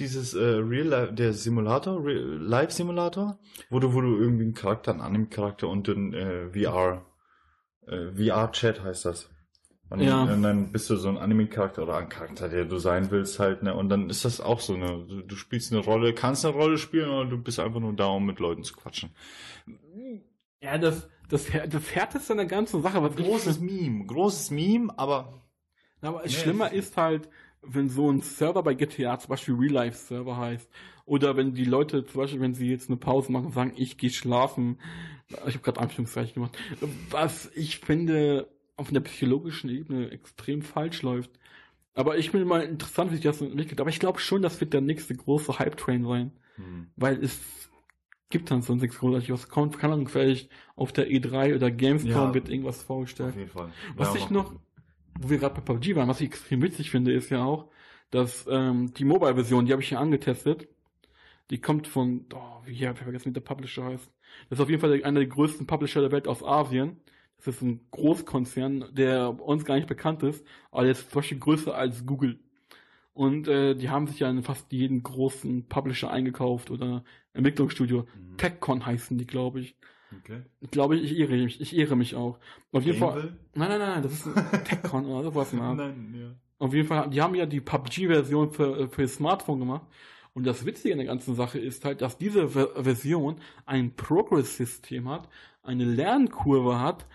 dieses 0.00 0.34
äh, 0.34 0.42
Real 0.44 0.88
Life, 0.88 1.12
der 1.12 1.32
Simulator, 1.32 2.04
Real 2.04 2.38
Life 2.42 2.72
Simulator, 2.72 3.38
wo 3.70 3.78
du, 3.78 3.94
wo 3.94 4.00
du 4.00 4.16
irgendwie 4.16 4.42
einen 4.42 4.54
Charakter, 4.54 4.90
einen 4.90 5.02
Anime-Charakter 5.02 5.68
und 5.68 5.86
den 5.86 6.12
äh, 6.14 6.48
VR, 6.50 7.06
äh, 7.86 8.10
VR-Chat 8.16 8.82
heißt 8.82 9.04
das. 9.04 9.30
Und, 9.94 10.06
Ja. 10.06 10.24
und 10.24 10.42
dann 10.42 10.72
bist 10.72 10.90
du 10.90 10.96
so 10.96 11.08
ein 11.08 11.18
Anime-Charakter 11.18 11.82
oder 11.84 11.96
ein 11.96 12.08
Charakter, 12.08 12.48
der 12.48 12.64
du 12.64 12.78
sein 12.78 13.10
willst 13.10 13.38
halt, 13.38 13.62
ne? 13.62 13.74
Und 13.74 13.88
dann 13.88 14.10
ist 14.10 14.24
das 14.24 14.40
auch 14.40 14.60
so 14.60 14.74
eine, 14.74 15.04
du, 15.06 15.22
du 15.22 15.36
spielst 15.36 15.72
eine 15.72 15.82
Rolle, 15.82 16.12
kannst 16.14 16.44
eine 16.44 16.54
Rolle 16.54 16.78
spielen 16.78 17.08
oder 17.08 17.28
du 17.30 17.38
bist 17.38 17.60
einfach 17.60 17.80
nur 17.80 17.92
da, 17.92 18.06
um 18.06 18.26
mit 18.26 18.38
Leuten 18.40 18.62
zu 18.64 18.74
quatschen. 18.74 19.10
ja, 20.60 20.78
das, 20.78 21.08
das, 21.28 21.46
das 21.68 21.94
Härteste 21.94 22.32
an 22.32 22.38
der 22.38 22.46
ganzen 22.46 22.82
Sache, 22.82 23.02
was 23.02 23.16
Großes 23.16 23.60
Meme, 23.60 24.04
großes 24.06 24.50
Meme, 24.50 24.92
aber 24.98 25.42
Aber 26.00 26.22
Nee, 26.22 26.28
schlimmer 26.30 26.72
ist- 26.72 26.88
ist 26.90 26.96
halt, 26.96 27.28
wenn 27.62 27.88
so 27.88 28.10
ein 28.10 28.20
Server 28.20 28.62
bei 28.62 28.74
GTA 28.74 29.18
zum 29.18 29.30
Beispiel 29.30 29.54
Real-Life-Server 29.54 30.36
heißt. 30.36 30.68
Oder 31.06 31.36
wenn 31.36 31.54
die 31.54 31.64
Leute 31.64 32.04
zum 32.04 32.20
Beispiel, 32.20 32.40
wenn 32.40 32.54
sie 32.54 32.68
jetzt 32.70 32.88
eine 32.90 32.96
Pause 32.98 33.32
machen 33.32 33.46
und 33.46 33.52
sagen, 33.52 33.72
ich 33.76 33.96
gehe 33.96 34.10
schlafen. 34.10 34.78
Ich 35.28 35.54
habe 35.54 35.58
gerade 35.60 35.80
Anführungszeichen 35.80 36.34
gemacht. 36.34 36.56
Was 37.10 37.50
ich 37.54 37.78
finde 37.78 38.48
auf 38.76 38.90
einer 38.90 39.00
psychologischen 39.00 39.70
Ebene 39.70 40.10
extrem 40.10 40.62
falsch 40.62 41.02
läuft. 41.02 41.30
Aber 41.94 42.18
ich 42.18 42.32
bin 42.32 42.46
mal 42.46 42.62
interessant, 42.62 43.10
wie 43.12 43.16
sich 43.16 43.24
das 43.24 43.40
entwickelt. 43.40 43.80
Aber 43.80 43.90
ich 43.90 44.00
glaube 44.00 44.18
schon, 44.18 44.42
das 44.42 44.60
wird 44.60 44.72
der 44.72 44.80
nächste 44.80 45.14
große 45.14 45.58
Hype-Train 45.58 46.04
sein. 46.04 46.32
hm. 46.56 46.88
Weil 46.96 47.22
es 47.22 47.38
gibt 48.30 48.50
dann 48.50 48.62
sonst 48.62 48.82
nichts 48.82 48.98
großartig, 48.98 49.30
was 49.30 49.48
kommt. 49.48 49.78
Keine 49.78 49.92
Ahnung, 49.94 50.08
vielleicht 50.08 50.50
auf 50.74 50.92
der 50.92 51.08
E3 51.08 51.54
oder 51.54 51.70
Gamescom 51.70 52.10
Ja. 52.10 52.34
wird 52.34 52.48
irgendwas 52.48 52.82
vorgestellt. 52.82 53.30
auf 53.30 53.36
jeden 53.36 53.50
Fall. 53.50 53.70
Was 53.96 54.14
Ja, 54.14 54.20
ich 54.20 54.30
noch, 54.30 54.52
wo 55.20 55.30
wir 55.30 55.38
gerade 55.38 55.54
bei 55.54 55.60
PUBG 55.60 55.94
waren, 55.94 56.08
was 56.08 56.20
ich 56.20 56.26
extrem 56.28 56.62
witzig 56.62 56.90
finde, 56.90 57.12
ist 57.12 57.30
ja 57.30 57.44
auch, 57.44 57.70
dass 58.10 58.46
ähm, 58.50 58.92
die 58.94 59.04
Mobile-Version, 59.04 59.66
die 59.66 59.72
habe 59.72 59.82
ich 59.82 59.88
hier 59.88 60.00
angetestet, 60.00 60.68
die 61.50 61.60
kommt 61.60 61.86
von, 61.86 62.26
oh, 62.34 62.62
wie 62.64 62.86
hab 62.86 62.96
ich 62.96 63.02
vergessen, 63.02 63.26
wie 63.26 63.32
der 63.32 63.40
Publisher 63.40 63.84
heißt. 63.84 64.10
Das 64.48 64.58
ist 64.58 64.62
auf 64.62 64.70
jeden 64.70 64.80
Fall 64.80 64.92
einer 65.04 65.20
der 65.20 65.28
größten 65.28 65.66
Publisher 65.66 66.00
der 66.00 66.12
Welt 66.12 66.26
aus 66.26 66.42
Asien. 66.42 67.00
Das 67.44 67.56
ist 67.56 67.62
ein 67.62 67.80
Großkonzern, 67.90 68.86
der 68.92 69.38
uns 69.40 69.64
gar 69.64 69.74
nicht 69.76 69.86
bekannt 69.86 70.22
ist, 70.22 70.44
aber 70.70 70.82
der 70.84 70.92
ist 70.92 71.10
zum 71.10 71.20
Beispiel 71.20 71.38
größer 71.38 71.74
als 71.74 72.06
Google. 72.06 72.38
Und 73.12 73.46
äh, 73.46 73.74
die 73.74 73.90
haben 73.90 74.06
sich 74.06 74.18
ja 74.20 74.30
in 74.30 74.42
fast 74.42 74.72
jeden 74.72 75.02
großen 75.02 75.68
Publisher 75.68 76.10
eingekauft 76.10 76.70
oder 76.70 77.04
Entwicklungsstudio. 77.32 78.02
Mhm. 78.02 78.36
TechCon 78.38 78.86
heißen 78.86 79.18
die, 79.18 79.26
glaube 79.26 79.60
ich. 79.60 79.76
Okay. 80.20 80.42
Ich 80.60 80.70
glaube, 80.70 80.96
ich 80.96 81.16
irre 81.16 81.36
mich, 81.36 81.60
ich 81.60 81.76
irre 81.76 81.96
mich 81.96 82.14
auch. 82.14 82.38
Auf 82.72 82.84
jeden 82.84 82.98
Fall. 82.98 83.36
Nein, 83.54 83.68
nein, 83.68 83.78
nein, 83.78 84.02
das 84.02 84.12
ist 84.12 84.24
TechCon 84.64 85.06
oder 85.06 85.24
sowas. 85.24 85.52
Na. 85.52 85.74
Nein, 85.74 86.14
ja. 86.18 86.34
Auf 86.58 86.72
jeden 86.72 86.88
Fall, 86.88 87.10
die 87.10 87.20
haben 87.20 87.34
ja 87.34 87.46
die 87.46 87.60
PUBG-Version 87.60 88.52
für, 88.52 88.88
für 88.88 89.02
das 89.02 89.14
Smartphone 89.14 89.60
gemacht. 89.60 89.86
Und 90.32 90.44
das 90.44 90.64
Witzige 90.66 90.94
an 90.94 90.98
der 90.98 91.06
ganzen 91.06 91.34
Sache 91.34 91.58
ist 91.58 91.84
halt, 91.84 92.00
dass 92.00 92.18
diese 92.18 92.48
Ver 92.48 92.82
Version 92.82 93.36
ein 93.66 93.94
Progress-System 93.94 95.08
hat, 95.08 95.28
eine 95.62 95.84
Lernkurve 95.84 96.80
hat 96.80 97.06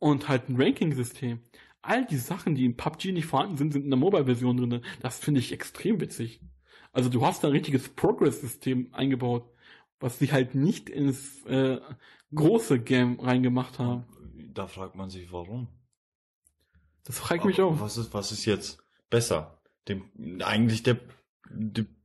und 0.00 0.28
halt 0.28 0.48
ein 0.48 0.60
Ranking-System. 0.60 1.38
All 1.82 2.04
die 2.04 2.16
Sachen, 2.16 2.56
die 2.56 2.64
in 2.64 2.76
PUBG 2.76 3.12
nicht 3.12 3.26
vorhanden 3.26 3.56
sind, 3.56 3.72
sind 3.72 3.84
in 3.84 3.90
der 3.90 3.98
Mobile-Version 3.98 4.56
drin. 4.56 4.82
Das 5.00 5.20
finde 5.20 5.38
ich 5.38 5.52
extrem 5.52 6.00
witzig. 6.00 6.40
Also 6.92 7.08
du 7.08 7.24
hast 7.24 7.44
da 7.44 7.48
ein 7.48 7.52
richtiges 7.52 7.88
Progress-System 7.88 8.92
eingebaut, 8.92 9.48
was 10.00 10.18
sie 10.18 10.32
halt 10.32 10.56
nicht 10.56 10.90
ins 10.90 11.44
äh, 11.46 11.80
große 12.34 12.80
Game 12.80 13.20
reingemacht 13.20 13.78
haben. 13.78 14.04
Da 14.52 14.66
fragt 14.66 14.96
man 14.96 15.10
sich, 15.10 15.30
warum. 15.30 15.68
Das 17.04 17.18
fragt 17.18 17.44
mich 17.44 17.60
auch. 17.60 17.80
Was 17.80 17.96
ist, 17.96 18.12
was 18.12 18.32
ist 18.32 18.44
jetzt 18.44 18.82
besser? 19.08 19.58
Dem, 19.88 20.10
eigentlich 20.42 20.82
der 20.82 20.98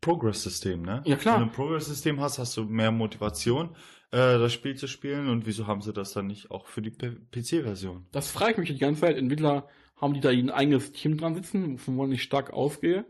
Progress-System, 0.01 0.81
ne? 0.81 1.01
Ja, 1.05 1.15
klar. 1.15 1.35
Wenn 1.35 1.47
du 1.47 1.51
ein 1.51 1.55
Progress-System 1.55 2.19
hast, 2.19 2.39
hast 2.39 2.57
du 2.57 2.63
mehr 2.63 2.91
Motivation, 2.91 3.69
äh, 4.11 4.37
das 4.37 4.53
Spiel 4.53 4.75
zu 4.75 4.87
spielen. 4.87 5.29
Und 5.29 5.45
wieso 5.45 5.67
haben 5.67 5.81
sie 5.81 5.93
das 5.93 6.13
dann 6.13 6.27
nicht 6.27 6.51
auch 6.51 6.67
für 6.67 6.81
die 6.81 6.91
PC-Version? 6.91 8.05
Das 8.11 8.31
frage 8.31 8.53
ich 8.53 8.57
mich 8.57 8.69
die 8.69 8.77
ganze 8.77 9.01
Zeit. 9.01 9.17
Entwickler 9.17 9.67
haben 9.95 10.13
die 10.13 10.19
da 10.19 10.29
ein 10.29 10.49
eigenes 10.49 10.91
Team 10.91 11.17
dran 11.17 11.35
sitzen, 11.35 11.73
wovon 11.73 12.11
ich 12.11 12.23
stark 12.23 12.51
ausgehe. 12.51 13.05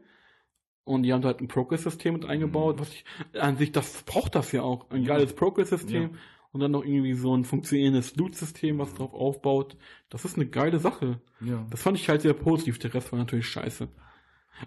Und 0.83 1.03
die 1.03 1.13
haben 1.13 1.21
da 1.21 1.29
halt 1.29 1.41
ein 1.41 1.47
Progress-System 1.47 2.13
mit 2.13 2.25
eingebaut, 2.25 2.79
was 2.79 2.89
ich, 2.89 3.05
an 3.39 3.57
sich, 3.57 3.71
das 3.71 4.03
braucht 4.03 4.35
das 4.35 4.51
ja 4.51 4.61
auch. 4.61 4.89
Ein 4.91 5.03
geiles 5.03 5.33
Progress-System. 5.33 6.03
Ja. 6.03 6.09
Und 6.51 6.61
dann 6.61 6.71
noch 6.71 6.85
irgendwie 6.85 7.15
so 7.15 7.35
ein 7.35 7.43
funktionierendes 7.43 8.15
Loot-System, 8.15 8.77
was 8.77 8.93
drauf 8.93 9.13
aufbaut. 9.13 9.75
Das 10.09 10.23
ist 10.23 10.37
eine 10.37 10.45
geile 10.45 10.79
Sache. 10.79 11.19
Ja. 11.41 11.65
Das 11.69 11.81
fand 11.81 11.97
ich 11.97 12.07
halt 12.07 12.21
sehr 12.21 12.33
positiv. 12.33 12.79
Der 12.79 12.93
Rest 12.93 13.11
war 13.11 13.19
natürlich 13.19 13.47
scheiße. 13.47 13.89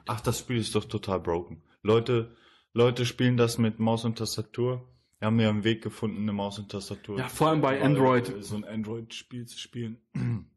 Ach, 0.06 0.20
das 0.20 0.40
Spiel 0.40 0.58
ist 0.58 0.74
doch 0.74 0.84
total 0.84 1.20
broken. 1.20 1.62
Leute, 1.82 2.36
Leute 2.72 3.06
spielen 3.06 3.36
das 3.36 3.58
mit 3.58 3.78
Maus 3.78 4.04
und 4.04 4.18
Tastatur. 4.18 4.88
Wir 5.18 5.26
haben 5.26 5.40
ja 5.40 5.48
einen 5.48 5.64
Weg 5.64 5.82
gefunden, 5.82 6.22
eine 6.22 6.32
Maus 6.32 6.58
und 6.58 6.70
Tastatur. 6.70 7.18
Ja, 7.18 7.28
vor 7.28 7.48
allem 7.48 7.60
bei 7.60 7.78
äh, 7.78 7.82
Android. 7.82 8.32
So 8.40 8.56
ein 8.56 8.64
Android-Spiel 8.64 9.46
zu 9.46 9.58
spielen. 9.58 9.98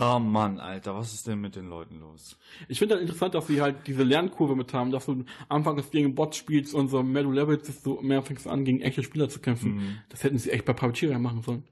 Oh 0.00 0.20
Mann, 0.20 0.60
Alter, 0.60 0.94
was 0.94 1.12
ist 1.12 1.26
denn 1.26 1.40
mit 1.40 1.56
den 1.56 1.68
Leuten 1.68 1.98
los? 1.98 2.38
Ich 2.68 2.78
finde 2.78 2.94
halt 2.94 3.02
interessant, 3.02 3.34
dass 3.34 3.48
sie 3.48 3.60
halt 3.60 3.88
diese 3.88 4.04
Lernkurve 4.04 4.54
mit 4.54 4.72
haben, 4.72 4.92
dass 4.92 5.06
du 5.06 5.24
anfangs 5.48 5.90
gegen 5.90 6.14
Bots 6.14 6.36
spielst 6.36 6.72
und 6.72 6.86
so 6.86 7.02
mehr 7.02 7.24
du 7.24 7.32
levelst, 7.32 7.66
desto 7.66 8.00
mehr 8.00 8.22
fängst 8.22 8.46
du 8.46 8.50
an, 8.50 8.64
gegen 8.64 8.80
echte 8.80 9.02
Spieler 9.02 9.28
zu 9.28 9.40
kämpfen. 9.40 9.74
Mhm. 9.74 9.98
Das 10.08 10.22
hätten 10.22 10.38
sie 10.38 10.52
echt 10.52 10.66
bei 10.66 10.72
PUBG 10.72 11.18
machen 11.18 11.42
sollen. 11.42 11.64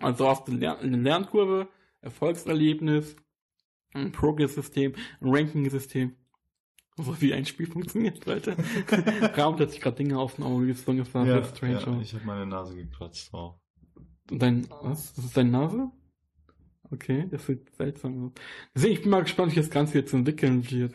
Also 0.00 0.28
hast 0.28 0.48
du 0.48 0.52
eine 0.54 0.96
Lernkurve, 0.96 1.68
Erfolgserlebnis, 2.00 3.14
ein 3.94 4.12
Progress-System, 4.12 4.94
ein 5.20 5.28
Ranking-System. 5.28 6.16
So 6.96 7.20
wie 7.20 7.32
ein 7.32 7.46
Spiel 7.46 7.66
funktioniert, 7.66 8.24
Leute. 8.26 8.54
Raum 9.36 9.58
hat 9.58 9.70
sich 9.70 9.80
gerade 9.80 9.96
Dinge 9.96 10.18
auf 10.18 10.36
den 10.36 10.44
Auge 10.44 10.66
gezogen, 10.66 10.98
das 10.98 11.10
sah 11.10 11.24
sehr 11.24 11.44
strange 11.44 11.80
ja, 11.80 11.86
aus. 11.86 12.02
ich 12.02 12.14
habe 12.14 12.26
meine 12.26 12.46
Nase 12.46 12.76
gekratzt. 12.76 13.32
Und 13.32 14.42
dein, 14.42 14.68
was? 14.82 15.14
Das 15.14 15.24
ist 15.24 15.36
deine 15.36 15.50
Nase? 15.50 15.90
Okay, 16.90 17.26
das 17.30 17.46
sieht 17.46 17.74
seltsam 17.74 18.26
aus. 18.26 18.32
Deswegen, 18.74 18.92
ich 18.92 19.00
bin 19.02 19.10
mal 19.10 19.22
gespannt, 19.22 19.52
wie 19.52 19.56
das 19.56 19.70
Ganze 19.70 19.98
jetzt 19.98 20.12
entwickeln 20.12 20.70
wird. 20.70 20.94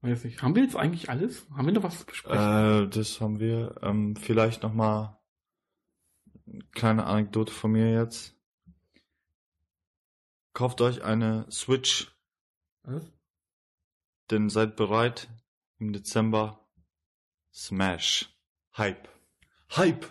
Weiß 0.00 0.24
nicht. 0.24 0.42
Haben 0.42 0.54
wir 0.54 0.62
jetzt 0.62 0.76
eigentlich 0.76 1.10
alles? 1.10 1.46
Haben 1.54 1.66
wir 1.66 1.72
noch 1.74 1.82
was 1.82 2.00
zu 2.00 2.06
besprechen? 2.06 2.84
Äh, 2.84 2.88
das 2.88 3.20
haben 3.20 3.40
wir. 3.40 3.74
Ähm, 3.82 4.16
vielleicht 4.16 4.62
noch 4.62 4.72
mal 4.72 5.18
eine 6.46 6.62
kleine 6.72 7.04
Anekdote 7.04 7.52
von 7.52 7.72
mir 7.72 7.92
jetzt. 7.92 8.33
Kauft 10.54 10.80
euch 10.80 11.02
eine 11.02 11.46
Switch, 11.50 12.16
was? 12.84 13.02
denn 14.30 14.48
seid 14.48 14.76
bereit 14.76 15.28
im 15.78 15.92
Dezember. 15.92 16.60
Smash. 17.52 18.32
Hype. 18.76 19.08
Hype. 19.76 20.06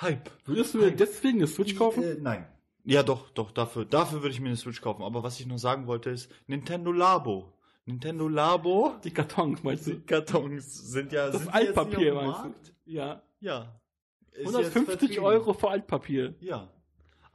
Hype. 0.00 0.30
Würdest 0.44 0.74
du 0.74 0.78
dir 0.80 0.90
deswegen 0.92 1.38
eine 1.38 1.46
Switch 1.46 1.76
kaufen? 1.76 2.02
Äh, 2.02 2.16
nein. 2.20 2.46
Ja, 2.84 3.02
doch, 3.02 3.30
doch, 3.30 3.50
dafür, 3.50 3.84
dafür 3.84 4.22
würde 4.22 4.34
ich 4.34 4.40
mir 4.40 4.48
eine 4.48 4.56
Switch 4.56 4.80
kaufen. 4.80 5.02
Aber 5.02 5.22
was 5.22 5.40
ich 5.40 5.46
noch 5.46 5.58
sagen 5.58 5.86
wollte 5.86 6.10
ist, 6.10 6.30
Nintendo 6.46 6.92
Labo. 6.92 7.52
Nintendo 7.86 8.28
Labo. 8.28 8.94
Die 9.02 9.10
Kartons, 9.10 9.62
meinst 9.62 9.86
Die 9.86 9.92
du? 9.92 10.00
Kartons 10.04 10.90
sind 10.90 11.12
ja 11.12 11.26
Das 11.26 11.42
sind 11.42 11.48
die 11.48 11.54
Altpapier, 11.54 12.14
meinst 12.14 12.44
du? 12.44 12.52
Ja. 12.84 13.22
Ja. 13.40 13.80
Ist 14.32 14.44
jetzt 14.44 14.54
150 14.54 14.98
vertrieben. 14.98 15.24
Euro 15.24 15.54
für 15.54 15.70
Altpapier. 15.70 16.34
Ja. 16.40 16.68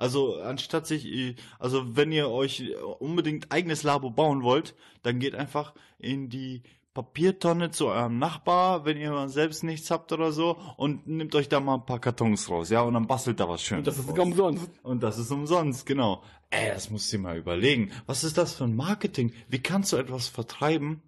Also 0.01 0.37
anstatt 0.41 0.87
sich, 0.87 1.05
äh, 1.05 1.35
also 1.59 1.95
wenn 1.95 2.11
ihr 2.11 2.27
euch 2.29 2.63
unbedingt 2.99 3.51
eigenes 3.51 3.83
Labo 3.83 4.09
bauen 4.09 4.41
wollt, 4.41 4.73
dann 5.03 5.19
geht 5.19 5.35
einfach 5.35 5.75
in 5.99 6.27
die 6.27 6.63
Papiertonne 6.95 7.69
zu 7.69 7.87
eurem 7.87 8.17
Nachbar, 8.17 8.83
wenn 8.83 8.97
ihr 8.97 9.11
mal 9.11 9.29
selbst 9.29 9.63
nichts 9.63 9.91
habt 9.91 10.11
oder 10.11 10.31
so, 10.31 10.57
und 10.75 11.05
nehmt 11.07 11.35
euch 11.35 11.47
da 11.49 11.59
mal 11.59 11.75
ein 11.75 11.85
paar 11.85 11.99
Kartons 11.99 12.49
raus, 12.49 12.69
ja, 12.71 12.81
und 12.81 12.95
dann 12.95 13.05
bastelt 13.05 13.39
da 13.39 13.47
was 13.47 13.61
Schönes. 13.61 13.81
Und 13.81 13.87
das 13.87 13.97
ist 13.99 14.07
sogar 14.07 14.25
umsonst. 14.25 14.69
Und 14.83 15.03
das 15.03 15.17
ist 15.19 15.29
umsonst, 15.31 15.85
genau. 15.85 16.23
Ey, 16.49 16.69
das 16.73 16.89
musst 16.89 17.13
du 17.13 17.17
dir 17.17 17.23
mal 17.23 17.37
überlegen. 17.37 17.91
Was 18.07 18.23
ist 18.23 18.37
das 18.39 18.55
für 18.55 18.63
ein 18.65 18.75
Marketing? 18.75 19.31
Wie 19.49 19.59
kannst 19.59 19.93
du 19.93 19.97
etwas 19.97 20.27
vertreiben, 20.27 21.01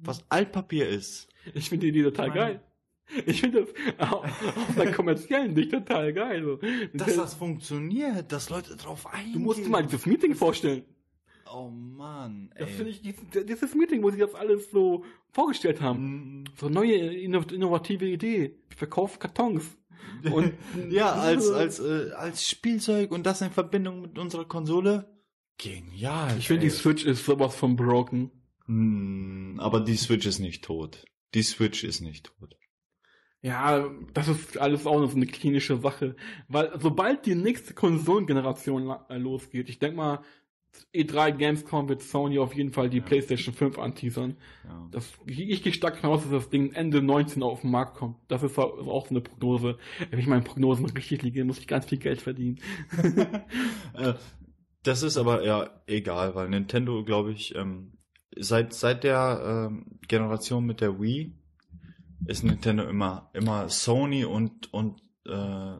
was 0.00 0.24
Altpapier 0.28 0.88
ist? 0.88 1.28
Ich 1.54 1.70
finde 1.70 1.86
die 1.86 1.98
Idee 1.98 2.02
total 2.04 2.28
Ich 2.28 2.34
meine- 2.34 2.46
geil. 2.52 2.60
Ich 3.26 3.40
finde 3.40 3.66
das 3.98 4.10
au- 4.10 4.22
aus 4.24 4.74
der 4.76 4.92
kommerziellen 4.92 5.54
Sicht 5.54 5.70
total 5.70 6.12
geil. 6.12 6.42
So. 6.44 6.58
Dass 6.94 7.16
das 7.16 7.34
funktioniert, 7.34 8.32
dass 8.32 8.50
Leute 8.50 8.76
drauf 8.76 9.06
eingehen. 9.12 9.34
du 9.34 9.38
musst 9.40 9.60
dir 9.64 9.68
mal 9.68 9.84
dieses 9.84 10.06
Meeting 10.06 10.34
vorstellen. 10.34 10.84
Oh 11.54 11.68
Mann, 11.70 12.50
ey. 12.56 12.64
Das 12.66 12.74
finde 12.74 12.90
ich, 12.90 13.02
dieses, 13.02 13.22
dieses 13.46 13.74
Meeting, 13.76 14.02
wo 14.02 14.10
sie 14.10 14.18
das 14.18 14.34
alles 14.34 14.70
so 14.72 15.04
vorgestellt 15.30 15.80
haben. 15.80 16.40
Mm, 16.40 16.44
So 16.56 16.68
neue, 16.68 16.96
inno- 17.12 17.52
innovative 17.52 18.04
Idee. 18.06 18.56
Wir 18.68 18.76
verkaufen 18.76 19.20
Kartons. 19.20 19.64
Und 20.32 20.52
Ja, 20.90 21.12
als, 21.12 21.48
als, 21.50 21.78
äh, 21.78 22.10
als 22.16 22.48
Spielzeug 22.48 23.12
und 23.12 23.24
das 23.24 23.40
in 23.42 23.52
Verbindung 23.52 24.02
mit 24.02 24.18
unserer 24.18 24.44
Konsole. 24.44 25.08
Genial. 25.58 26.36
ich 26.38 26.48
finde, 26.48 26.62
die. 26.66 26.70
Switch 26.70 27.04
ist 27.06 27.24
sowas 27.24 27.54
von 27.54 27.76
broken. 27.76 28.30
Hm, 28.66 29.56
aber 29.60 29.78
die 29.80 29.96
Switch 29.96 30.26
ist 30.26 30.40
nicht 30.40 30.64
tot. 30.64 31.04
Die 31.34 31.42
Switch 31.42 31.84
ist 31.84 32.00
nicht 32.00 32.26
tot. 32.26 32.56
Ja, 33.42 33.88
das 34.12 34.28
ist 34.28 34.58
alles 34.58 34.86
auch 34.86 35.00
noch 35.00 35.10
so 35.10 35.16
eine 35.16 35.26
klinische 35.26 35.76
Sache. 35.78 36.16
Weil 36.48 36.72
sobald 36.80 37.26
die 37.26 37.34
nächste 37.34 37.74
Konsolengeneration 37.74 38.92
äh, 39.08 39.18
losgeht, 39.18 39.68
ich 39.68 39.78
denke 39.78 39.96
mal, 39.96 40.20
E3 40.94 41.32
Gamescom 41.32 41.88
wird 41.88 42.02
Sony 42.02 42.38
auf 42.38 42.54
jeden 42.54 42.72
Fall 42.72 42.90
die 42.90 43.00
PlayStation 43.00 43.54
5 43.54 43.78
anteasern. 43.78 44.36
Ja. 44.64 44.88
Das, 44.90 45.12
ich 45.26 45.62
gehe 45.62 45.72
stark 45.72 45.94
davon 45.94 46.10
aus, 46.10 46.22
dass 46.22 46.30
das 46.32 46.50
Ding 46.50 46.72
Ende 46.72 47.02
19 47.02 47.42
auf 47.42 47.62
den 47.62 47.70
Markt 47.70 47.96
kommt. 47.96 48.16
Das 48.28 48.42
ist 48.42 48.58
auch 48.58 48.86
auch 48.86 49.06
so 49.06 49.10
eine 49.14 49.20
Prognose. 49.22 49.78
Wenn 50.10 50.18
ich 50.18 50.26
meine 50.26 50.42
Prognosen 50.42 50.86
richtig 50.86 51.22
liege, 51.22 51.44
muss 51.44 51.58
ich 51.58 51.66
ganz 51.68 51.86
viel 51.86 51.98
Geld 51.98 52.20
verdienen. 52.22 52.58
Äh, 53.94 54.14
Das 54.82 55.02
ist 55.02 55.16
aber 55.18 55.44
ja 55.44 55.82
egal, 55.86 56.34
weil 56.34 56.48
Nintendo, 56.48 57.04
glaube 57.04 57.32
ich, 57.32 57.54
ähm, 57.56 57.98
seit 58.36 58.72
seit 58.74 59.04
der 59.04 59.68
ähm, 59.70 60.00
Generation 60.08 60.64
mit 60.66 60.80
der 60.80 61.00
Wii 61.00 61.34
ist 62.24 62.44
Nintendo 62.44 62.84
immer 62.84 63.30
immer 63.34 63.68
Sony 63.68 64.24
und 64.24 64.72
und 64.72 65.02
äh, 65.26 65.76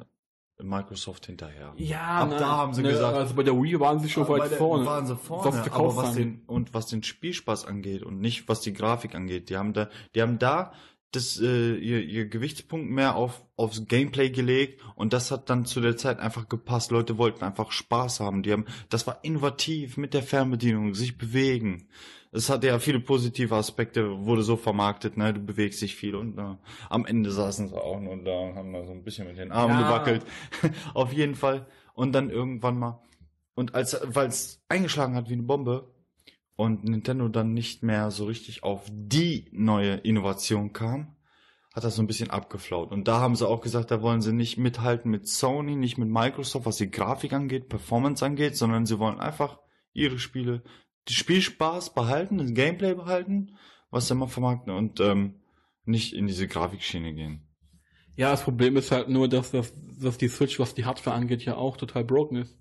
Microsoft 0.62 1.26
hinterher. 1.26 1.74
Ja, 1.76 2.18
Ab 2.22 2.30
da 2.38 2.46
haben 2.56 2.72
sie 2.74 2.82
gesagt- 2.82 3.14
Also 3.14 3.34
bei 3.34 3.42
der 3.42 3.54
Wii 3.60 3.78
waren 3.78 4.00
sie 4.00 4.08
schon 4.08 4.22
Aber 4.24 4.38
weit 4.38 4.50
der- 4.52 4.58
vorne. 4.58 4.86
Waren 4.86 5.06
sie 5.06 5.12
Was 5.14 5.22
vorne, 5.22 5.42
aber 5.48 5.62
Verkaufszahlen 5.62 6.08
was 6.08 6.14
den, 6.16 6.42
und 6.46 6.74
was 6.74 6.86
den 6.86 7.02
Spielspaß 7.02 7.66
angeht 7.66 8.02
und 8.02 8.20
nicht 8.20 8.48
was 8.48 8.62
die 8.62 8.72
Grafik 8.72 9.14
angeht, 9.14 9.50
die 9.50 9.56
haben 9.58 9.74
da, 9.74 9.88
die 10.14 10.22
haben 10.22 10.38
da 10.38 10.72
das, 11.12 11.38
äh, 11.40 11.74
ihr, 11.76 12.02
ihr 12.02 12.26
Gewichtspunkt 12.26 12.90
mehr 12.90 13.16
auf, 13.16 13.44
aufs 13.56 13.86
Gameplay 13.86 14.30
gelegt 14.30 14.82
und 14.96 15.12
das 15.12 15.30
hat 15.30 15.48
dann 15.50 15.64
zu 15.66 15.80
der 15.80 15.96
Zeit 15.96 16.18
einfach 16.20 16.48
gepasst. 16.48 16.90
Leute 16.90 17.16
wollten 17.18 17.44
einfach 17.44 17.70
Spaß 17.70 18.20
haben. 18.20 18.42
Die 18.42 18.52
haben, 18.52 18.64
das 18.88 19.06
war 19.06 19.20
innovativ 19.24 19.96
mit 19.98 20.14
der 20.14 20.22
Fernbedienung, 20.22 20.94
sich 20.94 21.16
bewegen. 21.18 21.88
Es 22.36 22.50
hatte 22.50 22.66
ja 22.66 22.78
viele 22.78 23.00
positive 23.00 23.54
Aspekte, 23.54 24.24
wurde 24.24 24.42
so 24.42 24.56
vermarktet, 24.56 25.16
ne, 25.16 25.32
du 25.32 25.40
bewegst 25.40 25.80
dich 25.80 25.96
viel 25.96 26.14
und 26.14 26.38
äh, 26.38 26.56
am 26.90 27.06
Ende 27.06 27.30
saßen 27.30 27.68
sie 27.68 27.82
auch 27.82 27.98
nur 28.00 28.16
da 28.18 28.38
und 28.40 28.54
haben 28.56 28.72
da 28.72 28.84
so 28.84 28.92
ein 28.92 29.02
bisschen 29.02 29.26
mit 29.26 29.38
den 29.38 29.52
Armen 29.52 29.80
Ja. 29.80 29.82
gewackelt. 29.86 30.24
Auf 30.94 31.12
jeden 31.12 31.34
Fall. 31.34 31.66
Und 31.94 32.12
dann 32.12 32.28
irgendwann 32.30 32.78
mal 32.78 33.02
und 33.54 33.74
als, 33.74 33.98
weil 34.04 34.28
es 34.28 34.62
eingeschlagen 34.68 35.14
hat 35.14 35.30
wie 35.30 35.32
eine 35.32 35.42
Bombe 35.42 35.94
und 36.56 36.84
Nintendo 36.84 37.28
dann 37.28 37.54
nicht 37.54 37.82
mehr 37.82 38.10
so 38.10 38.26
richtig 38.26 38.62
auf 38.62 38.84
die 38.90 39.48
neue 39.52 39.94
Innovation 39.94 40.72
kam, 40.74 41.16
hat 41.74 41.84
das 41.84 41.96
so 41.96 42.02
ein 42.02 42.06
bisschen 42.06 42.30
abgeflaut. 42.30 42.92
Und 42.92 43.08
da 43.08 43.20
haben 43.20 43.34
sie 43.34 43.48
auch 43.48 43.62
gesagt, 43.62 43.90
da 43.90 44.02
wollen 44.02 44.20
sie 44.20 44.32
nicht 44.32 44.58
mithalten 44.58 45.10
mit 45.10 45.26
Sony, 45.26 45.74
nicht 45.74 45.96
mit 45.98 46.08
Microsoft, 46.08 46.66
was 46.66 46.76
die 46.76 46.90
Grafik 46.90 47.32
angeht, 47.32 47.68
Performance 47.70 48.24
angeht, 48.24 48.56
sondern 48.56 48.84
sie 48.86 48.98
wollen 48.98 49.20
einfach 49.20 49.58
ihre 49.94 50.18
Spiele, 50.18 50.62
die 51.08 51.14
Spielspaß 51.14 51.94
behalten, 51.94 52.38
das 52.38 52.52
Gameplay 52.52 52.94
behalten, 52.94 53.56
was 53.90 54.08
sie 54.08 54.14
immer 54.14 54.28
vermarkten 54.28 54.72
und 54.72 55.00
ähm, 55.00 55.36
nicht 55.84 56.14
in 56.14 56.26
diese 56.26 56.48
Grafikschiene 56.48 57.14
gehen. 57.14 57.46
Ja, 58.16 58.30
das 58.30 58.42
Problem 58.42 58.76
ist 58.76 58.90
halt 58.90 59.08
nur, 59.08 59.28
dass, 59.28 59.50
das, 59.50 59.74
dass 60.00 60.18
die 60.18 60.28
Switch, 60.28 60.58
was 60.58 60.74
die 60.74 60.84
Hardware 60.84 61.14
angeht, 61.14 61.44
ja 61.44 61.56
auch 61.56 61.76
total 61.76 62.04
broken 62.04 62.36
ist. 62.36 62.56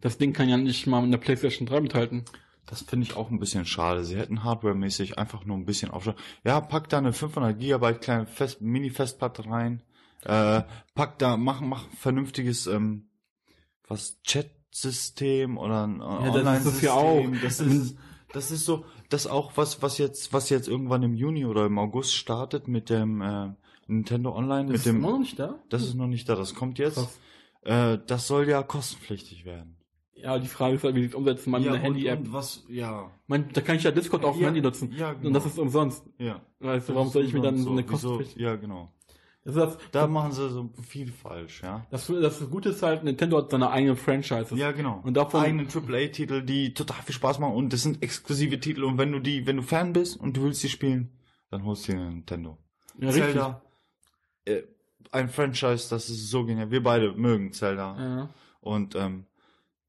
Das 0.00 0.18
Ding 0.18 0.32
kann 0.32 0.48
ja 0.48 0.56
nicht 0.56 0.86
mal 0.86 1.00
mit 1.00 1.12
der 1.12 1.18
PlayStation 1.18 1.66
3 1.66 1.80
mithalten. 1.80 2.24
Das 2.66 2.82
finde 2.82 3.06
ich 3.06 3.16
auch 3.16 3.30
ein 3.30 3.38
bisschen 3.38 3.64
schade. 3.64 4.04
Sie 4.04 4.16
hätten 4.16 4.44
hardwaremäßig 4.44 5.18
einfach 5.18 5.44
nur 5.44 5.56
ein 5.56 5.64
bisschen 5.64 5.90
aufschauen. 5.90 6.16
Ja, 6.44 6.60
pack 6.60 6.88
da 6.88 6.98
eine 6.98 7.12
500 7.12 7.58
Gigabyte 7.58 8.00
kleine 8.00 8.26
Fest 8.26 8.60
Mini-Festplatte 8.60 9.46
rein. 9.46 9.82
Äh, 10.24 10.62
pack 10.94 11.18
da, 11.18 11.36
mach, 11.36 11.60
mach 11.60 11.88
vernünftiges, 11.90 12.66
ähm, 12.66 13.08
was, 13.88 14.20
Chat-System 14.72 15.58
oder 15.58 15.86
ein 15.86 16.00
äh, 16.00 16.26
Ja, 16.26 16.42
das 16.42 16.66
ist 16.66 16.74
es 16.74 16.80
ja 16.82 16.92
auch. 16.94 17.24
Das 17.42 17.60
ist, 17.60 17.96
das 18.32 18.50
ist 18.50 18.64
so, 18.64 18.84
das 19.10 19.26
auch 19.26 19.52
was, 19.56 19.82
was 19.82 19.98
jetzt, 19.98 20.32
was 20.32 20.48
jetzt 20.50 20.68
irgendwann 20.68 21.02
im 21.02 21.14
Juni 21.14 21.44
oder 21.44 21.66
im 21.66 21.78
August 21.78 22.14
startet 22.14 22.68
mit 22.68 22.90
dem, 22.90 23.20
äh, 23.20 23.50
Nintendo 23.86 24.34
Online, 24.34 24.70
mit 24.70 24.86
dem, 24.86 25.00
noch 25.00 25.18
nicht 25.18 25.38
da? 25.38 25.56
das 25.68 25.82
ist 25.82 25.94
noch 25.94 26.06
nicht 26.06 26.28
da, 26.28 26.34
das 26.36 26.54
kommt 26.54 26.78
jetzt. 26.78 27.20
Äh, 27.62 27.98
das 28.06 28.26
soll 28.26 28.48
ja 28.48 28.62
kostenpflichtig 28.62 29.44
werden. 29.44 29.76
Ja, 30.14 30.38
die 30.38 30.46
Frage 30.46 30.76
ist 30.76 30.84
halt, 30.84 30.94
wie 30.94 31.04
es 31.04 31.14
umsetzen. 31.14 31.50
Man 31.50 31.62
eine 31.62 31.72
und- 31.72 31.80
Handy-App. 31.80 32.20
Was, 32.32 32.64
ja. 32.68 33.10
Man, 33.26 33.48
Da 33.52 33.60
kann 33.60 33.76
ich 33.76 33.82
ja 33.82 33.90
Discord 33.90 34.24
auf 34.24 34.34
dem 34.36 34.42
Ja, 34.42 34.46
Handy 34.48 34.60
nutzen. 34.62 34.92
ja, 34.96 35.10
Und 35.10 35.32
das 35.34 35.42
genau. 35.42 35.46
ist 35.46 35.58
umsonst. 35.58 36.04
Ja. 36.18 36.40
Weißt 36.60 36.88
du, 36.88 36.94
warum 36.94 37.08
soll 37.08 37.24
ich 37.24 37.32
mir 37.32 37.40
dann 37.40 37.58
so 37.58 37.70
eine 37.70 37.82
Wieso? 37.82 37.90
Kostenpflicht? 37.90 38.36
Ja, 38.38 38.54
genau. 38.54 38.92
Das, 39.44 39.76
Da 39.90 40.06
machen 40.06 40.30
sie 40.30 40.48
so 40.50 40.70
viel 40.88 41.10
falsch, 41.10 41.62
ja. 41.64 41.84
das, 41.90 42.06
das 42.06 42.48
Gute 42.48 42.68
ist 42.68 42.82
halt, 42.82 43.02
Nintendo 43.02 43.38
hat 43.38 43.50
seine 43.50 43.70
eigenen 43.70 43.96
Franchises. 43.96 44.56
Ja, 44.56 44.70
genau. 44.70 45.00
Und 45.02 45.14
davon- 45.14 45.42
eigenen 45.42 45.66
AAA-Titel, 45.66 46.42
die 46.42 46.74
total 46.74 47.02
viel 47.02 47.14
Spaß 47.16 47.40
machen 47.40 47.54
und 47.54 47.72
das 47.72 47.82
sind 47.82 48.02
exklusive 48.04 48.60
Titel 48.60 48.84
und 48.84 48.98
wenn 48.98 49.10
du 49.10 49.18
die, 49.18 49.44
wenn 49.46 49.56
du 49.56 49.62
Fan 49.62 49.92
bist 49.92 50.16
und 50.16 50.36
du 50.36 50.42
willst 50.44 50.62
die 50.62 50.68
spielen, 50.68 51.10
dann 51.50 51.64
holst 51.64 51.88
du 51.88 51.92
dir 51.92 51.98
Nintendo. 51.98 52.56
Ja. 53.00 53.10
Zelda, 53.10 53.62
äh, 54.44 54.62
ein 55.10 55.28
Franchise, 55.28 55.88
das 55.90 56.08
ist 56.08 56.30
so 56.30 56.44
genial. 56.44 56.70
Wir 56.70 56.82
beide 56.82 57.12
mögen 57.12 57.52
Zelda 57.52 57.96
Ja. 57.98 58.28
und 58.60 58.94
ähm, 58.94 59.26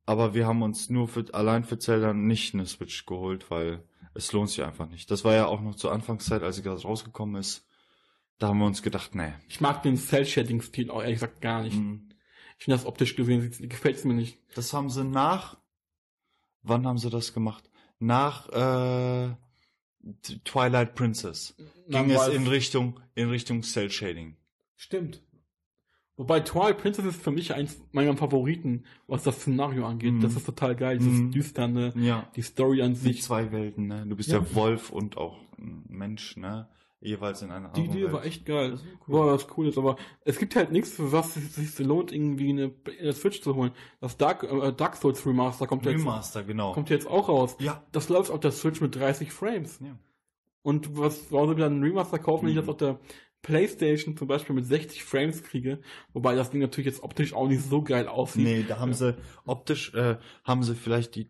aber 0.08 0.34
wir 0.34 0.48
haben 0.48 0.64
uns 0.64 0.90
nur 0.90 1.08
für 1.08 1.26
allein 1.32 1.64
für 1.64 1.78
Zelda 1.78 2.12
nicht 2.14 2.56
eine 2.56 2.66
Switch 2.66 3.06
geholt, 3.06 3.52
weil 3.52 3.84
es 4.16 4.32
lohnt 4.34 4.50
sich 4.50 4.64
einfach 4.64 4.90
nicht. 4.90 5.12
Das 5.12 5.24
war 5.24 5.34
ja 5.36 5.46
auch 5.46 5.62
noch 5.62 5.76
zur 5.76 5.92
Anfangszeit, 5.92 6.42
als 6.42 6.56
sie 6.56 6.64
gerade 6.64 6.82
rausgekommen 6.82 7.36
ist. 7.40 7.66
Da 8.44 8.50
haben 8.50 8.58
wir 8.60 8.66
uns 8.66 8.82
gedacht, 8.82 9.16
nee. 9.16 9.32
Ich 9.48 9.62
mag 9.62 9.84
den 9.84 9.96
Cell-Shading-Stil 9.96 10.92
auch 10.92 11.02
ehrlich 11.02 11.16
gesagt 11.22 11.40
gar 11.40 11.62
nicht. 11.64 11.78
Mhm. 11.78 12.10
Ich 12.60 12.66
finde 12.66 12.76
das 12.78 12.86
optisch 12.86 13.16
gesehen, 13.16 13.50
gefällt 13.70 13.96
es 13.96 14.04
mir 14.04 14.14
nicht. 14.16 14.38
Das 14.54 14.74
haben 14.74 14.90
sie 14.90 15.06
nach. 15.06 15.58
Wann 16.62 16.86
haben 16.86 16.98
sie 16.98 17.10
das 17.10 17.34
gemacht? 17.34 17.70
Nach 18.00 18.50
äh, 18.50 19.34
Twilight 20.44 20.94
Princess. 20.94 21.56
Dann 21.88 22.08
Ging 22.10 22.18
es 22.18 22.28
in 22.28 22.46
Richtung 22.48 23.00
in 23.16 23.30
Richtung 23.30 23.64
Cell 23.64 23.90
Shading. 23.90 24.36
Stimmt. 24.76 25.22
Wobei 26.18 26.42
Twilight 26.42 26.80
Princess 26.80 27.06
ist 27.06 27.22
für 27.22 27.32
mich 27.32 27.54
eins 27.54 27.82
meiner 27.94 28.18
Favoriten, 28.18 28.84
was 29.08 29.24
das 29.24 29.38
Szenario 29.40 29.88
angeht. 29.88 30.16
Mhm. 30.16 30.20
Das 30.22 30.36
ist 30.36 30.46
total 30.46 30.76
geil, 30.76 30.98
dieses 30.98 31.14
Mhm. 31.14 31.32
düsterne, 31.32 31.94
Ja. 31.96 32.30
die 32.36 32.42
Story 32.42 32.82
an 32.82 32.92
Die 32.94 33.00
sich. 33.00 33.22
zwei 33.24 33.54
Welten, 33.54 33.88
ne? 33.88 34.06
Du 34.06 34.18
bist 34.18 34.28
Ja. 34.30 34.40
ja, 34.40 34.54
Wolf 34.54 34.90
und 34.90 35.16
auch 35.16 35.40
ein 35.58 35.86
Mensch, 35.88 36.36
ne? 36.36 36.68
Jeweils 37.04 37.42
in 37.42 37.52
einer 37.52 37.70
Die 37.74 37.86
Idee 37.86 38.04
Welt. 38.04 38.14
war 38.14 38.26
echt 38.26 38.46
geil. 38.46 38.72
Das 38.72 38.82
cool. 38.82 38.98
Boah, 39.08 39.34
was 39.34 39.48
cool 39.58 39.68
ist, 39.68 39.78
aber 39.78 39.98
es 40.26 40.40
gibt 40.40 40.56
halt 40.56 40.72
nichts, 40.72 40.92
für 40.94 41.12
was 41.12 41.36
es 41.36 41.56
sich 41.56 41.78
lohnt, 41.80 42.12
irgendwie 42.12 42.50
eine, 42.50 42.74
eine 43.00 43.14
Switch 43.14 43.42
zu 43.42 43.56
holen. 43.56 43.72
Das 44.00 44.18
Dark, 44.18 44.44
äh, 44.44 44.72
Dark 44.72 44.96
Souls 44.96 45.26
Remaster 45.26 45.68
kommt 45.68 45.86
jetzt, 45.86 45.96
Remaster, 46.00 46.44
genau. 46.44 46.72
kommt 46.74 46.90
jetzt 46.90 47.08
auch 47.08 47.28
raus. 47.28 47.58
Ja. 47.60 47.84
Das 47.92 48.08
läuft 48.10 48.32
auf 48.32 48.40
der 48.40 48.52
Switch 48.52 48.80
mit 48.82 48.96
30 48.96 49.32
Frames. 49.32 49.80
ja. 49.82 49.98
Und 50.62 50.98
was, 50.98 51.30
warum 51.30 51.48
soll 51.48 51.56
ich 51.58 51.62
dann 51.62 51.74
einen 51.74 51.84
Remaster 51.84 52.20
kaufen, 52.20 52.44
wenn 52.46 52.52
ich 52.52 52.56
Mhm. 52.56 52.62
das 52.62 52.70
auf 52.70 52.78
der 52.78 53.00
Playstation 53.42 54.16
zum 54.16 54.28
Beispiel 54.30 54.56
mit 54.56 54.66
60 54.66 55.04
Frames 55.04 55.44
kriege? 55.44 55.82
Wobei 56.14 56.36
das 56.36 56.52
Ding 56.52 56.62
natürlich 56.62 56.86
jetzt 56.86 57.04
optisch 57.04 57.34
auch 57.34 57.48
nicht 57.50 57.62
so 57.64 57.82
geil 57.84 58.08
aussieht. 58.08 58.44
Nee, 58.46 58.66
da 58.66 58.80
haben 58.80 58.94
sie 58.94 59.18
optisch 59.46 59.94
äh, 59.94 60.18
haben 60.46 60.64
sie 60.64 60.76
vielleicht 60.76 61.16
die 61.16 61.30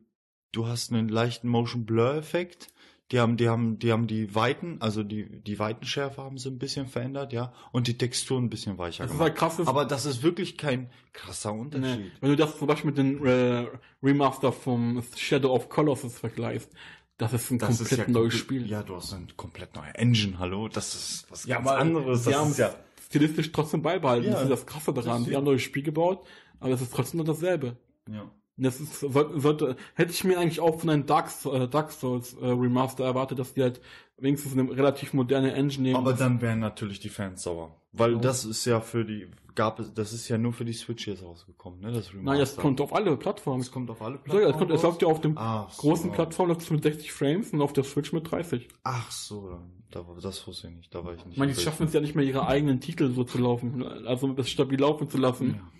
du 0.51 0.67
hast 0.67 0.91
einen 0.93 1.09
leichten 1.09 1.47
Motion 1.47 1.83
Blur 1.85 2.13
Effekt. 2.13 2.67
Die 3.13 3.19
haben 3.19 3.37
die 3.37 3.47
haben 3.47 3.77
die 3.79 3.91
haben 3.91 4.07
die 4.07 4.33
Weiten, 4.35 4.77
also 4.81 5.03
die 5.03 5.41
die 5.43 5.59
Weitenschärfe 5.59 6.21
haben 6.21 6.37
sie 6.39 6.49
ein 6.49 6.57
bisschen 6.57 6.87
verändert, 6.87 7.31
ja, 7.31 7.53
und 7.71 7.87
die 7.87 7.97
Textur 7.97 8.39
ein 8.41 8.49
bisschen 8.49 8.77
weicher 8.79 9.03
Das 9.03 9.11
ist 9.11 9.17
gemacht. 9.19 9.39
halt 9.39 9.57
krass. 9.57 9.67
Aber 9.67 9.85
das 9.85 10.05
ist 10.05 10.23
wirklich 10.23 10.57
kein 10.57 10.89
krasser 11.13 11.53
Nee. 11.53 11.59
Unterschied. 11.61 12.11
Wenn 12.19 12.29
du 12.31 12.35
das 12.35 12.57
zum 12.57 12.67
Beispiel 12.67 12.89
mit 12.91 12.97
dem 12.97 13.25
äh, 13.25 13.67
Remaster 14.01 14.51
vom 14.51 15.01
Shadow 15.15 15.53
of 15.53 15.69
Colossus 15.69 16.17
vergleichst, 16.17 16.71
das 17.17 17.31
ist 17.33 17.51
ein 17.51 17.59
Das 17.59 17.77
komplett 17.77 17.91
ist 17.91 17.97
ja 17.99 18.07
neues 18.11 18.33
Spiel. 18.33 18.65
Ja, 18.67 18.81
du 18.81 18.95
hast 18.95 19.13
eine 19.13 19.27
komplett 19.37 19.75
neue 19.75 19.93
Engine, 19.93 20.39
hallo, 20.39 20.67
das 20.67 20.95
ist 20.95 21.25
was 21.29 21.45
Ja, 21.45 21.57
ganz 21.57 21.69
anderes. 21.69 22.23
sie 22.23 22.31
Das 22.31 22.39
haben 22.39 22.49
ist 22.51 22.57
ja 22.57 22.75
stilistisch 23.05 23.51
trotzdem 23.51 23.83
beibehalten. 23.83 24.25
Ja, 24.25 24.31
das 24.33 24.41
ist 24.43 24.49
das 24.49 24.65
Krasse 24.65 24.91
daran. 24.91 25.05
das 25.19 25.23
Sie 25.25 25.29
ist- 25.29 25.35
haben 25.35 25.43
ein 25.43 25.45
neues 25.45 25.61
Spiel 25.61 25.83
gebaut, 25.83 26.25
aber 26.59 26.71
das 26.71 26.81
ist 26.81 26.91
trotzdem 26.91 27.17
nur 27.19 27.25
dasselbe. 27.27 27.77
ja. 28.09 28.29
Das 28.55 28.79
ist, 28.79 28.99
sollte, 28.99 29.39
sollte, 29.39 29.75
hätte 29.95 30.11
ich 30.11 30.23
mir 30.23 30.37
eigentlich 30.39 30.59
auch 30.59 30.79
von 30.79 30.89
einem 30.91 31.05
Dark, 31.07 31.31
äh, 31.45 31.67
Dark 31.67 31.91
Souls 31.91 32.33
äh, 32.33 32.45
Remaster 32.45 33.03
erwartet, 33.03 33.39
dass 33.39 33.53
die 33.55 33.63
halt 33.63 33.81
wenigstens 34.17 34.53
eine 34.53 34.69
relativ 34.69 35.13
moderne 35.13 35.53
Engine 35.53 35.81
nehmen. 35.83 35.95
Aber 35.95 36.13
dann 36.13 36.39
wären 36.41 36.59
natürlich 36.59 36.99
die 36.99 37.09
Fans 37.09 37.41
sauer. 37.43 37.75
Weil 37.93 38.17
das 38.19 38.45
ist 38.45 38.65
ja 38.65 38.79
für 38.79 39.05
die, 39.05 39.27
gab 39.55 39.79
es, 39.79 39.91
das 39.93 40.13
ist 40.13 40.27
ja 40.29 40.37
nur 40.37 40.53
für 40.53 40.65
die 40.65 40.73
Switch 40.73 41.07
jetzt 41.07 41.23
rausgekommen, 41.23 41.79
ne? 41.79 41.91
Das 41.93 42.11
Nein, 42.13 42.39
das 42.39 42.55
kommt 42.55 42.79
auf 42.81 42.93
alle 42.93 43.17
Plattformen. 43.17 43.59
das 43.61 43.71
kommt 43.71 43.89
auf 43.89 44.01
alle 44.01 44.19
So, 44.27 44.39
ja, 44.39 44.49
es, 44.49 44.57
kommt, 44.57 44.71
es 44.71 44.81
läuft 44.83 45.01
ja 45.01 45.07
auf 45.07 45.21
dem 45.21 45.35
Ach 45.37 45.71
so. 45.71 45.81
großen 45.81 46.11
Plattform 46.11 46.47
läuft 46.49 46.61
es 46.61 46.69
mit 46.71 46.83
60 46.83 47.11
Frames 47.11 47.51
und 47.53 47.61
auf 47.61 47.73
der 47.73 47.83
Switch 47.83 48.13
mit 48.13 48.29
30. 48.31 48.67
Ach 48.83 49.11
so, 49.11 49.59
da, 49.91 50.07
war- 50.07 50.15
das 50.21 50.45
wusste 50.47 50.67
ich 50.69 50.75
nicht, 50.75 50.93
da 50.93 51.03
war 51.03 51.13
ich 51.13 51.23
nicht. 51.25 51.33
Ich 51.33 51.37
meine, 51.39 51.53
die 51.53 51.59
schaffen 51.61 51.87
es 51.87 51.93
ja 51.93 52.01
nicht 52.01 52.15
mehr, 52.15 52.25
ihre 52.25 52.47
eigenen 52.47 52.79
Titel 52.81 53.11
so 53.13 53.23
zu 53.23 53.37
laufen, 53.39 53.83
also 54.07 54.27
das 54.33 54.49
stabil 54.49 54.79
laufen 54.79 55.09
zu 55.09 55.17
lassen. 55.17 55.55
Ja. 55.55 55.71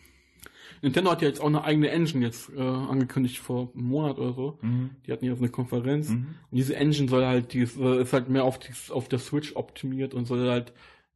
Nintendo 0.84 1.11
hat 1.11 1.21
ja 1.21 1.29
jetzt 1.29 1.39
auch 1.39 1.47
eine 1.47 1.63
eigene 1.63 1.89
Engine 1.89 2.25
jetzt 2.25 2.51
äh, 2.53 2.59
angekündigt 2.59 3.39
vor 3.39 3.71
einem 3.73 3.86
Monat 3.86 4.19
oder 4.19 4.34
so. 4.34 4.59
Mhm. 4.61 4.89
Die 5.07 5.13
hatten 5.13 5.23
jetzt 5.23 5.39
eine 5.39 5.47
Konferenz. 5.47 6.09
Mhm. 6.09 6.36
Und 6.51 6.57
diese 6.57 6.75
Engine 6.75 7.07
soll 7.07 7.25
halt, 7.25 7.53
die 7.53 7.59
ist, 7.59 7.79
äh, 7.79 8.01
ist 8.01 8.11
halt 8.11 8.27
mehr 8.27 8.43
auf, 8.43 8.59
die, 8.59 8.73
auf 8.89 9.07
der 9.07 9.19
Switch 9.19 9.55
optimiert 9.55 10.13
und 10.13 10.25
soll 10.25 10.45
halt 10.49 10.73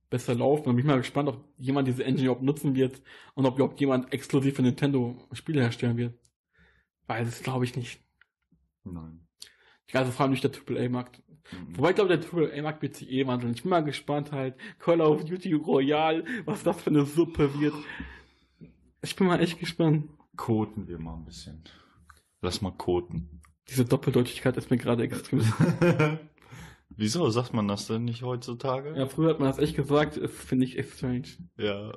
besser 0.10 0.36
laufen. 0.36 0.70
Und 0.70 0.78
bin 0.78 0.86
ich 0.86 0.90
mal 0.90 0.98
gespannt, 0.98 1.28
ob 1.28 1.44
jemand 1.58 1.86
diese 1.86 2.06
Engine 2.06 2.28
überhaupt 2.28 2.44
nutzen 2.44 2.76
wird 2.76 3.02
und 3.36 3.46
ob 3.46 3.56
überhaupt 3.56 3.78
jemand 3.82 4.14
exklusiv 4.14 4.56
für 4.56 4.62
Nintendo 4.62 5.18
Spiele 5.34 5.62
herstellen 5.62 5.98
wird. 5.98 6.14
Weil 7.06 7.26
das 7.26 7.44
glaube 7.44 7.66
ich 7.66 7.76
nicht. 7.76 8.00
Nein. 8.86 9.28
Also 9.92 10.14
vor 10.14 10.24
allem 10.24 10.32
nicht 10.32 10.46
der 10.46 10.52
AAA-Markt. 10.52 11.22
Mhm. 11.52 11.78
Wobei 11.78 11.90
ich 11.90 11.96
glaube, 11.96 12.18
der 12.18 12.26
AAA-Markt 12.26 12.82
wird 12.82 12.96
sich 12.96 13.12
eh 13.12 13.28
wandeln. 13.28 13.54
Ich 13.54 13.64
bin 13.64 13.70
mal 13.70 13.84
gespannt 13.84 14.32
halt. 14.32 14.56
Call 14.80 15.02
of 15.02 15.26
Duty 15.26 15.52
Royale, 15.56 16.24
was 16.46 16.64
das 16.64 16.82
für 16.82 16.90
eine 16.90 17.06
Suppe 17.06 17.60
wird. 17.60 17.76
Ich 19.08 19.16
bin 19.16 19.28
mal 19.28 19.40
echt 19.40 19.58
gespannt. 19.58 20.10
Koten 20.36 20.90
wir 20.90 21.00
mal 21.00 21.14
ein 21.14 21.24
bisschen. 21.24 21.64
Lass 22.42 22.62
mal 22.62 22.74
koten. 22.74 23.42
Diese 23.70 23.86
Doppeldeutigkeit 23.86 24.58
ist 24.58 24.70
mir 24.70 24.76
gerade 24.76 25.04
extrem. 25.04 25.40
Wieso 26.90 27.30
sagt 27.30 27.54
man 27.54 27.70
das 27.70 27.88
denn 27.88 28.04
nicht 28.04 28.24
heutzutage? 28.24 28.94
ja, 28.98 29.08
früher 29.08 29.30
hat 29.30 29.40
man 29.40 29.48
das 29.48 29.60
echt 29.60 29.78
gesagt, 29.78 30.22
das 30.22 30.30
finde 30.30 30.66
ich 30.66 30.78
echt 30.78 30.92
strange. 30.92 31.24
Ja. 31.56 31.94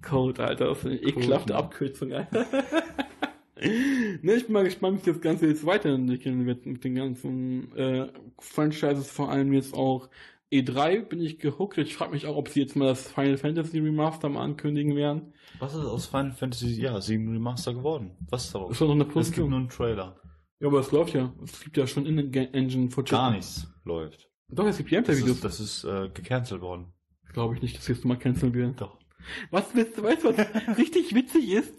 Code, 0.00 0.42
Alter, 0.42 0.68
das 0.68 0.78
ist 0.78 0.86
eine 0.86 1.02
ekelhafte. 1.02 1.54
Abkürzung, 1.54 2.14
Alter. 2.14 2.46
ne, 3.60 4.34
ich 4.34 4.46
bin 4.46 4.52
mal 4.54 4.64
gespannt, 4.64 5.04
wie 5.04 5.12
das 5.12 5.20
Ganze 5.20 5.48
jetzt 5.48 5.66
weiterentwickeln 5.66 6.46
wird 6.46 6.64
mit 6.64 6.82
den 6.82 6.94
ganzen 6.94 7.76
äh, 7.76 8.08
Franchises, 8.38 9.10
vor 9.10 9.30
allem 9.30 9.52
jetzt 9.52 9.74
auch 9.74 10.08
E3 10.50 11.02
bin 11.02 11.20
ich 11.20 11.38
gehuckt. 11.38 11.76
Ich 11.78 11.94
frage 11.96 12.12
mich 12.12 12.26
auch, 12.26 12.36
ob 12.36 12.48
sie 12.48 12.60
jetzt 12.60 12.74
mal 12.76 12.86
das 12.86 13.10
Final 13.12 13.36
Fantasy 13.36 13.78
Remaster 13.78 14.28
mal 14.28 14.42
ankündigen 14.44 14.96
werden. 14.96 15.34
Was 15.58 15.74
ist 15.74 15.84
aus 15.84 16.06
Final 16.06 16.32
Fantasy 16.32 16.80
ja, 16.80 17.00
7 17.00 17.30
Remaster 17.30 17.74
geworden? 17.74 18.16
Was 18.30 18.46
ist 18.46 18.54
daraus? 18.54 18.72
Ist 18.72 18.80
noch 18.80 18.90
eine 18.90 19.02
Es 19.02 19.06
gibt 19.08 19.14
Position. 19.14 19.50
nur 19.50 19.58
einen 19.58 19.68
Trailer. 19.68 20.20
Ja, 20.60 20.68
aber 20.68 20.80
es 20.80 20.90
läuft 20.90 21.14
ja. 21.14 21.32
Es 21.44 21.60
gibt 21.60 21.76
ja 21.76 21.86
schon 21.86 22.06
In-Engine 22.06 22.90
Footage. 22.90 23.10
Gar 23.16 23.30
nichts 23.32 23.66
läuft. 23.84 24.28
Doch, 24.48 24.66
es 24.66 24.78
gibt 24.78 24.90
Das 24.90 25.04
Gameplay-Videos. 25.04 25.36
ist, 25.36 25.44
das 25.44 25.60
ist 25.60 25.84
äh, 25.84 26.08
gecancelt 26.12 26.62
worden. 26.62 26.92
Glaube 27.32 27.54
ich 27.56 27.62
nicht, 27.62 27.76
dass 27.76 27.86
jetzt 27.88 28.04
mal 28.06 28.16
canceln 28.18 28.54
werden. 28.54 28.74
Doch. 28.76 28.98
Was 29.50 29.74
willst 29.74 29.98
du, 29.98 30.02
weißt 30.02 30.24
du, 30.24 30.28
was 30.36 30.46
richtig 30.78 31.14
witzig 31.14 31.50
ist? 31.50 31.74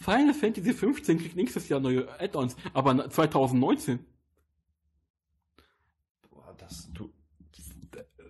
Final 0.00 0.32
Fantasy 0.32 0.72
15 0.72 1.18
kriegt 1.18 1.36
nächstes 1.36 1.68
Jahr 1.68 1.80
neue 1.80 2.08
Add-ons, 2.18 2.56
aber 2.72 3.10
2019. 3.10 3.98
Boah, 6.30 6.54
das, 6.58 6.90
du, 6.94 7.10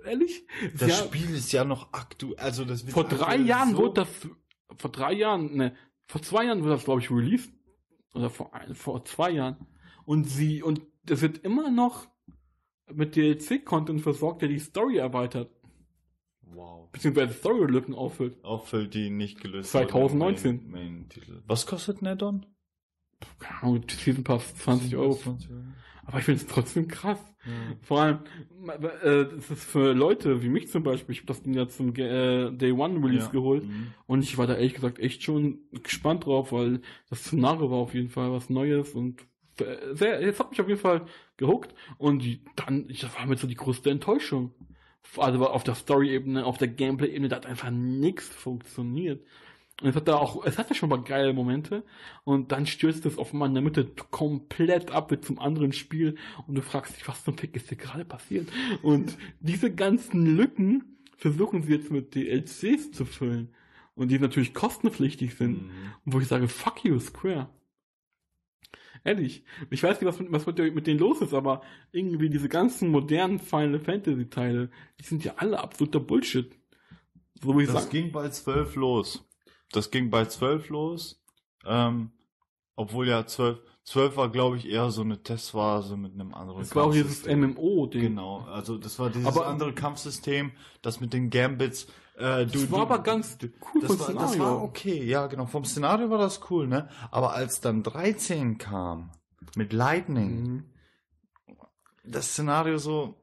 Ehrlich? 0.06 0.46
das 0.78 0.88
Ja, 0.88 0.94
Spiel 1.04 1.34
ist 1.34 1.52
ja 1.52 1.64
noch 1.64 1.92
aktuell. 1.92 2.36
Also 2.36 2.64
das 2.64 2.84
wird 2.84 2.92
vor 2.94 3.04
drei 3.04 3.36
Jahren 3.36 3.72
so- 3.72 3.78
wurde 3.78 3.94
das, 4.02 4.08
vor 4.78 4.90
drei 4.90 5.12
Jahren, 5.12 5.56
ne, 5.56 5.74
vor 6.06 6.22
zwei 6.22 6.44
Jahren 6.44 6.60
wurde 6.62 6.70
das, 6.74 6.84
glaube 6.84 7.00
ich, 7.00 7.10
released. 7.10 7.52
Oder 8.12 8.30
vor, 8.30 8.54
ein, 8.54 8.74
vor 8.74 9.04
zwei 9.04 9.30
Jahren. 9.30 9.66
Und 10.04 10.24
sie, 10.24 10.62
und 10.62 10.80
das 11.04 11.20
wird 11.20 11.38
immer 11.38 11.70
noch 11.70 12.06
mit 12.92 13.16
DLC-Content 13.16 14.00
versorgt, 14.00 14.42
der 14.42 14.48
die 14.48 14.58
Story 14.60 14.96
erweitert. 14.96 15.50
Wow. 16.42 16.90
Beziehungsweise 16.92 17.34
Story-Lücken 17.34 17.94
auffüllt. 17.94 18.42
Auffüllt 18.44 18.94
die 18.94 19.10
nicht 19.10 19.40
gelöst 19.40 19.72
2019. 19.72 20.44
wurden 20.44 20.64
im 20.66 20.70
Main, 20.70 20.92
Main 21.00 21.08
Titel. 21.08 21.42
Was 21.46 21.66
kostet 21.66 22.00
ein 22.00 22.06
Add-on? 22.06 22.46
Keine 23.38 23.62
Ahnung, 23.62 23.84
Season 23.88 24.22
Pass 24.24 24.54
20 24.56 24.96
Euro. 24.96 25.14
20 25.14 25.50
Euro. 25.50 25.62
Aber 26.06 26.18
ich 26.18 26.24
finde 26.24 26.40
es 26.40 26.46
trotzdem 26.46 26.88
krass. 26.88 27.18
Ja. 27.44 27.52
Vor 27.82 28.00
allem, 28.00 28.18
äh, 29.02 29.24
das 29.34 29.50
ist 29.50 29.64
für 29.64 29.92
Leute 29.92 30.42
wie 30.42 30.48
mich 30.48 30.68
zum 30.68 30.82
Beispiel, 30.82 31.12
ich 31.12 31.18
habe 31.18 31.26
das 31.28 31.42
Ding 31.42 31.54
ja 31.54 31.68
zum 31.68 31.94
äh, 31.96 32.50
Day 32.52 32.72
One 32.72 33.04
Release 33.04 33.26
Ja. 33.26 33.32
geholt 33.32 33.64
Mhm. 33.64 33.92
und 34.06 34.22
ich 34.22 34.38
war 34.38 34.46
da 34.46 34.54
ehrlich 34.54 34.74
gesagt 34.74 34.98
echt 34.98 35.22
schon 35.22 35.58
gespannt 35.82 36.26
drauf, 36.26 36.52
weil 36.52 36.80
das 37.10 37.20
Szenario 37.24 37.70
war 37.70 37.78
auf 37.78 37.94
jeden 37.94 38.08
Fall 38.08 38.30
was 38.32 38.50
Neues 38.50 38.92
und 38.94 39.20
äh, 39.60 39.94
sehr, 39.94 40.20
jetzt 40.22 40.38
hat 40.40 40.50
mich 40.50 40.60
auf 40.60 40.68
jeden 40.68 40.80
Fall 40.80 41.06
gehuckt 41.36 41.74
und 41.98 42.22
dann, 42.56 42.88
das 42.88 43.16
war 43.16 43.26
mir 43.26 43.36
so 43.36 43.46
die 43.46 43.54
größte 43.54 43.90
Enttäuschung. 43.90 44.52
Also 45.16 45.46
auf 45.48 45.62
der 45.62 45.76
Story-Ebene, 45.76 46.44
auf 46.44 46.58
der 46.58 46.66
Gameplay-Ebene, 46.68 47.28
da 47.28 47.36
hat 47.36 47.46
einfach 47.46 47.70
nichts 47.70 48.28
funktioniert. 48.28 49.24
Und 49.82 49.88
es 49.90 49.96
hat 49.96 50.08
da 50.08 50.16
auch, 50.16 50.44
es 50.46 50.56
hatte 50.56 50.74
schon 50.74 50.88
mal 50.88 51.02
geile 51.02 51.34
Momente 51.34 51.84
und 52.24 52.50
dann 52.50 52.64
stürzt 52.66 53.04
es 53.04 53.18
auf 53.18 53.32
einmal 53.32 53.48
in 53.48 53.54
der 53.54 53.62
Mitte 53.62 53.84
komplett 54.10 54.90
ab 54.90 55.10
mit 55.10 55.24
zum 55.24 55.38
anderen 55.38 55.72
Spiel 55.72 56.16
und 56.46 56.54
du 56.54 56.62
fragst 56.62 56.96
dich, 56.96 57.06
was 57.06 57.24
zum 57.24 57.36
Fick 57.36 57.54
ist 57.56 57.68
hier 57.68 57.76
gerade 57.76 58.06
passiert? 58.06 58.48
Und 58.82 59.18
diese 59.40 59.74
ganzen 59.74 60.34
Lücken 60.34 60.96
versuchen 61.18 61.62
sie 61.62 61.74
jetzt 61.74 61.90
mit 61.90 62.14
DLCs 62.14 62.92
zu 62.92 63.04
füllen 63.04 63.54
und 63.94 64.08
die 64.10 64.18
natürlich 64.18 64.54
kostenpflichtig 64.54 65.34
sind. 65.34 65.64
Mhm. 65.64 65.70
Und 66.06 66.14
wo 66.14 66.20
ich 66.20 66.28
sage, 66.28 66.48
fuck 66.48 66.82
you, 66.84 66.98
Square. 66.98 67.50
Ehrlich. 69.04 69.44
Ich 69.70 69.82
weiß 69.82 70.00
nicht, 70.00 70.08
was 70.08 70.18
mit, 70.18 70.32
was 70.32 70.46
mit, 70.46 70.86
denen 70.86 70.98
los 70.98 71.20
ist, 71.20 71.34
aber 71.34 71.62
irgendwie 71.92 72.30
diese 72.30 72.48
ganzen 72.48 72.88
modernen 72.88 73.38
Final 73.38 73.78
Fantasy 73.78 74.28
Teile, 74.28 74.70
die 74.98 75.04
sind 75.04 75.22
ja 75.22 75.34
alle 75.36 75.60
absoluter 75.60 76.00
Bullshit. 76.00 76.58
So 77.42 77.56
wie 77.56 77.62
ich 77.62 77.68
Das 77.68 77.84
sage. 77.84 77.98
ging 78.02 78.10
bei 78.12 78.28
12 78.28 78.74
los. 78.76 79.24
Das 79.72 79.90
ging 79.90 80.10
bei 80.10 80.24
12 80.26 80.68
los. 80.68 81.22
Ähm, 81.64 82.10
obwohl 82.76 83.08
ja 83.08 83.26
12, 83.26 83.58
12 83.84 84.16
war, 84.16 84.28
glaube 84.30 84.56
ich, 84.58 84.68
eher 84.68 84.90
so 84.90 85.02
eine 85.02 85.22
Testphase 85.22 85.96
mit 85.96 86.12
einem 86.14 86.34
anderen 86.34 86.60
Das 86.60 86.74
war 86.76 86.84
auch 86.84 86.92
dieses. 86.92 87.24
MMO-Ding. 87.26 88.00
Genau, 88.02 88.40
also 88.40 88.76
das 88.78 88.98
war 88.98 89.10
dieses 89.10 89.26
Aber- 89.26 89.46
andere 89.46 89.72
Kampfsystem, 89.74 90.52
das 90.82 91.00
mit 91.00 91.12
den 91.12 91.30
Gambits. 91.30 91.86
Äh, 92.16 92.46
du, 92.46 92.52
Das 92.60 92.70
war 92.70 92.78
du, 92.86 92.94
aber 92.94 92.98
ganz 93.02 93.36
cool 93.42 93.80
das 93.82 93.90
vom 93.90 93.98
war, 94.00 94.14
das 94.14 94.30
Szenario. 94.32 94.42
war 94.56 94.62
okay, 94.62 95.04
ja 95.04 95.26
genau. 95.26 95.46
Vom 95.46 95.64
Szenario 95.64 96.08
war 96.10 96.18
das 96.18 96.40
cool, 96.50 96.66
ne? 96.66 96.88
Aber 97.10 97.32
als 97.34 97.60
dann 97.60 97.82
13 97.82 98.58
kam 98.58 99.10
mit 99.54 99.72
Lightning, 99.72 100.42
Mhm. 100.42 100.64
das 102.04 102.28
Szenario 102.32 102.78
so. 102.78 103.14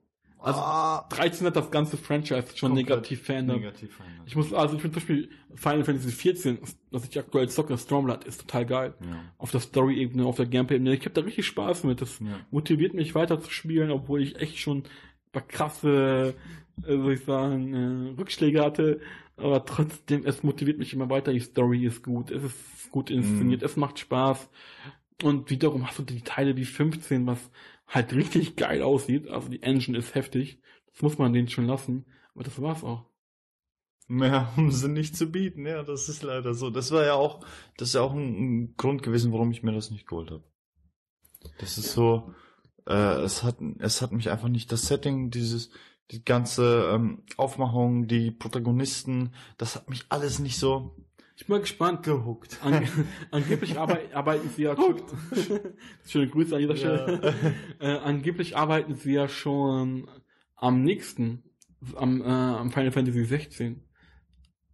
Also, 0.43 0.59
ah, 0.59 1.05
13 1.09 1.47
hat 1.47 1.55
das 1.55 1.71
ganze 1.71 1.95
Franchise 1.97 2.45
schon 2.55 2.71
Komplett 2.71 2.89
negativ 2.89 3.21
verändert. 3.23 3.57
negativ 3.57 3.95
verändert. 3.95 4.23
Ich 4.27 4.35
muss, 4.35 4.53
also 4.53 4.75
ich 4.75 4.81
finde 4.81 4.99
zum 4.99 5.07
Beispiel 5.07 5.29
Final 5.55 5.83
Fantasy 5.85 6.11
14, 6.11 6.57
was 6.91 7.05
ich 7.07 7.17
aktuell 7.17 7.47
zocke, 7.49 7.77
Stormlight, 7.77 8.25
ist 8.25 8.41
total 8.41 8.65
geil. 8.65 8.93
ja. 9.01 9.23
Auf 9.37 9.51
der 9.51 9.61
Story-Ebene, 9.61 10.25
auf 10.25 10.35
der 10.35 10.45
Gameplay-Ebene. 10.45 10.93
Ich 10.95 11.01
habe 11.01 11.11
da 11.11 11.21
richtig 11.21 11.45
Spaß 11.47 11.85
mit. 11.85 12.01
Das 12.01 12.19
Ja. 12.19 12.39
motiviert 12.51 12.93
mich 12.93 13.15
weiter 13.15 13.39
zu 13.41 13.49
spielen, 13.49 13.89
obwohl 13.91 14.21
ich 14.21 14.35
echt 14.39 14.57
schon 14.59 14.83
paar 15.31 15.41
krasse, 15.43 16.35
äh, 16.85 16.95
soll 16.97 17.13
ich 17.13 17.23
sagen, 17.23 17.73
äh, 17.73 18.19
Rückschläge 18.19 18.61
hatte. 18.63 18.99
Aber 19.37 19.65
trotzdem, 19.65 20.25
es 20.25 20.43
motiviert 20.43 20.77
mich 20.77 20.93
immer 20.93 21.09
weiter. 21.09 21.33
Die 21.33 21.39
Story 21.39 21.85
ist 21.85 22.03
gut, 22.03 22.29
es 22.31 22.43
ist 22.43 22.91
gut 22.91 23.09
inszeniert, 23.09 23.61
Mhm. 23.61 23.65
es 23.65 23.77
macht 23.77 23.97
Spaß. 23.99 24.49
Und 25.23 25.49
wiederum 25.49 25.87
hast 25.87 25.99
du 25.99 26.03
die 26.03 26.21
Teile 26.21 26.55
wie 26.57 26.65
15, 26.65 27.25
was 27.25 27.49
halt 27.87 28.13
richtig 28.13 28.55
geil 28.55 28.81
aussieht. 28.81 29.29
Also 29.29 29.49
die 29.49 29.63
Engine 29.63 29.97
ist 29.97 30.15
heftig. 30.15 30.59
Das 30.91 31.01
muss 31.01 31.17
man 31.17 31.33
denen 31.33 31.47
schon 31.47 31.67
lassen. 31.67 32.05
Aber 32.33 32.43
das 32.43 32.61
war's 32.61 32.83
auch. 32.83 33.05
Mehr 34.07 34.55
haben 34.57 34.71
sie 34.71 34.89
nicht 34.89 35.15
zu 35.15 35.31
bieten, 35.31 35.65
ja, 35.65 35.83
das 35.83 36.09
ist 36.09 36.23
leider 36.23 36.53
so. 36.53 36.69
Das 36.69 36.91
war 36.91 37.05
ja 37.05 37.13
auch, 37.13 37.45
das 37.77 37.89
ist 37.89 37.95
ja 37.95 38.01
auch 38.01 38.13
ein, 38.13 38.63
ein 38.63 38.75
Grund 38.77 39.03
gewesen, 39.03 39.31
warum 39.31 39.51
ich 39.51 39.63
mir 39.63 39.71
das 39.71 39.91
nicht 39.91 40.07
geholt 40.07 40.31
habe. 40.31 40.43
Das 41.59 41.77
ist 41.77 41.91
so, 41.91 42.33
äh, 42.87 43.21
es 43.21 43.43
hat, 43.43 43.57
es 43.79 44.01
hat 44.01 44.11
mich 44.11 44.29
einfach 44.29 44.49
nicht 44.49 44.71
das 44.71 44.87
Setting, 44.87 45.29
dieses, 45.29 45.71
die 46.11 46.23
ganze 46.23 46.89
ähm, 46.93 47.23
Aufmachung, 47.37 48.07
die 48.07 48.31
Protagonisten, 48.31 49.33
das 49.57 49.75
hat 49.75 49.89
mich 49.89 50.05
alles 50.09 50.39
nicht 50.39 50.57
so 50.57 50.95
Ich 51.35 51.47
bin 51.47 51.55
mal 51.55 51.61
gespannt. 51.61 52.03
gehuckt. 52.03 52.59
Ange 52.63 52.87
angeblich 53.31 53.77
arbeit 53.77 54.13
arbeiten 54.13 54.49
sie 54.49 54.63
ja 54.63 54.75
schon. 54.75 55.01
Schöne 56.05 56.27
Grüße 56.27 56.55
an 56.55 56.61
dieser 56.61 56.75
Stelle. 56.77 57.33
äh, 57.79 57.87
angeblich 57.97 58.55
arbeiten 58.55 58.95
sie 58.95 59.13
ja 59.13 59.27
schon 59.27 60.07
am 60.55 60.83
nächsten, 60.83 61.43
am, 61.95 62.21
äh, 62.21 62.25
am 62.25 62.71
Final 62.71 62.91
Fantasy 62.91 63.25
16. 63.25 63.83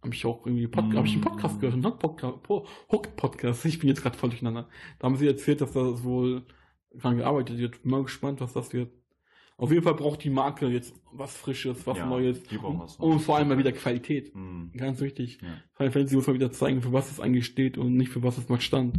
Hab 0.02 0.14
ich 0.14 0.24
auch 0.26 0.46
irgendwie 0.46 0.66
Pod 0.66 0.86
Mm. 0.86 0.96
hab 0.96 1.04
ich 1.06 1.12
einen 1.12 1.20
Podcast 1.22 1.60
gehört, 1.60 1.74
einen 1.74 1.98
Podcast, 1.98 2.42
po 2.42 2.66
Hook 2.90 3.16
Podcast. 3.16 3.64
Ich 3.66 3.78
bin 3.78 3.88
jetzt 3.88 4.02
gerade 4.02 4.16
voll 4.16 4.30
durcheinander. 4.30 4.68
Da 4.98 5.06
haben 5.06 5.16
sie 5.16 5.26
erzählt, 5.26 5.60
dass 5.60 5.72
da 5.72 6.02
wohl 6.04 6.46
dran 6.94 7.18
gearbeitet 7.18 7.58
wird. 7.58 7.82
Bin 7.82 7.90
mal 7.90 8.02
gespannt, 8.02 8.40
was 8.40 8.52
das 8.54 8.72
wird. 8.72 8.92
Auf 9.60 9.70
jeden 9.70 9.82
Fall 9.82 9.94
braucht 9.94 10.24
die 10.24 10.30
Marke 10.30 10.68
jetzt 10.68 10.94
was 11.12 11.36
Frisches, 11.36 11.86
was 11.86 11.98
Ja, 11.98 12.06
Neues. 12.06 12.42
die 12.44 12.56
brauchen 12.56 12.80
was 12.80 12.96
und, 12.96 13.20
vor 13.20 13.36
allem 13.36 13.48
mal 13.48 13.58
wieder 13.58 13.72
Qualität. 13.72 14.32
Hm. 14.32 14.70
Ganz 14.74 15.00
wichtig. 15.00 15.38
Ja. 15.42 15.48
Final 15.76 15.92
Fantasy 15.92 16.16
muss 16.16 16.26
mal 16.26 16.32
wieder 16.34 16.50
zeigen, 16.50 16.80
für 16.80 16.92
was 16.94 17.10
es 17.10 17.20
eigentlich 17.20 17.44
steht 17.44 17.76
und 17.76 17.94
nicht 17.94 18.10
für 18.10 18.22
was 18.22 18.38
es 18.38 18.48
mal 18.48 18.60
stand. 18.60 18.98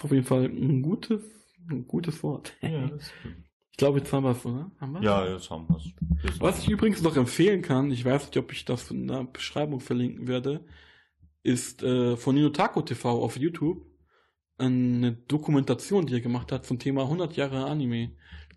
Auf 0.00 0.12
jeden 0.12 0.24
Fall 0.24 0.44
ein 0.44 0.82
gutes, 0.82 1.22
ein 1.68 1.86
gutes 1.88 2.22
Wort. 2.22 2.54
Ja. 2.62 2.90
Ich 3.74 3.78
glaube, 3.78 4.00
jetzt 4.00 4.12
haben 4.12 4.24
wir 4.24 4.32
es, 4.32 4.44
oder? 4.44 4.70
Haben 4.78 4.92
wir's? 4.92 5.02
Ja, 5.02 5.26
jetzt 5.26 5.48
haben 5.48 5.66
wir 5.66 5.76
es. 5.78 6.38
Was 6.40 6.58
ich 6.58 6.68
übrigens 6.68 7.00
noch 7.02 7.16
empfehlen 7.16 7.62
kann, 7.62 7.90
ich 7.90 8.04
weiß 8.04 8.26
nicht, 8.26 8.36
ob 8.36 8.52
ich 8.52 8.66
das 8.66 8.90
in 8.90 9.08
der 9.08 9.24
Beschreibung 9.24 9.80
verlinken 9.80 10.28
werde, 10.28 10.66
ist 11.42 11.82
äh, 11.82 12.18
von 12.18 12.34
Nino 12.34 12.50
Taco 12.50 12.82
TV 12.82 13.22
auf 13.22 13.38
YouTube 13.38 13.86
eine 14.58 15.12
Dokumentation, 15.12 16.06
die 16.06 16.12
er 16.14 16.20
gemacht 16.20 16.52
hat 16.52 16.66
zum 16.66 16.78
Thema 16.78 17.04
100 17.04 17.34
Jahre 17.34 17.64
Anime. 17.64 18.12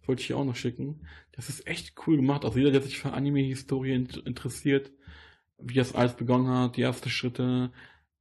Wollte 0.08 0.22
ich 0.22 0.28
hier 0.28 0.38
auch 0.38 0.46
noch 0.46 0.56
schicken. 0.56 1.02
Das 1.34 1.50
ist 1.50 1.68
echt 1.68 1.94
cool 2.06 2.16
gemacht. 2.18 2.46
Also 2.46 2.58
jeder, 2.60 2.72
der 2.72 2.82
sich 2.82 2.98
für 3.00 3.12
Anime-Historie 3.14 3.94
int- 3.94 4.18
interessiert, 4.26 4.92
wie 5.58 5.74
das 5.76 5.96
alles 5.96 6.14
begonnen 6.16 6.48
hat, 6.48 6.78
die 6.78 6.82
ersten 6.82 7.10
Schritte 7.10 7.72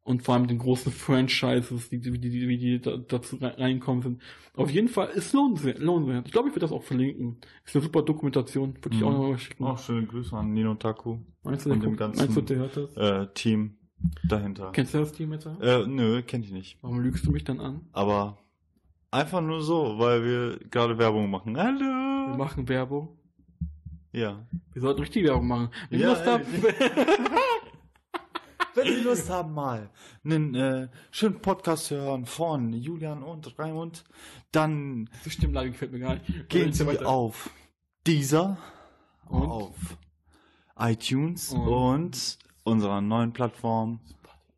und 0.02 0.22
vor 0.22 0.34
allem 0.34 0.46
den 0.46 0.58
großen 0.58 0.92
Franchises, 1.04 1.88
die, 1.88 1.98
die, 2.00 2.18
die, 2.18 2.48
wie 2.48 2.58
die 2.58 2.80
da, 2.80 2.96
dazu 2.96 3.36
rein- 3.36 3.54
reinkommen 3.54 4.02
sind. 4.02 4.22
Auf 4.54 4.70
jeden 4.70 4.88
Fall 4.88 5.08
ist 5.10 5.32
lohnenswert. 5.32 5.78
lohnenswert. 5.78 6.26
Ich 6.26 6.32
glaube, 6.32 6.48
ich 6.48 6.54
werde 6.54 6.60
das 6.66 6.72
auch 6.72 6.82
verlinken. 6.82 7.38
Ist 7.64 7.74
eine 7.74 7.84
super 7.84 8.02
Dokumentation. 8.02 8.74
Würde 8.82 8.94
ich 8.96 9.00
Mhm. 9.02 9.06
auch 9.08 9.12
noch 9.12 9.28
mal 9.30 9.38
schicken. 9.38 9.64
Auch 9.64 9.78
schöne 9.78 10.06
Grüße 10.06 10.36
an 10.36 10.52
Nino 10.52 10.74
Taku, 10.74 11.18
Meinst 11.42 11.64
du, 11.66 11.70
der, 11.70 11.76
und 11.76 11.84
dem 11.84 11.96
ganzen- 11.96 12.20
meinst 12.20 12.36
du, 12.36 12.40
der 12.42 12.56
hört 12.58 12.76
das? 12.76 12.96
äh, 12.96 13.26
Team 13.34 13.78
dahinter. 14.22 14.70
Kennst 14.72 14.94
du 14.94 14.98
das 14.98 15.12
Team 15.12 15.32
jetzt? 15.32 15.46
Äh, 15.46 15.86
nö, 15.86 16.22
kenn 16.22 16.42
ich 16.42 16.52
nicht. 16.52 16.78
Warum 16.82 17.00
lügst 17.00 17.26
du 17.26 17.30
mich 17.32 17.44
dann 17.44 17.60
an? 17.60 17.80
Aber 17.92 18.38
einfach 19.14 19.40
nur 19.40 19.62
so, 19.62 19.98
weil 19.98 20.24
wir 20.24 20.58
gerade 20.70 20.98
Werbung 20.98 21.30
machen. 21.30 21.54
Wir 21.54 21.62
Hallo! 21.62 22.36
machen 22.36 22.68
Werbung. 22.68 23.16
Ja. 24.12 24.46
Wir 24.72 24.82
sollten 24.82 25.00
richtig 25.00 25.24
Werbung 25.24 25.46
machen. 25.48 25.70
Wenn 25.90 26.00
Ja, 26.00 26.08
Lust 26.10 26.26
habt, 26.26 26.46
Wenn 28.76 28.86
Sie 28.86 29.02
Lust 29.02 29.30
haben, 29.30 29.54
mal 29.54 29.88
einen 30.24 30.54
äh, 30.56 30.88
schönen 31.12 31.38
Podcast 31.40 31.86
zu 31.86 31.96
hören 31.96 32.26
von 32.26 32.72
Julian 32.72 33.22
und 33.22 33.56
Raimund, 33.56 34.02
dann 34.50 35.08
die 35.24 35.30
Stimmlage 35.30 35.70
gefällt 35.70 35.92
mir 35.92 36.00
gar 36.00 36.14
nicht. 36.14 36.48
gehen 36.48 36.72
Sie 36.72 36.84
weiter. 36.84 37.06
auf 37.06 37.50
dieser, 38.04 38.58
Und? 39.28 39.48
auf 39.48 39.76
iTunes 40.76 41.52
Und? 41.52 41.68
und 41.68 42.38
unserer 42.64 43.00
neuen 43.00 43.32
Plattform 43.32 44.00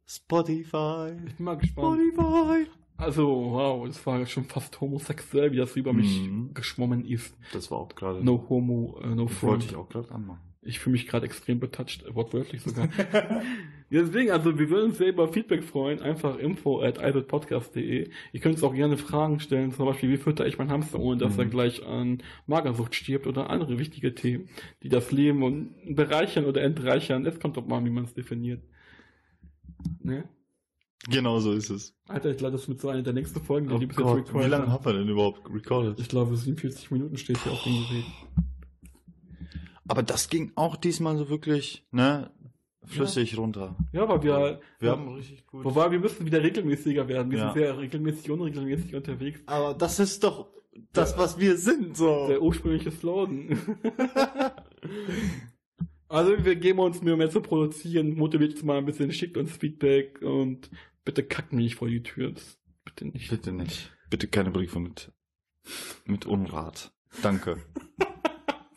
Spotify. 0.06 1.12
Ich 1.26 1.34
bin 1.36 1.44
mal 1.44 1.58
gespannt. 1.58 2.00
Spotify. 2.14 2.70
Also, 2.98 3.26
wow, 3.52 3.86
das 3.86 4.04
war 4.06 4.24
schon 4.26 4.44
fast 4.44 4.80
homosexuell, 4.80 5.52
wie 5.52 5.56
das 5.58 5.76
über 5.76 5.92
mich 5.92 6.22
Mhm. 6.22 6.54
geschwommen 6.54 7.04
ist. 7.04 7.36
Das 7.52 7.70
war 7.70 7.78
auch 7.78 7.94
gerade. 7.94 8.24
No 8.24 8.46
homo, 8.48 8.98
äh, 9.02 9.08
no 9.08 9.22
wollte 9.24 9.34
front. 9.34 9.64
ich 9.64 9.76
auch 9.76 9.88
gerade 9.88 10.10
anmachen. 10.12 10.40
Ich 10.62 10.80
fühle 10.80 10.92
mich 10.92 11.06
gerade 11.06 11.26
extrem 11.26 11.60
betouched, 11.60 12.04
äh, 12.06 12.14
wortwörtlich 12.14 12.62
sogar. 12.62 12.88
Deswegen, 13.90 14.32
also 14.32 14.58
wir 14.58 14.68
würden 14.68 14.86
uns 14.86 14.98
sehr 14.98 15.10
über 15.10 15.28
Feedback 15.32 15.62
freuen. 15.62 16.00
Einfach 16.00 16.38
info 16.38 16.80
at 16.82 16.98
podcast.de. 17.28 18.08
Ihr 18.32 18.40
könnt 18.40 18.56
uns 18.56 18.64
auch 18.64 18.74
gerne 18.74 18.96
Fragen 18.96 19.38
stellen, 19.38 19.70
zum 19.70 19.86
Beispiel, 19.86 20.10
wie 20.10 20.16
fütter 20.16 20.44
ich 20.46 20.58
meinen 20.58 20.70
Hamster, 20.72 20.98
ohne 20.98 21.18
dass 21.20 21.34
Mhm. 21.34 21.40
er 21.40 21.46
gleich 21.46 21.86
an 21.86 22.22
Magersucht 22.46 22.96
stirbt 22.96 23.28
oder 23.28 23.48
andere 23.50 23.78
wichtige 23.78 24.14
Themen, 24.14 24.48
die 24.82 24.88
das 24.88 25.12
Leben 25.12 25.42
und 25.44 25.94
bereichern 25.94 26.46
oder 26.46 26.62
entreichern. 26.62 27.26
Es 27.26 27.38
kommt 27.38 27.56
doch 27.58 27.66
mal, 27.66 27.84
wie 27.84 27.90
man 27.90 28.04
es 28.04 28.14
definiert. 28.14 28.62
Ne? 30.02 30.24
Genau 31.08 31.38
so 31.40 31.52
ist 31.52 31.70
es. 31.70 31.94
Alter, 32.08 32.30
ich 32.30 32.36
glaube, 32.38 32.52
das 32.56 32.66
mit 32.68 32.80
so 32.80 32.88
einer 32.88 33.02
der 33.02 33.12
nächsten 33.12 33.40
Folgen, 33.40 33.70
Oh 33.70 33.78
die 33.78 33.86
bis 33.86 33.96
Gott, 33.96 34.18
jetzt 34.18 34.34
wie 34.34 34.42
lange 34.46 34.68
haben. 34.70 34.84
wir 34.84 34.92
denn 34.94 35.08
überhaupt 35.08 35.48
recorded? 35.52 35.98
Ich 36.00 36.08
glaube, 36.08 36.36
47 36.36 36.90
Minuten 36.90 37.16
steht 37.16 37.38
hier 37.38 37.52
auf 37.52 37.62
dem 37.62 37.74
Gerät. 37.74 38.04
Aber 39.88 40.02
das 40.02 40.28
ging 40.28 40.50
auch 40.56 40.74
diesmal 40.76 41.16
so 41.16 41.28
wirklich, 41.28 41.86
ne, 41.92 42.30
flüssig 42.84 43.36
runter. 43.38 43.76
Ja, 43.92 44.02
aber 44.02 44.22
wir, 44.22 44.60
Wir 44.80 44.90
haben 44.90 45.08
richtig 45.14 45.46
gut. 45.46 45.64
wobei 45.64 45.90
wir 45.90 46.00
müssen 46.00 46.26
wieder 46.26 46.42
regelmäßiger 46.42 47.06
werden. 47.06 47.30
Wir 47.30 47.38
Ja. 47.38 47.52
sind 47.52 47.62
sehr 47.62 47.78
regelmäßig, 47.78 48.30
unregelmäßig 48.30 48.94
unterwegs. 48.94 49.40
Aber 49.46 49.74
das 49.74 50.00
ist 50.00 50.24
doch 50.24 50.48
das, 50.92 51.16
was 51.16 51.38
wir 51.38 51.56
sind, 51.56 51.96
so. 51.96 52.26
Der 52.28 52.42
ursprüngliche 52.42 52.90
Slogan. 52.90 53.58
also 56.08 56.44
wir 56.44 56.56
geben 56.56 56.78
uns 56.78 57.02
Mühe 57.02 57.16
mehr 57.16 57.30
zu 57.30 57.40
produzieren, 57.40 58.16
motiviert 58.16 58.54
uns 58.54 58.62
mal 58.62 58.78
ein 58.78 58.84
bisschen, 58.84 59.12
schickt 59.12 59.36
uns 59.36 59.56
Feedback 59.56 60.22
und 60.22 60.70
bitte 61.04 61.22
kackt 61.22 61.52
mich 61.52 61.64
nicht 61.64 61.74
vor 61.76 61.88
die 61.88 62.02
Tür. 62.02 62.32
Das, 62.32 62.58
bitte 62.84 63.06
nicht. 63.06 63.30
Bitte 63.30 63.52
nicht. 63.52 63.92
Bitte 64.10 64.28
keine 64.28 64.50
Briefe 64.50 64.78
mit, 64.78 65.12
mit 66.04 66.26
Unrat. 66.26 66.92
Danke. 67.22 67.58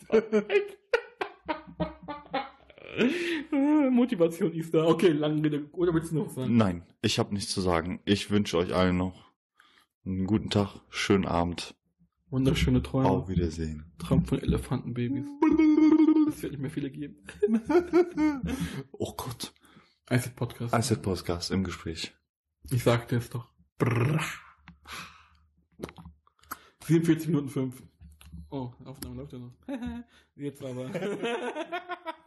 Motivation 3.92 4.52
ist 4.54 4.74
da. 4.74 4.86
Okay, 4.86 5.10
lange 5.10 5.44
Rede. 5.44 5.70
Oder 5.72 5.94
willst 5.94 6.12
du 6.12 6.16
noch 6.18 6.30
sagen? 6.30 6.56
Nein, 6.56 6.84
ich 7.02 7.20
habe 7.20 7.34
nichts 7.34 7.52
zu 7.52 7.62
sagen. 7.62 8.00
Ich 8.06 8.32
wünsche 8.32 8.58
euch 8.58 8.74
allen 8.74 8.98
noch 8.98 9.32
einen 10.06 10.26
guten 10.26 10.50
Tag, 10.50 10.82
schönen 10.90 11.26
Abend. 11.26 11.76
Wunderschöne 12.30 12.82
Träume. 12.82 13.10
Auf 13.10 13.30
Wiedersehen. 13.30 13.92
Traum 13.98 14.26
von 14.26 14.40
Elefantenbabys. 14.42 15.26
Es 16.30 16.42
wird 16.44 16.54
nicht 16.54 16.62
mehr 16.62 16.72
viele 16.72 16.92
geben. 16.92 17.24
Oh 18.92 19.14
Gott. 19.14 19.54
Isaac 20.12 20.36
Podcast. 20.36 20.74
Isaac 20.74 21.02
Podcast 21.02 21.52
im 21.52 21.64
Gespräch. 21.64 22.14
Ich 22.72 22.84
sagte 22.84 23.18
es 23.18 23.30
doch. 23.30 23.52
Brrr. 23.78 24.20
47 26.86 27.28
Minuten 27.28 27.50
5. 27.50 27.84
Oh, 28.50 28.72
Aufnahme 28.84 29.18
läuft 29.18 29.34
ja 29.34 29.40
noch. 29.40 29.54
Jetzt 30.36 30.64
aber. 30.64 30.90